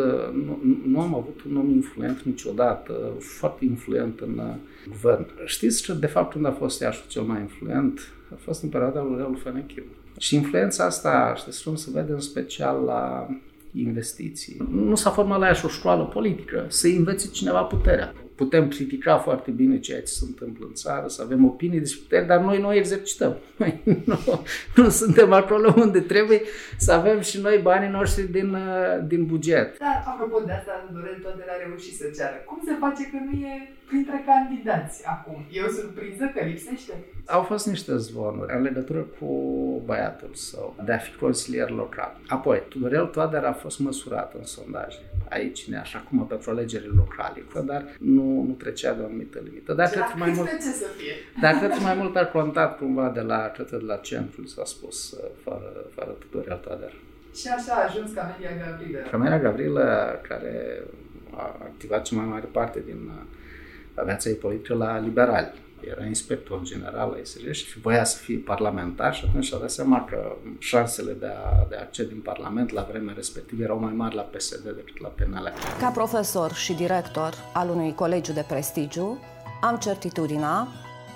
nu, 0.45 0.59
nu 0.85 1.01
am 1.01 1.15
avut 1.15 1.41
un 1.49 1.57
om 1.57 1.69
influent 1.69 2.21
niciodată, 2.21 3.13
foarte 3.19 3.65
influent 3.65 4.19
în 4.19 4.41
guvern. 4.89 5.25
Știți 5.45 5.85
că, 5.85 5.93
de 5.93 6.07
fapt, 6.07 6.31
când 6.31 6.45
a 6.45 6.51
fost 6.51 6.81
Iașul 6.81 7.05
cel 7.07 7.21
mai 7.21 7.39
influent, 7.39 7.99
a 8.33 8.35
fost 8.39 8.63
în 8.63 8.69
perioada 8.69 9.03
lui 9.03 9.17
Leul 9.17 9.39
Fenechiu. 9.43 9.83
Și 10.19 10.35
influența 10.35 10.85
asta, 10.85 11.33
știți 11.37 11.63
cum 11.63 11.75
se 11.75 11.89
vede 11.93 12.11
în 12.11 12.19
special 12.19 12.83
la 12.83 13.27
investiții. 13.73 14.57
Nu 14.71 14.95
s-a 14.95 15.09
format 15.09 15.39
la 15.39 15.45
Iași 15.45 15.65
o 15.65 15.69
școală 15.69 16.03
politică, 16.03 16.65
să 16.67 16.87
învețe 16.87 17.27
cineva 17.27 17.61
puterea. 17.61 18.13
Putem 18.37 18.67
critica 18.67 19.17
foarte 19.17 19.51
bine 19.51 19.79
ceea 19.79 19.99
ce 19.99 20.05
se 20.05 20.25
întâmplă 20.27 20.65
în 20.67 20.73
țară, 20.73 21.07
să 21.07 21.21
avem 21.21 21.45
opinii 21.45 21.79
despre 21.79 22.01
putere, 22.03 22.25
dar 22.25 22.39
noi 22.39 22.59
nu 22.59 22.67
o 22.67 22.73
exercităm. 22.73 23.37
Noi 23.59 23.81
nu, 24.05 24.17
nu 24.75 24.89
suntem 24.89 25.31
acolo 25.31 25.73
unde 25.77 25.99
trebuie 25.99 26.41
să 26.77 26.91
avem 26.91 27.19
și 27.21 27.41
noi 27.41 27.59
banii 27.63 27.89
noștri 27.89 28.31
din, 28.31 28.57
din 29.07 29.25
buget. 29.25 29.77
Dar, 29.79 30.03
apropo 30.07 30.45
de 30.45 30.51
asta, 30.51 30.89
Dorel 30.93 31.19
tot 31.21 31.35
de 31.35 31.43
la 31.47 31.53
reușit 31.65 31.95
să 31.95 32.05
ceară. 32.17 32.35
Cum 32.45 32.61
se 32.65 32.75
face 32.79 33.03
că 33.11 33.17
nu 33.25 33.31
e 33.31 33.71
printre 33.87 34.23
candidați 34.25 35.03
acum? 35.05 35.45
E 35.51 35.61
o 35.61 35.69
surpriză 35.69 36.31
că 36.33 36.45
lipsește? 36.45 36.93
Au 37.25 37.41
fost 37.41 37.67
niște 37.67 37.97
zvonuri 37.97 38.53
în 38.55 38.61
legătură 38.61 38.99
cu 39.19 39.27
băiatul 39.85 40.29
său 40.33 40.75
de 40.85 40.91
a 40.93 40.97
fi 40.97 41.15
consilier 41.15 41.69
local. 41.69 42.19
Apoi, 42.27 42.63
Tudorel 42.69 43.05
Toader 43.05 43.43
a 43.43 43.53
fost 43.53 43.79
măsurat 43.79 44.33
în 44.33 44.43
sondaje 44.43 44.99
aici 45.29 45.65
în 45.67 45.73
Iași, 45.73 45.95
acum 45.95 46.25
pentru 46.27 46.51
alegerile 46.51 46.93
locale, 46.95 47.43
dar 47.65 47.85
nu, 47.99 48.43
nu 48.47 48.53
trecea 48.53 48.93
de 48.93 49.01
o 49.01 49.05
anumită 49.05 49.39
limită. 49.43 49.73
Dar 49.73 49.89
cred 49.89 50.03
mai 50.15 50.31
mult, 50.35 50.49
ce 50.49 50.59
să 50.59 50.85
fie? 50.97 51.13
dar 51.41 51.57
cred 51.57 51.69
că 51.69 51.79
mai 51.79 51.95
mult 51.95 52.15
a 52.15 52.25
contat 52.25 52.77
cumva 52.77 53.09
de 53.09 53.21
la, 53.21 53.51
cred 53.53 53.69
că 53.69 53.77
de 53.77 53.85
la 53.85 53.95
centru, 53.95 54.45
s-a 54.45 54.65
spus, 54.65 55.11
uh, 55.11 55.29
fără, 55.43 55.85
fără 55.95 56.11
tutorial 56.19 56.57
Toader. 56.57 56.93
Și 57.35 57.47
așa 57.47 57.73
a 57.73 57.85
ajuns 57.87 58.13
Camelia 58.13 58.49
Gavrilă. 58.65 58.99
Camelia 59.11 59.39
Gavrilă, 59.39 60.19
care 60.27 60.83
a 61.31 61.55
activat 61.59 62.01
cea 62.01 62.15
mai 62.15 62.25
mare 62.25 62.47
parte 62.51 62.81
din 62.85 63.11
uh, 63.95 64.03
viața 64.03 64.29
ei 64.29 64.35
politică 64.35 64.73
la 64.73 64.99
liberali, 64.99 65.53
era 65.91 66.05
inspector 66.05 66.61
general 66.63 67.09
la 67.09 67.17
ISG 67.17 67.51
și 67.51 67.79
voia 67.79 68.03
să 68.03 68.17
fie 68.17 68.37
parlamentar 68.37 69.13
și 69.13 69.25
atunci 69.29 69.53
a 69.53 69.57
dat 69.57 69.71
seama 69.71 70.05
că 70.05 70.35
șansele 70.57 71.11
de 71.11 71.25
a, 71.25 71.65
de 71.69 71.75
a 71.75 71.81
accede 71.81 72.13
în 72.13 72.19
Parlament 72.19 72.71
la 72.71 72.87
vremea 72.89 73.13
respectivă 73.13 73.63
erau 73.63 73.79
mai 73.79 73.93
mari 73.93 74.15
la 74.15 74.21
PSD 74.21 74.63
decât 74.63 75.01
la 75.01 75.07
PNL. 75.07 75.53
Ca 75.79 75.89
profesor 75.89 76.53
și 76.53 76.73
director 76.73 77.33
al 77.53 77.69
unui 77.69 77.93
colegiu 77.93 78.33
de 78.33 78.45
prestigiu, 78.47 79.19
am 79.61 79.77
certitudinea 79.77 80.67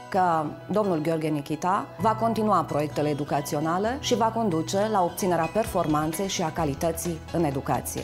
că 0.10 0.46
domnul 0.72 1.02
Gheorghe 1.02 1.28
Nichita 1.28 1.88
va 2.00 2.16
continua 2.16 2.64
proiectele 2.64 3.10
educaționale 3.10 3.98
și 4.00 4.16
va 4.16 4.26
conduce 4.26 4.88
la 4.92 5.04
obținerea 5.04 5.46
performanței 5.46 6.28
și 6.28 6.42
a 6.42 6.52
calității 6.52 7.20
în 7.34 7.44
educație. 7.44 8.04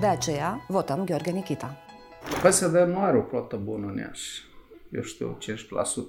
De 0.00 0.06
aceea, 0.06 0.64
votăm 0.68 1.04
Gheorghe 1.04 1.30
Nichita. 1.30 1.76
PSD 2.42 2.74
nu 2.74 2.98
are 2.98 3.16
o 3.16 3.22
cotă 3.22 3.56
bună 3.56 3.86
în 3.86 3.96
Iași 3.96 4.49
eu 4.90 5.02
știu, 5.02 5.38
15%, 5.40 5.44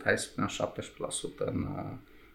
hai 0.03 0.17
să 0.17 0.29
spunem 0.29 0.49
17% 1.43 1.45
în, 1.45 1.67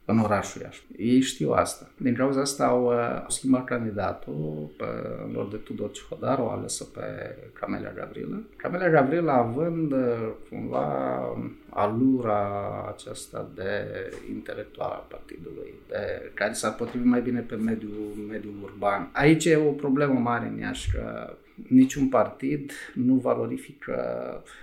în 0.04 0.18
orașul 0.18 0.62
Iași. 0.62 0.82
Ei 0.96 1.20
știu 1.20 1.52
asta. 1.52 1.90
Din 1.96 2.14
cauza 2.14 2.40
asta 2.40 2.66
au 2.66 2.86
uh, 2.86 3.24
schimbat 3.28 3.64
candidatul 3.64 4.70
pe, 4.76 4.84
în 5.26 5.32
loc 5.32 5.50
de 5.50 5.56
Tudor 5.56 5.90
Cihodaru, 5.90 6.42
au 6.42 6.50
ales 6.50 6.82
pe 6.82 7.36
Camelia 7.52 7.92
Gavrilă. 7.96 8.42
Camelia 8.56 8.90
Gavrilă 8.90 9.30
având 9.30 9.92
uh, 9.92 10.30
cumva 10.50 11.18
alura 11.68 12.84
aceasta 12.94 13.50
de 13.54 13.70
intelectual 14.34 14.90
al 14.90 15.06
partidului, 15.08 15.74
de, 15.88 16.30
care 16.34 16.52
s-ar 16.52 16.74
potrivi 16.74 17.06
mai 17.06 17.20
bine 17.20 17.40
pe 17.40 17.54
mediul, 17.54 18.12
mediul 18.28 18.54
urban. 18.62 19.10
Aici 19.12 19.44
e 19.44 19.56
o 19.56 19.70
problemă 19.70 20.18
mare 20.18 20.46
în 20.46 20.58
Iași, 20.58 20.90
că 20.90 21.36
niciun 21.68 22.08
partid 22.08 22.72
nu 22.94 23.14
valorifică 23.14 23.96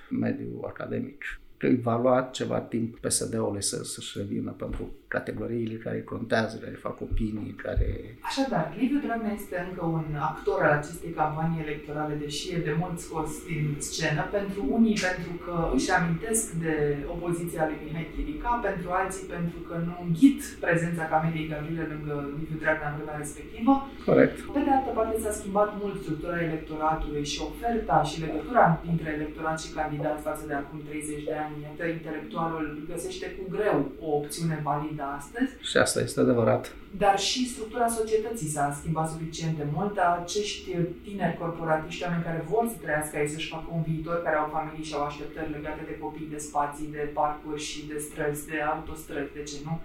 mediul 0.09 0.63
academic 0.67 1.23
îi 1.67 1.81
va 1.81 1.97
lua 1.97 2.21
ceva 2.21 2.59
timp 2.59 2.99
PSD-ului 2.99 3.63
să, 3.63 3.83
să-și 3.83 4.17
revină 4.17 4.51
pentru 4.51 4.91
categoriile 5.15 5.77
care 5.85 5.99
contează, 6.13 6.55
care 6.63 6.85
fac 6.87 6.97
opinii, 7.07 7.53
care... 7.65 7.89
Așadar, 8.29 8.65
Liviu 8.79 8.99
Dragnea 9.05 9.37
este 9.41 9.55
încă 9.67 9.83
un 9.97 10.07
actor 10.31 10.59
al 10.67 10.73
acestei 10.79 11.11
campanii 11.21 11.63
electorale, 11.65 12.13
deși 12.23 12.45
e 12.55 12.67
de 12.69 12.75
mult 12.81 12.97
scos 13.05 13.31
din 13.49 13.65
scenă, 13.89 14.21
pentru 14.37 14.59
unii 14.77 14.97
pentru 15.07 15.33
că 15.45 15.55
își 15.77 15.89
amintesc 15.97 16.45
de 16.65 16.75
opoziția 17.13 17.63
lui 17.69 17.81
Mihai 17.83 18.11
Chirica, 18.13 18.51
pentru 18.67 18.87
alții 19.01 19.27
pentru 19.35 19.59
că 19.67 19.75
nu 19.87 19.95
înghit 20.05 20.39
prezența 20.65 21.03
Cameliei 21.11 21.49
Gavrile 21.51 21.85
lângă 21.93 22.15
Liviu 22.37 22.57
Dragnea 22.61 22.89
în 22.89 22.97
vremea 22.97 23.21
respectivă. 23.23 23.73
Corect. 24.09 24.35
Pe 24.55 24.61
de 24.65 24.71
altă 24.77 24.91
parte 24.97 25.15
s-a 25.23 25.37
schimbat 25.39 25.69
mult 25.81 25.95
structura 26.01 26.37
electoratului 26.49 27.25
și 27.31 27.39
oferta 27.49 27.97
și 28.09 28.21
legătura 28.25 28.65
dintre 28.87 29.09
electorat 29.17 29.57
și 29.63 29.73
candidat 29.77 30.17
față 30.27 30.43
de 30.49 30.55
acum 30.61 30.77
30 30.87 31.23
de 31.29 31.35
ani. 31.43 31.55
Iată, 31.65 31.83
intelectualul 31.85 32.65
găsește 32.91 33.27
cu 33.35 33.43
greu 33.55 33.77
o 34.05 34.07
opțiune 34.19 34.57
validă 34.69 35.01
de 35.02 35.02
astăzi. 35.17 35.51
Și 35.69 35.77
asta 35.77 35.99
este 35.99 36.19
adevărat. 36.19 36.63
Dar 36.97 37.19
și 37.19 37.49
structura 37.53 37.87
societății 37.87 38.47
s-a 38.47 38.77
schimbat 38.79 39.09
suficient 39.09 39.57
de 39.57 39.65
mult. 39.73 39.97
Acești 39.97 40.69
tineri 41.03 41.37
corporatiști, 41.37 42.03
oameni 42.03 42.23
care 42.23 42.45
vor 42.49 42.63
să 42.71 42.77
trăiască 42.81 43.17
aici, 43.17 43.35
să-și 43.35 43.53
facă 43.55 43.69
un 43.71 43.83
viitor, 43.87 44.23
care 44.23 44.35
au 44.35 44.49
familii 44.57 44.83
și 44.83 44.93
au 44.93 45.03
așteptări 45.05 45.51
legate 45.51 45.83
de 45.85 45.97
copii, 45.97 46.33
de 46.33 46.37
spații, 46.37 46.89
de 46.91 47.09
parcuri 47.13 47.61
și 47.61 47.79
de 47.91 47.97
străzi, 48.07 48.47
de 48.47 48.57
autostrăzi, 48.71 49.33
de 49.33 49.43
ce 49.43 49.55
nu? 49.65 49.79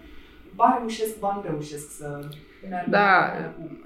Ba 0.55 0.77
reușesc, 0.79 1.19
ba 1.19 1.33
nu 1.35 1.43
reușesc 1.51 1.97
să 1.97 2.29
da, 2.89 3.33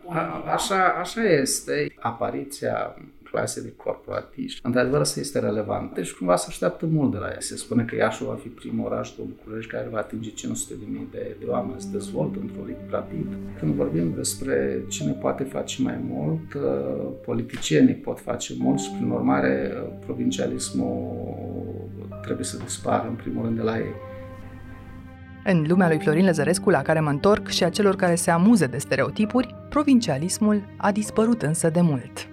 a, 0.09 0.53
așa, 0.53 0.85
așa 0.85 1.23
este. 1.23 1.95
Apariția 2.01 2.97
clase 3.33 3.63
de 3.63 3.73
corporatiști, 3.77 4.61
într-adevăr 4.63 5.01
asta 5.01 5.21
este 5.21 5.39
relevant. 5.39 5.95
Deci 5.95 6.13
cumva 6.13 6.37
se 6.37 6.47
așteaptă 6.49 6.87
mult 6.87 7.11
de 7.13 7.19
la 7.19 7.27
ea. 7.27 7.37
Se 7.39 7.57
spune 7.57 7.83
că 7.85 7.95
Iașul 7.95 8.27
va 8.27 8.35
fi 8.35 8.49
primul 8.49 8.87
oraș 8.87 9.11
după 9.11 9.29
București 9.37 9.71
care 9.71 9.89
va 9.91 9.99
atinge 9.99 10.31
500 10.31 10.75
de 10.75 10.85
mii 10.91 11.09
de, 11.11 11.37
de 11.41 11.47
oameni, 11.49 11.81
să 11.81 11.89
dezvoltă 11.93 12.39
într-un 12.41 12.65
ritm 12.67 12.91
rapid. 12.91 13.27
Când 13.59 13.75
vorbim 13.75 14.13
despre 14.17 14.85
cine 14.89 15.13
poate 15.13 15.43
face 15.45 15.83
mai 15.83 15.99
mult, 16.09 16.55
uh, 16.55 16.63
politicienii 17.25 17.95
pot 17.95 18.21
face 18.21 18.55
mult 18.59 18.79
și 18.79 18.91
prin 18.97 19.11
urmare 19.11 19.73
provincialismul 20.05 21.01
trebuie 22.23 22.45
să 22.45 22.57
dispară 22.65 23.09
în 23.09 23.15
primul 23.15 23.45
rând 23.45 23.57
de 23.57 23.63
la 23.63 23.77
ei. 23.79 23.95
În 25.45 25.65
lumea 25.69 25.89
lui 25.89 25.99
Florin 25.99 26.25
Lăzărescu, 26.25 26.71
la 26.71 26.83
care 26.83 27.01
mă 27.01 27.11
întorc, 27.11 27.49
și 27.49 27.65
a 27.65 27.69
celor 27.69 27.97
care 27.97 28.15
se 28.15 28.31
amuze 28.31 28.67
de 28.67 28.79
stereotipuri, 28.79 29.55
provincialismul 29.69 30.63
a 30.77 30.93
dispărut 30.93 31.43
însă 31.43 31.71
de 31.71 31.81
mult 31.81 32.32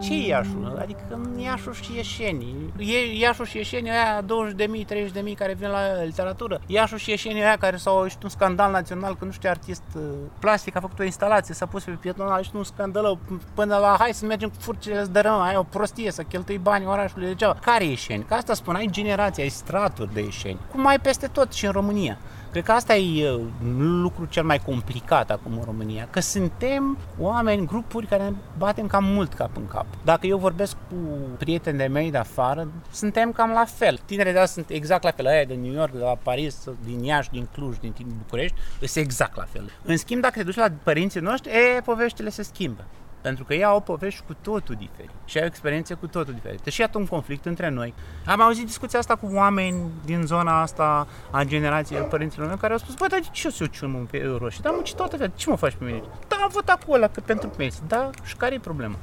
ce 0.00 0.12
e 0.12 0.26
Iașul? 0.26 0.78
Adică 0.80 1.20
Iașul 1.36 1.72
și 1.72 1.94
Ieșenii. 1.94 2.72
E 2.78 3.18
Iașul 3.18 3.44
și 3.44 3.56
Ieșenii 3.56 3.90
aia 3.90 4.20
20 4.20 4.54
de 4.54 4.64
mii, 4.64 4.84
30 4.84 5.12
de 5.12 5.20
mii 5.20 5.34
care 5.34 5.54
vin 5.54 5.68
la 5.68 6.02
literatură. 6.04 6.60
Iașul 6.66 6.98
și 6.98 7.10
Ieșenii 7.10 7.42
aia 7.42 7.56
care 7.56 7.76
s-au 7.76 8.02
ieșit 8.02 8.22
un 8.22 8.28
scandal 8.28 8.70
național 8.70 9.16
că 9.16 9.24
nu 9.24 9.30
știu 9.30 9.50
artist 9.50 9.82
uh, 9.96 10.02
plastic 10.38 10.76
a 10.76 10.80
făcut 10.80 10.98
o 10.98 11.04
instalație, 11.04 11.54
s-a 11.54 11.66
pus 11.66 11.84
pe 11.84 11.90
pietonal, 11.90 12.32
a 12.32 12.36
ieșit 12.36 12.54
un 12.54 12.64
scandal 12.64 13.18
până 13.54 13.76
la 13.76 13.96
hai 13.98 14.12
să 14.12 14.26
mergem 14.26 14.48
cu 14.48 14.56
furcile 14.58 15.02
să 15.02 15.10
dărâm, 15.10 15.40
ai 15.40 15.56
o 15.56 15.62
prostie 15.62 16.10
să 16.10 16.22
cheltui 16.22 16.58
bani 16.58 16.86
orașului 16.86 17.26
degeaba. 17.26 17.58
Care 17.60 17.84
Ieșeni? 17.84 18.24
Că 18.24 18.34
asta 18.34 18.54
spun, 18.54 18.74
ai 18.74 18.88
generația, 18.90 19.42
ai 19.42 19.48
straturi 19.48 20.14
de 20.14 20.20
Ieșeni. 20.20 20.58
Cum 20.70 20.80
mai 20.80 20.98
peste 20.98 21.26
tot 21.26 21.52
și 21.52 21.66
în 21.66 21.72
România. 21.72 22.18
Cred 22.50 22.64
că 22.64 22.72
asta 22.72 22.96
e 22.96 23.30
uh, 23.30 23.40
lucrul 23.78 24.26
cel 24.26 24.44
mai 24.44 24.58
complicat 24.58 25.30
acum 25.30 25.52
în 25.52 25.62
România, 25.64 26.08
că 26.10 26.20
suntem 26.20 26.98
oameni, 27.18 27.66
grupuri 27.66 28.06
care 28.06 28.22
ne 28.22 28.32
batem 28.58 28.86
cam 28.86 29.04
mult 29.04 29.34
cap 29.34 29.56
în 29.56 29.66
cap. 29.68 29.86
Dacă 30.04 30.26
eu 30.26 30.38
vorbesc 30.38 30.76
cu 30.88 30.96
prieteni 31.38 31.78
de 31.78 31.86
mei 31.86 32.10
de 32.10 32.16
afară, 32.16 32.68
suntem 32.92 33.32
cam 33.32 33.50
la 33.50 33.64
fel. 33.64 34.00
Tinerii 34.04 34.32
de 34.32 34.38
azi 34.38 34.52
sunt 34.52 34.70
exact 34.70 35.02
la 35.02 35.10
fel, 35.10 35.26
aia 35.26 35.44
de 35.44 35.54
New 35.54 35.72
York, 35.72 35.92
de 35.92 35.98
la 35.98 36.18
Paris, 36.22 36.64
din 36.84 37.04
Iași, 37.04 37.30
din 37.30 37.48
Cluj, 37.52 37.76
din 37.78 37.94
București, 38.18 38.56
sunt 38.78 39.04
exact 39.04 39.36
la 39.36 39.46
fel. 39.50 39.70
În 39.82 39.96
schimb, 39.96 40.20
dacă 40.20 40.38
te 40.38 40.44
duci 40.44 40.56
la 40.56 40.68
părinții 40.82 41.20
noștri, 41.20 41.50
e, 41.50 41.80
poveștile 41.80 42.30
se 42.30 42.42
schimbă. 42.42 42.84
Pentru 43.20 43.44
că 43.44 43.54
ei 43.54 43.64
au 43.64 43.80
povești 43.80 44.22
cu 44.26 44.36
totul 44.40 44.74
diferite 44.74 45.12
și 45.24 45.38
au 45.38 45.44
experiențe 45.44 45.94
cu 45.94 46.06
totul 46.06 46.34
diferite. 46.34 46.70
Și 46.70 46.80
iată 46.80 46.98
un 46.98 47.06
conflict 47.06 47.44
între 47.46 47.68
noi. 47.68 47.94
Am 48.26 48.40
auzit 48.40 48.66
discuția 48.66 48.98
asta 48.98 49.16
cu 49.16 49.30
oameni 49.32 49.90
din 50.04 50.22
zona 50.26 50.60
asta 50.60 51.06
a 51.30 51.44
generației 51.44 52.00
părinților 52.00 52.46
mei 52.46 52.56
care 52.56 52.72
au 52.72 52.78
spus, 52.78 52.94
bă, 52.94 53.06
dar 53.08 53.20
de 53.20 53.26
ce 53.32 53.46
o 53.46 53.50
să 53.50 53.58
eu 53.62 53.68
ciun 53.68 54.08
pe 54.10 54.18
euro? 54.18 54.48
Și 54.48 54.60
da, 54.60 54.70
mă, 54.70 54.80
ce 54.82 54.94
toată 54.94 55.32
ce 55.34 55.50
mă 55.50 55.56
faci 55.56 55.74
pe 55.74 55.84
mine? 55.84 56.02
Da, 56.28 56.36
am 56.42 56.50
votat 56.52 56.84
cu 56.84 56.92
ăla 56.92 57.08
că 57.08 57.20
pentru 57.20 57.50
Messi. 57.58 57.82
Da, 57.86 58.10
și 58.24 58.36
care 58.36 58.54
e 58.54 58.58
problema? 58.58 58.96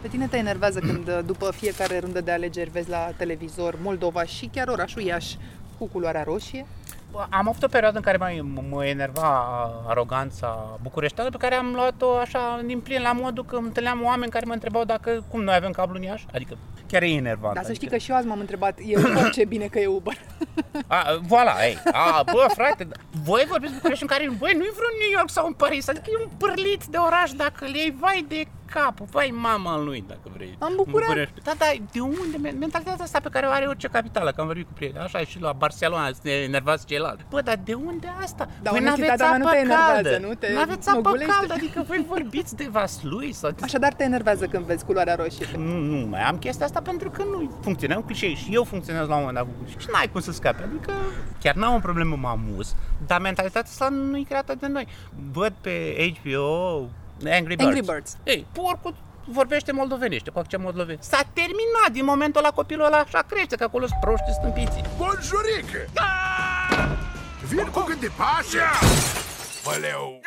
Pe 0.00 0.08
tine 0.08 0.26
te 0.26 0.36
enervează 0.36 0.78
când 0.78 1.22
după 1.26 1.50
fiecare 1.50 1.98
rundă 1.98 2.20
de 2.20 2.30
alegeri 2.30 2.70
vezi 2.70 2.88
la 2.88 3.10
televizor 3.16 3.78
Moldova 3.82 4.24
și 4.24 4.46
chiar 4.46 4.68
orașul 4.68 5.02
Iași 5.02 5.38
cu 5.78 5.86
culoarea 5.86 6.22
roșie? 6.22 6.66
Am 7.28 7.48
avut 7.48 7.62
o 7.62 7.66
perioadă 7.66 7.96
în 7.96 8.02
care 8.02 8.16
mă, 8.16 8.62
mă 8.70 8.86
enerva 8.86 9.46
aroganța 9.86 10.78
bucureșteană 10.82 11.30
pe 11.30 11.36
care 11.36 11.54
am 11.54 11.72
luat-o 11.74 12.16
așa 12.16 12.60
din 12.64 12.80
plin 12.80 13.02
la 13.02 13.12
modul 13.12 13.44
că 13.44 13.56
întâlneam 13.56 14.04
oameni 14.04 14.30
care 14.30 14.44
mă 14.46 14.52
întrebau 14.52 14.84
dacă 14.84 15.24
cum 15.30 15.42
noi 15.42 15.54
avem 15.54 15.70
cablu 15.70 15.96
în 15.96 16.02
Iași. 16.02 16.26
Adică 16.34 16.56
chiar 16.86 17.02
e 17.02 17.10
enervant. 17.10 17.54
Dar 17.54 17.64
să 17.64 17.72
știi 17.72 17.86
adică... 17.86 18.00
că 18.00 18.04
și 18.04 18.10
eu 18.10 18.16
azi 18.16 18.26
m-am 18.26 18.40
întrebat, 18.40 18.78
e 18.86 18.98
Uber, 18.98 19.30
ce 19.30 19.44
bine 19.44 19.66
că 19.66 19.78
e 19.78 19.86
Uber. 19.86 20.16
A, 20.86 21.20
voilà, 21.26 21.56
ei. 21.64 21.78
A, 21.92 22.22
bă, 22.32 22.46
frate, 22.54 22.88
voi 23.24 23.44
vorbiți 23.48 23.72
București 23.72 24.02
în 24.02 24.08
care, 24.08 24.24
băi, 24.38 24.54
nu 24.56 24.64
e 24.64 24.78
vreun 24.78 24.96
New 25.00 25.12
York 25.16 25.30
sau 25.30 25.46
un 25.46 25.52
Paris, 25.52 25.88
adică 25.88 26.04
e 26.08 26.24
un 26.24 26.30
pârlit 26.38 26.84
de 26.84 26.96
oraș, 26.96 27.30
dacă 27.30 27.64
le 27.64 27.78
iei, 27.78 27.96
vai 28.00 28.24
de 28.28 28.44
capul, 28.74 29.06
vai 29.10 29.34
mama 29.34 29.78
lui, 29.78 30.04
dacă 30.08 30.26
vrei. 30.34 30.56
Am 30.58 30.72
bucurat. 30.76 31.06
București. 31.06 31.34
Da, 31.42 31.52
da, 31.58 31.66
de 31.92 32.00
unde? 32.00 32.36
Mentalitatea 32.58 33.04
asta 33.04 33.20
pe 33.20 33.28
care 33.28 33.46
o 33.46 33.50
are 33.50 33.66
orice 33.66 33.88
capitală, 33.88 34.30
că 34.30 34.40
am 34.40 34.46
vorbit 34.46 34.66
cu 34.66 34.72
prieteni, 34.72 35.04
așa 35.04 35.18
și 35.18 35.40
la 35.40 35.52
Barcelona, 35.52 36.06
să 36.12 36.20
ne 36.22 36.30
enervați 36.30 36.86
ceilalți. 36.86 37.24
Bă, 37.28 37.40
dar 37.40 37.60
de 37.64 37.74
unde 37.74 38.14
asta? 38.22 38.48
Da, 38.62 38.70
voi 38.70 38.80
n-aveți 38.80 39.22
apă 39.22 39.36
nu 39.36 39.44
te 39.50 39.56
enervează, 39.56 40.18
nu 40.20 40.34
te 40.34 40.52
N-aveți 40.52 40.88
apă 40.88 41.12
caldă, 41.12 41.52
adică 41.52 41.84
voi 41.86 42.06
vorbiți 42.08 42.56
de 42.56 42.68
Vaslui 42.70 43.32
sau... 43.32 43.50
Așadar 43.60 43.92
te 43.92 44.04
enervează 44.04 44.46
când 44.46 44.64
vezi 44.64 44.84
culoarea 44.84 45.14
roșie. 45.14 45.46
Nu, 45.56 45.78
nu 45.78 46.06
mai 46.06 46.22
am 46.22 46.38
chestia 46.38 46.66
asta 46.66 46.80
pentru 46.80 47.10
că 47.10 47.22
nu 47.22 47.58
funcționăm 47.62 48.02
clișei 48.02 48.34
și 48.34 48.54
eu 48.54 48.64
funcționez 48.64 49.06
la 49.08 49.14
un 49.14 49.20
moment 49.20 49.36
dat 49.36 49.46
cu 49.46 49.80
Și 49.80 49.88
n-ai 49.92 50.08
cum 50.12 50.20
să 50.20 50.32
scape, 50.32 50.62
adică 50.62 50.92
chiar 51.40 51.54
n-am 51.54 51.74
o 51.74 51.78
problemă, 51.78 52.16
mă 52.16 52.28
amuz, 52.28 52.74
dar 53.06 53.20
mentalitatea 53.20 53.70
asta 53.70 53.88
nu 53.88 54.16
e 54.16 54.22
creată 54.22 54.54
de 54.54 54.66
noi. 54.66 54.86
Văd 55.32 55.52
pe 55.60 56.12
HBO 56.22 56.88
Angry 57.30 57.56
Birds. 57.56 57.64
Angry 57.64 57.92
Birds. 57.92 58.16
Ei, 58.24 58.46
porcul 58.52 58.94
vorbește 59.24 59.72
moldovenește, 59.72 60.30
cu 60.30 60.38
accent 60.38 60.62
moldoven. 60.62 60.96
S-a 61.00 61.20
terminat 61.32 61.90
din 61.92 62.04
momentul 62.04 62.42
la 62.42 62.50
copilul 62.50 62.84
ăla 62.84 62.96
așa 62.96 63.22
crește, 63.28 63.56
că 63.56 63.64
acolo 63.64 63.86
sunt 63.86 64.00
proști 64.00 64.32
stâmpiții. 64.32 64.84
Bonjurică! 64.96 65.90
Da! 65.92 66.02
Vin 67.48 67.66
cu 67.66 67.84
gând 67.86 68.00
de 68.00 68.10
pașă! 68.16 68.64
Păleu! 69.64 70.20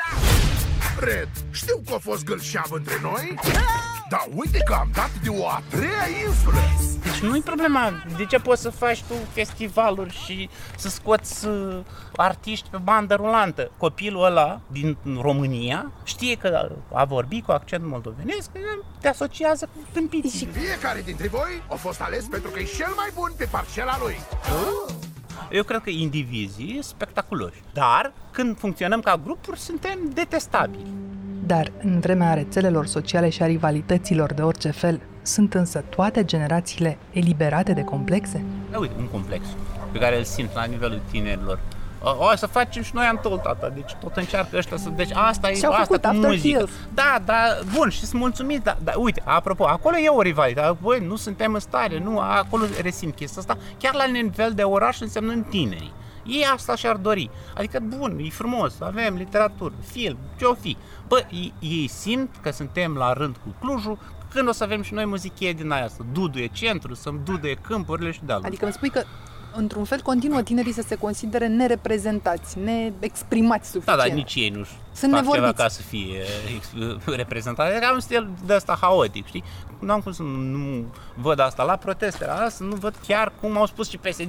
Red, 0.99 1.29
știu 1.51 1.81
că 1.87 1.93
a 1.93 1.97
fost 1.97 2.23
gâlșeav 2.23 2.71
între 2.71 2.99
noi? 3.01 3.35
Da! 3.53 3.94
Dar 4.09 4.27
uite 4.35 4.57
că 4.57 4.73
am 4.73 4.89
dat 4.93 5.11
de 5.23 5.29
o 5.29 5.47
a 5.47 5.61
treia 5.69 6.07
insulă. 6.27 6.59
Deci 7.03 7.19
nu-i 7.19 7.41
problema 7.41 7.91
de 8.17 8.25
ce 8.25 8.37
poți 8.37 8.61
să 8.61 8.69
faci 8.69 9.03
tu 9.03 9.13
festivaluri 9.31 10.13
și 10.25 10.49
să 10.77 10.89
scoți 10.89 11.47
uh, 11.47 11.77
artiști 12.15 12.69
pe 12.69 12.77
bandă 12.77 13.15
rulantă. 13.15 13.71
Copilul 13.77 14.23
ăla 14.23 14.61
din 14.71 14.97
România 15.21 15.91
știe 16.03 16.35
că 16.35 16.71
a 16.93 17.05
vorbi 17.05 17.41
cu 17.41 17.51
accent 17.51 17.85
moldovenesc, 17.85 18.51
că 18.51 18.59
te 19.01 19.07
asociază 19.07 19.69
cu 19.75 19.87
tâmpiții. 19.91 20.47
Fiecare 20.47 21.01
dintre 21.01 21.27
voi 21.27 21.61
a 21.69 21.75
fost 21.75 22.01
ales 22.01 22.25
pentru 22.25 22.49
că 22.49 22.59
e 22.59 22.63
cel 22.63 22.93
mai 22.95 23.09
bun 23.13 23.31
pe 23.37 23.45
parcela 23.51 23.97
lui. 24.01 24.17
Eu 25.51 25.63
cred 25.63 25.81
că 25.81 25.89
indivizii 25.89 26.71
sunt 26.71 26.83
spectaculoși, 26.83 27.61
dar 27.73 28.13
când 28.31 28.57
funcționăm 28.57 28.99
ca 28.99 29.21
grupuri 29.23 29.59
suntem 29.59 29.99
detestabili. 30.13 30.85
Dar 31.45 31.71
în 31.83 31.99
vremea 31.99 32.33
rețelelor 32.33 32.85
sociale 32.85 33.29
și 33.29 33.43
a 33.43 33.45
rivalităților 33.45 34.33
de 34.33 34.41
orice 34.41 34.69
fel, 34.69 35.01
sunt 35.21 35.53
însă 35.53 35.83
toate 35.89 36.23
generațiile 36.23 36.97
eliberate 37.11 37.73
de 37.73 37.81
complexe? 37.81 38.43
Da, 38.71 38.77
uite, 38.77 38.93
un 38.99 39.07
complex 39.07 39.45
pe 39.91 39.99
care 39.99 40.17
îl 40.17 40.23
simt 40.23 40.53
la 40.53 40.63
nivelul 40.63 41.01
tinerilor. 41.11 41.59
O, 42.03 42.25
o 42.31 42.35
să 42.35 42.45
facem 42.45 42.83
și 42.83 42.91
noi 42.93 43.05
Antol, 43.05 43.37
tata, 43.37 43.69
deci 43.73 43.93
tot 43.99 44.15
încearcă 44.15 44.57
ăștia 44.57 44.77
să... 44.77 44.89
Deci 44.95 45.11
asta 45.13 45.49
e 45.49 45.55
Și-au 45.55 45.71
asta 45.71 45.83
făcut 45.83 46.01
cu 46.01 46.07
After 46.07 46.29
muzică. 46.29 46.57
Hills. 46.57 46.71
Da, 46.93 47.21
da, 47.25 47.33
bun, 47.77 47.89
și 47.89 48.05
sunt 48.05 48.21
mulțumit, 48.21 48.63
da, 48.63 48.77
da, 48.83 48.91
uite, 48.95 49.21
apropo, 49.25 49.65
acolo 49.65 49.97
e 49.97 50.09
o 50.09 50.21
rivalitate, 50.21 50.77
băi, 50.81 51.05
nu 51.07 51.15
suntem 51.15 51.53
în 51.53 51.59
stare, 51.59 51.99
nu, 51.99 52.19
acolo 52.19 52.63
resimt 52.81 53.15
chestia 53.15 53.41
asta, 53.41 53.57
chiar 53.77 53.93
la 53.93 54.05
nivel 54.05 54.51
de 54.51 54.61
oraș 54.61 54.99
însemnând 54.99 55.45
tinerii. 55.49 55.93
Ei 56.25 56.45
asta 56.53 56.75
și-ar 56.75 56.95
dori. 56.95 57.29
Adică, 57.57 57.79
bun, 57.97 58.19
e 58.23 58.29
frumos, 58.29 58.73
avem 58.79 59.15
literatură, 59.15 59.73
film, 59.91 60.17
ce-o 60.37 60.53
fi. 60.53 60.77
Bă, 61.07 61.23
ei, 61.31 61.53
ei 61.59 61.87
simt 61.87 62.29
că 62.41 62.51
suntem 62.51 62.93
la 62.95 63.13
rând 63.13 63.35
cu 63.43 63.55
Clujul, 63.59 63.97
când 64.33 64.47
o 64.47 64.51
să 64.51 64.63
avem 64.63 64.81
și 64.81 64.93
noi 64.93 65.05
muzichie 65.05 65.53
din 65.53 65.71
aia, 65.71 65.87
să 65.87 66.01
duduie 66.13 66.47
centru, 66.47 66.93
să-mi 66.93 67.19
duduie 67.23 67.53
câmpurile 67.53 68.11
și 68.11 68.19
de-alea. 68.25 68.47
Adică 68.47 68.63
îmi 68.63 68.73
spui 68.73 68.89
că 68.89 69.03
într-un 69.57 69.83
fel 69.83 70.01
continuă 70.01 70.41
tinerii 70.41 70.71
să 70.73 70.83
se 70.87 70.95
considere 70.95 71.47
nereprezentați, 71.47 72.57
neexprimați 72.59 73.63
Da, 73.73 73.79
suficient. 73.79 73.97
dar 73.99 74.09
nici 74.09 74.35
ei 74.35 74.49
nu 74.49 74.65
Sunt 74.93 75.11
fac 75.11 75.21
ceva 75.21 75.33
nevorbiți. 75.33 75.61
ca 75.61 75.67
să 75.67 75.81
fie 75.81 76.21
ex- 76.55 77.05
reprezentate. 77.15 77.71
Adică 77.71 77.85
am 77.85 77.93
un 77.93 77.99
stil 77.99 78.29
de 78.45 78.53
ăsta 78.55 78.77
haotic, 78.81 79.25
știi? 79.25 79.43
Nu 79.85 79.91
am 79.93 80.01
cum 80.01 80.11
să 80.11 80.21
nu 80.23 80.85
văd 81.15 81.39
asta 81.39 81.63
la 81.63 81.75
proteste, 81.75 82.25
la 82.25 82.33
asta, 82.33 82.63
nu 82.63 82.75
văd 82.75 82.95
chiar 83.07 83.31
cum 83.41 83.57
au 83.57 83.65
spus 83.65 83.89
și 83.89 83.97
psd 83.97 84.21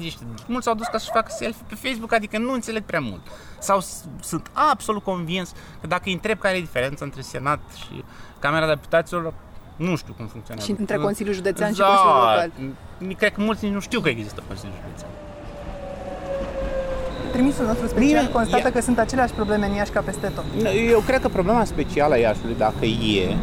Mulți 0.46 0.64
s-au 0.64 0.74
dus 0.74 0.86
ca 0.86 0.98
să-și 0.98 1.11
facă 1.14 1.26
selfie 1.38 1.64
pe 1.68 1.74
Facebook, 1.74 2.12
adică 2.12 2.38
nu 2.38 2.52
înțeleg 2.52 2.82
prea 2.82 3.00
mult. 3.00 3.20
Sau 3.59 3.80
s- 3.80 4.04
sunt 4.22 4.50
absolut 4.52 5.02
convins 5.02 5.52
că 5.80 5.86
dacă 5.86 6.02
îi 6.04 6.12
întreb 6.12 6.38
care 6.38 6.57
e 6.57 6.61
diferența 6.61 7.04
între 7.04 7.20
Senat 7.20 7.59
și 7.76 8.04
Camera 8.38 8.66
Deputaților, 8.66 9.32
nu 9.76 9.96
știu 9.96 10.12
cum 10.16 10.26
funcționează. 10.26 10.72
Și 10.72 10.76
între 10.78 10.96
Consiliul 10.96 11.34
Județean 11.34 11.72
și 11.72 11.78
Da, 11.78 11.84
Consiliul 11.86 12.18
Local. 12.18 13.14
Cred 13.16 13.32
că 13.32 13.40
mulți 13.42 13.64
nici 13.64 13.72
nu 13.74 13.80
știu 13.80 14.00
că 14.00 14.09
există 14.09 14.42
Consiliul 14.48 14.76
Județean. 14.86 15.11
Trimisul 17.32 17.64
nostru 17.66 17.86
special 17.86 18.07
Bine, 18.07 18.28
constată 18.32 18.68
ia- 18.68 18.72
că 18.72 18.80
sunt 18.80 18.98
aceleași 18.98 19.32
probleme 19.32 19.66
în 19.66 19.72
Iași 19.72 19.90
ca 19.90 20.00
peste 20.00 20.32
tot. 20.34 20.44
Eu 20.90 21.00
cred 21.00 21.20
că 21.20 21.28
problema 21.28 21.64
specială 21.64 22.14
a 22.14 22.16
Iașului, 22.16 22.54
dacă 22.59 22.84
e, 22.84 23.36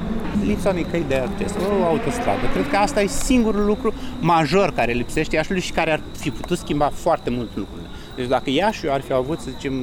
lipsa 0.44 0.70
unei 0.70 0.86
căi 0.92 1.06
de 1.08 1.16
acces, 1.16 1.52
o 1.82 1.86
autostradă. 1.86 2.48
Cred 2.54 2.70
că 2.70 2.76
asta 2.76 3.02
e 3.02 3.08
singurul 3.08 3.66
lucru 3.66 3.94
major 4.20 4.74
care 4.76 4.92
lipsește 4.92 5.36
Iașului 5.36 5.62
și 5.62 5.72
care 5.72 5.92
ar 5.92 6.02
fi 6.18 6.32
putut 6.32 6.58
schimba 6.58 6.92
foarte 6.94 7.30
mult 7.30 7.50
lucrurile. 7.56 7.88
Deci 8.16 8.28
dacă 8.28 8.50
Iașul 8.50 8.90
ar 8.90 9.02
fi 9.02 9.14
avut, 9.14 9.40
să 9.40 9.50
zicem, 9.56 9.74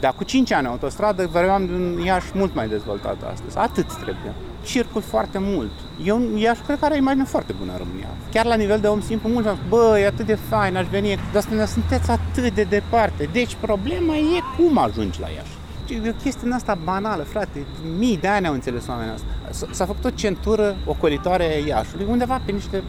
de 0.00 0.06
acum 0.06 0.26
5 0.26 0.52
ani 0.52 0.66
autostradă, 0.66 1.28
vreau 1.32 1.62
un 1.62 2.00
Iași 2.04 2.30
mult 2.34 2.54
mai 2.54 2.68
dezvoltat 2.68 3.16
astăzi. 3.32 3.58
Atât 3.58 3.86
trebuie. 3.86 4.34
Circul 4.64 5.02
foarte 5.02 5.38
mult. 5.40 5.70
Eu 6.04 6.20
Iași 6.36 6.60
cred 6.60 6.78
că 6.78 6.84
are 6.84 6.94
o 6.94 6.96
imagine 6.96 7.24
foarte 7.24 7.54
bună 7.58 7.72
în 7.72 7.78
România. 7.78 8.08
Chiar 8.32 8.44
la 8.44 8.54
nivel 8.54 8.80
de 8.80 8.86
om 8.86 9.00
simplu, 9.00 9.28
mulți 9.28 9.48
am 9.48 9.56
spus, 9.56 9.68
bă, 9.68 9.98
e 9.98 10.06
atât 10.06 10.26
de 10.26 10.38
fain, 10.48 10.76
aș 10.76 10.86
veni, 10.86 11.18
dar 11.32 11.42
spune, 11.42 11.66
sunteți 11.66 12.10
atât 12.10 12.54
de 12.54 12.62
departe. 12.62 13.28
Deci 13.32 13.56
problema 13.60 14.16
e 14.16 14.40
cum 14.56 14.78
ajungi 14.78 15.20
la 15.20 15.28
Iași. 15.28 15.59
E 15.90 16.08
o 16.08 16.12
chestie 16.22 16.40
din 16.42 16.52
asta 16.52 16.78
banală, 16.84 17.22
frate. 17.22 17.64
Mii 17.98 18.16
de 18.16 18.28
ani 18.28 18.46
au 18.46 18.52
înțeles 18.52 18.86
oamenii 18.86 19.12
asta. 19.12 19.26
S- 19.50 19.76
S-a 19.76 19.84
făcut 19.86 20.04
o 20.04 20.10
centură 20.10 20.76
ocolitoare 20.86 21.44
a 21.44 21.66
Iașului, 21.66 22.06
undeva 22.08 22.40
pe 22.44 22.52
niște 22.52 22.82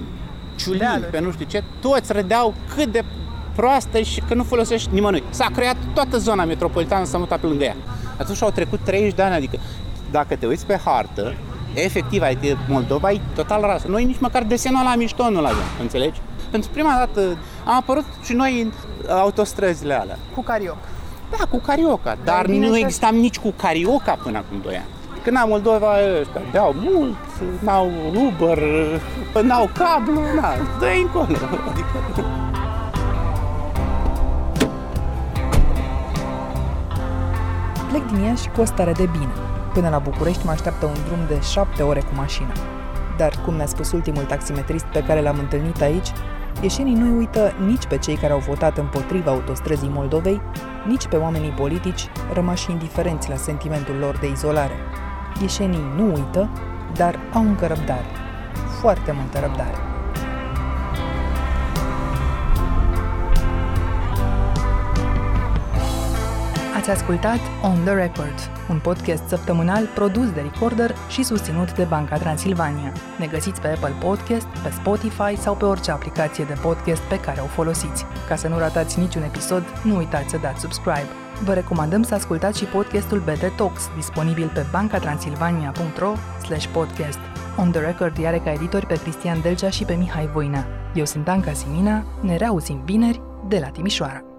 ciulini, 0.55 0.81
pe 1.11 1.19
nu 1.19 1.31
știu 1.31 1.45
ce. 1.45 1.63
Toți 1.81 2.13
râdeau 2.13 2.53
cât 2.75 2.91
de 2.91 3.03
proastă 3.55 3.97
e 3.97 4.03
și 4.03 4.21
că 4.27 4.33
nu 4.33 4.43
folosești 4.43 4.89
nimănui. 4.93 5.23
S-a 5.29 5.47
creat 5.55 5.75
toată 5.93 6.17
zona 6.17 6.45
metropolitană, 6.45 7.05
s-a 7.05 7.17
mutat 7.17 7.39
pe 7.39 7.45
lângă 7.47 7.63
ea. 7.63 7.75
Atunci 8.17 8.41
au 8.41 8.49
trecut 8.49 8.79
30 8.83 9.13
de 9.13 9.21
ani, 9.21 9.35
adică 9.35 9.57
dacă 10.11 10.35
te 10.35 10.45
uiți 10.45 10.65
pe 10.65 10.79
hartă, 10.85 11.33
efectiv, 11.73 12.21
adică 12.21 12.57
Moldova 12.67 13.11
e 13.11 13.19
total 13.35 13.61
rasă. 13.61 13.87
Noi 13.87 14.03
nici 14.05 14.19
măcar 14.19 14.43
desenul 14.43 14.83
la 14.83 14.95
mișto 14.95 15.29
nu-l 15.29 15.45
avem, 15.45 15.63
înțelegi? 15.81 16.21
Pentru 16.49 16.69
prima 16.69 16.93
dată 16.97 17.37
am 17.65 17.75
apărut 17.75 18.05
și 18.23 18.33
noi 18.33 18.61
în 18.61 18.71
autostrăzile 19.09 19.93
alea. 19.99 20.17
Cu 20.35 20.41
carioc. 20.41 20.77
Da, 21.38 21.45
cu 21.49 21.57
carioca, 21.57 22.17
dar 22.23 22.45
bine 22.45 22.65
nu 22.67 22.73
să- 22.73 22.79
existam 22.79 23.15
nici 23.15 23.39
cu 23.39 23.53
carioca 23.57 24.17
până 24.23 24.38
acum 24.38 24.59
2 24.63 24.75
ani. 24.75 24.86
Când 25.23 25.38
am 25.38 25.49
Moldova 25.49 25.93
ăștia, 26.19 26.41
beau 26.51 26.75
mult, 26.77 27.15
n-au 27.59 27.91
Uber, 28.27 28.59
n-au 29.43 29.69
cablu, 29.77 30.21
na, 30.36 30.53
dă 30.79 30.88
încolo. 31.01 31.38
Adică... 31.69 32.23
Plec 37.89 38.05
din 38.11 38.23
Iași 38.23 38.49
cu 38.49 38.61
o 38.61 38.65
stare 38.65 38.91
de 38.91 39.09
bine. 39.11 39.32
Până 39.73 39.89
la 39.89 39.97
București 39.97 40.45
mă 40.45 40.51
așteaptă 40.51 40.86
un 40.86 40.93
drum 41.05 41.19
de 41.27 41.39
șapte 41.51 41.84
ore 41.84 41.99
cu 41.99 42.11
mașina. 42.15 42.51
Dar, 43.17 43.32
cum 43.45 43.53
mi-a 43.53 43.65
spus 43.65 43.91
ultimul 43.91 44.23
taximetrist 44.23 44.86
pe 44.86 45.03
care 45.03 45.21
l-am 45.21 45.38
întâlnit 45.39 45.82
aici, 45.82 46.07
ieșenii 46.61 46.95
nu 46.95 47.17
uită 47.17 47.53
nici 47.65 47.85
pe 47.85 47.97
cei 47.97 48.15
care 48.15 48.33
au 48.33 48.39
votat 48.39 48.77
împotriva 48.77 49.31
autostrăzii 49.31 49.89
Moldovei, 49.93 50.41
nici 50.87 51.07
pe 51.07 51.15
oamenii 51.15 51.49
politici 51.49 52.09
rămași 52.33 52.71
indiferenți 52.71 53.29
la 53.29 53.35
sentimentul 53.35 53.95
lor 53.95 54.17
de 54.17 54.29
izolare. 54.29 54.75
Ieșenii 55.41 55.83
nu 55.95 56.05
uită, 56.05 56.49
dar 56.95 57.19
au 57.33 57.41
încă 57.41 57.67
răbdare. 57.67 58.05
Foarte 58.79 59.11
multă 59.11 59.39
răbdare. 59.39 59.90
Ați 66.82 66.89
ascultat 66.89 67.39
On 67.63 67.84
The 67.84 67.93
Record, 67.93 68.51
un 68.69 68.79
podcast 68.79 69.27
săptămânal 69.27 69.86
produs 69.86 70.32
de 70.32 70.41
Recorder 70.41 70.95
și 71.09 71.23
susținut 71.23 71.75
de 71.75 71.84
Banca 71.84 72.17
Transilvania. 72.17 72.93
Ne 73.19 73.27
găsiți 73.27 73.61
pe 73.61 73.67
Apple 73.67 73.95
Podcast, 73.99 74.45
pe 74.45 74.69
Spotify 74.69 75.36
sau 75.38 75.55
pe 75.55 75.65
orice 75.65 75.91
aplicație 75.91 76.43
de 76.43 76.57
podcast 76.61 77.01
pe 77.01 77.19
care 77.19 77.41
o 77.41 77.45
folosiți. 77.45 78.05
Ca 78.27 78.36
să 78.36 78.47
nu 78.47 78.57
ratați 78.57 78.99
niciun 78.99 79.23
episod, 79.23 79.63
nu 79.84 79.95
uitați 79.95 80.29
să 80.29 80.38
dați 80.38 80.59
subscribe. 80.59 81.09
Vă 81.43 81.53
recomandăm 81.53 82.03
să 82.03 82.13
ascultați 82.13 82.57
și 82.57 82.65
podcastul 82.65 83.19
BT 83.19 83.55
Talks, 83.55 83.89
disponibil 83.95 84.51
pe 84.53 84.65
bancatransilvania.ro 84.71 86.13
podcast. 86.73 87.19
On 87.57 87.71
The 87.71 87.82
Record 87.82 88.25
are 88.25 88.38
ca 88.38 88.51
editori 88.51 88.86
pe 88.86 88.99
Cristian 89.01 89.41
Delcea 89.41 89.69
și 89.69 89.84
pe 89.84 89.93
Mihai 89.93 90.29
Voina. 90.34 90.65
Eu 90.93 91.05
sunt 91.05 91.27
Anca 91.27 91.53
Simina, 91.53 92.03
ne 92.21 92.36
reauzim 92.36 92.82
vineri 92.86 93.21
de 93.47 93.59
la 93.59 93.67
Timișoara. 93.67 94.30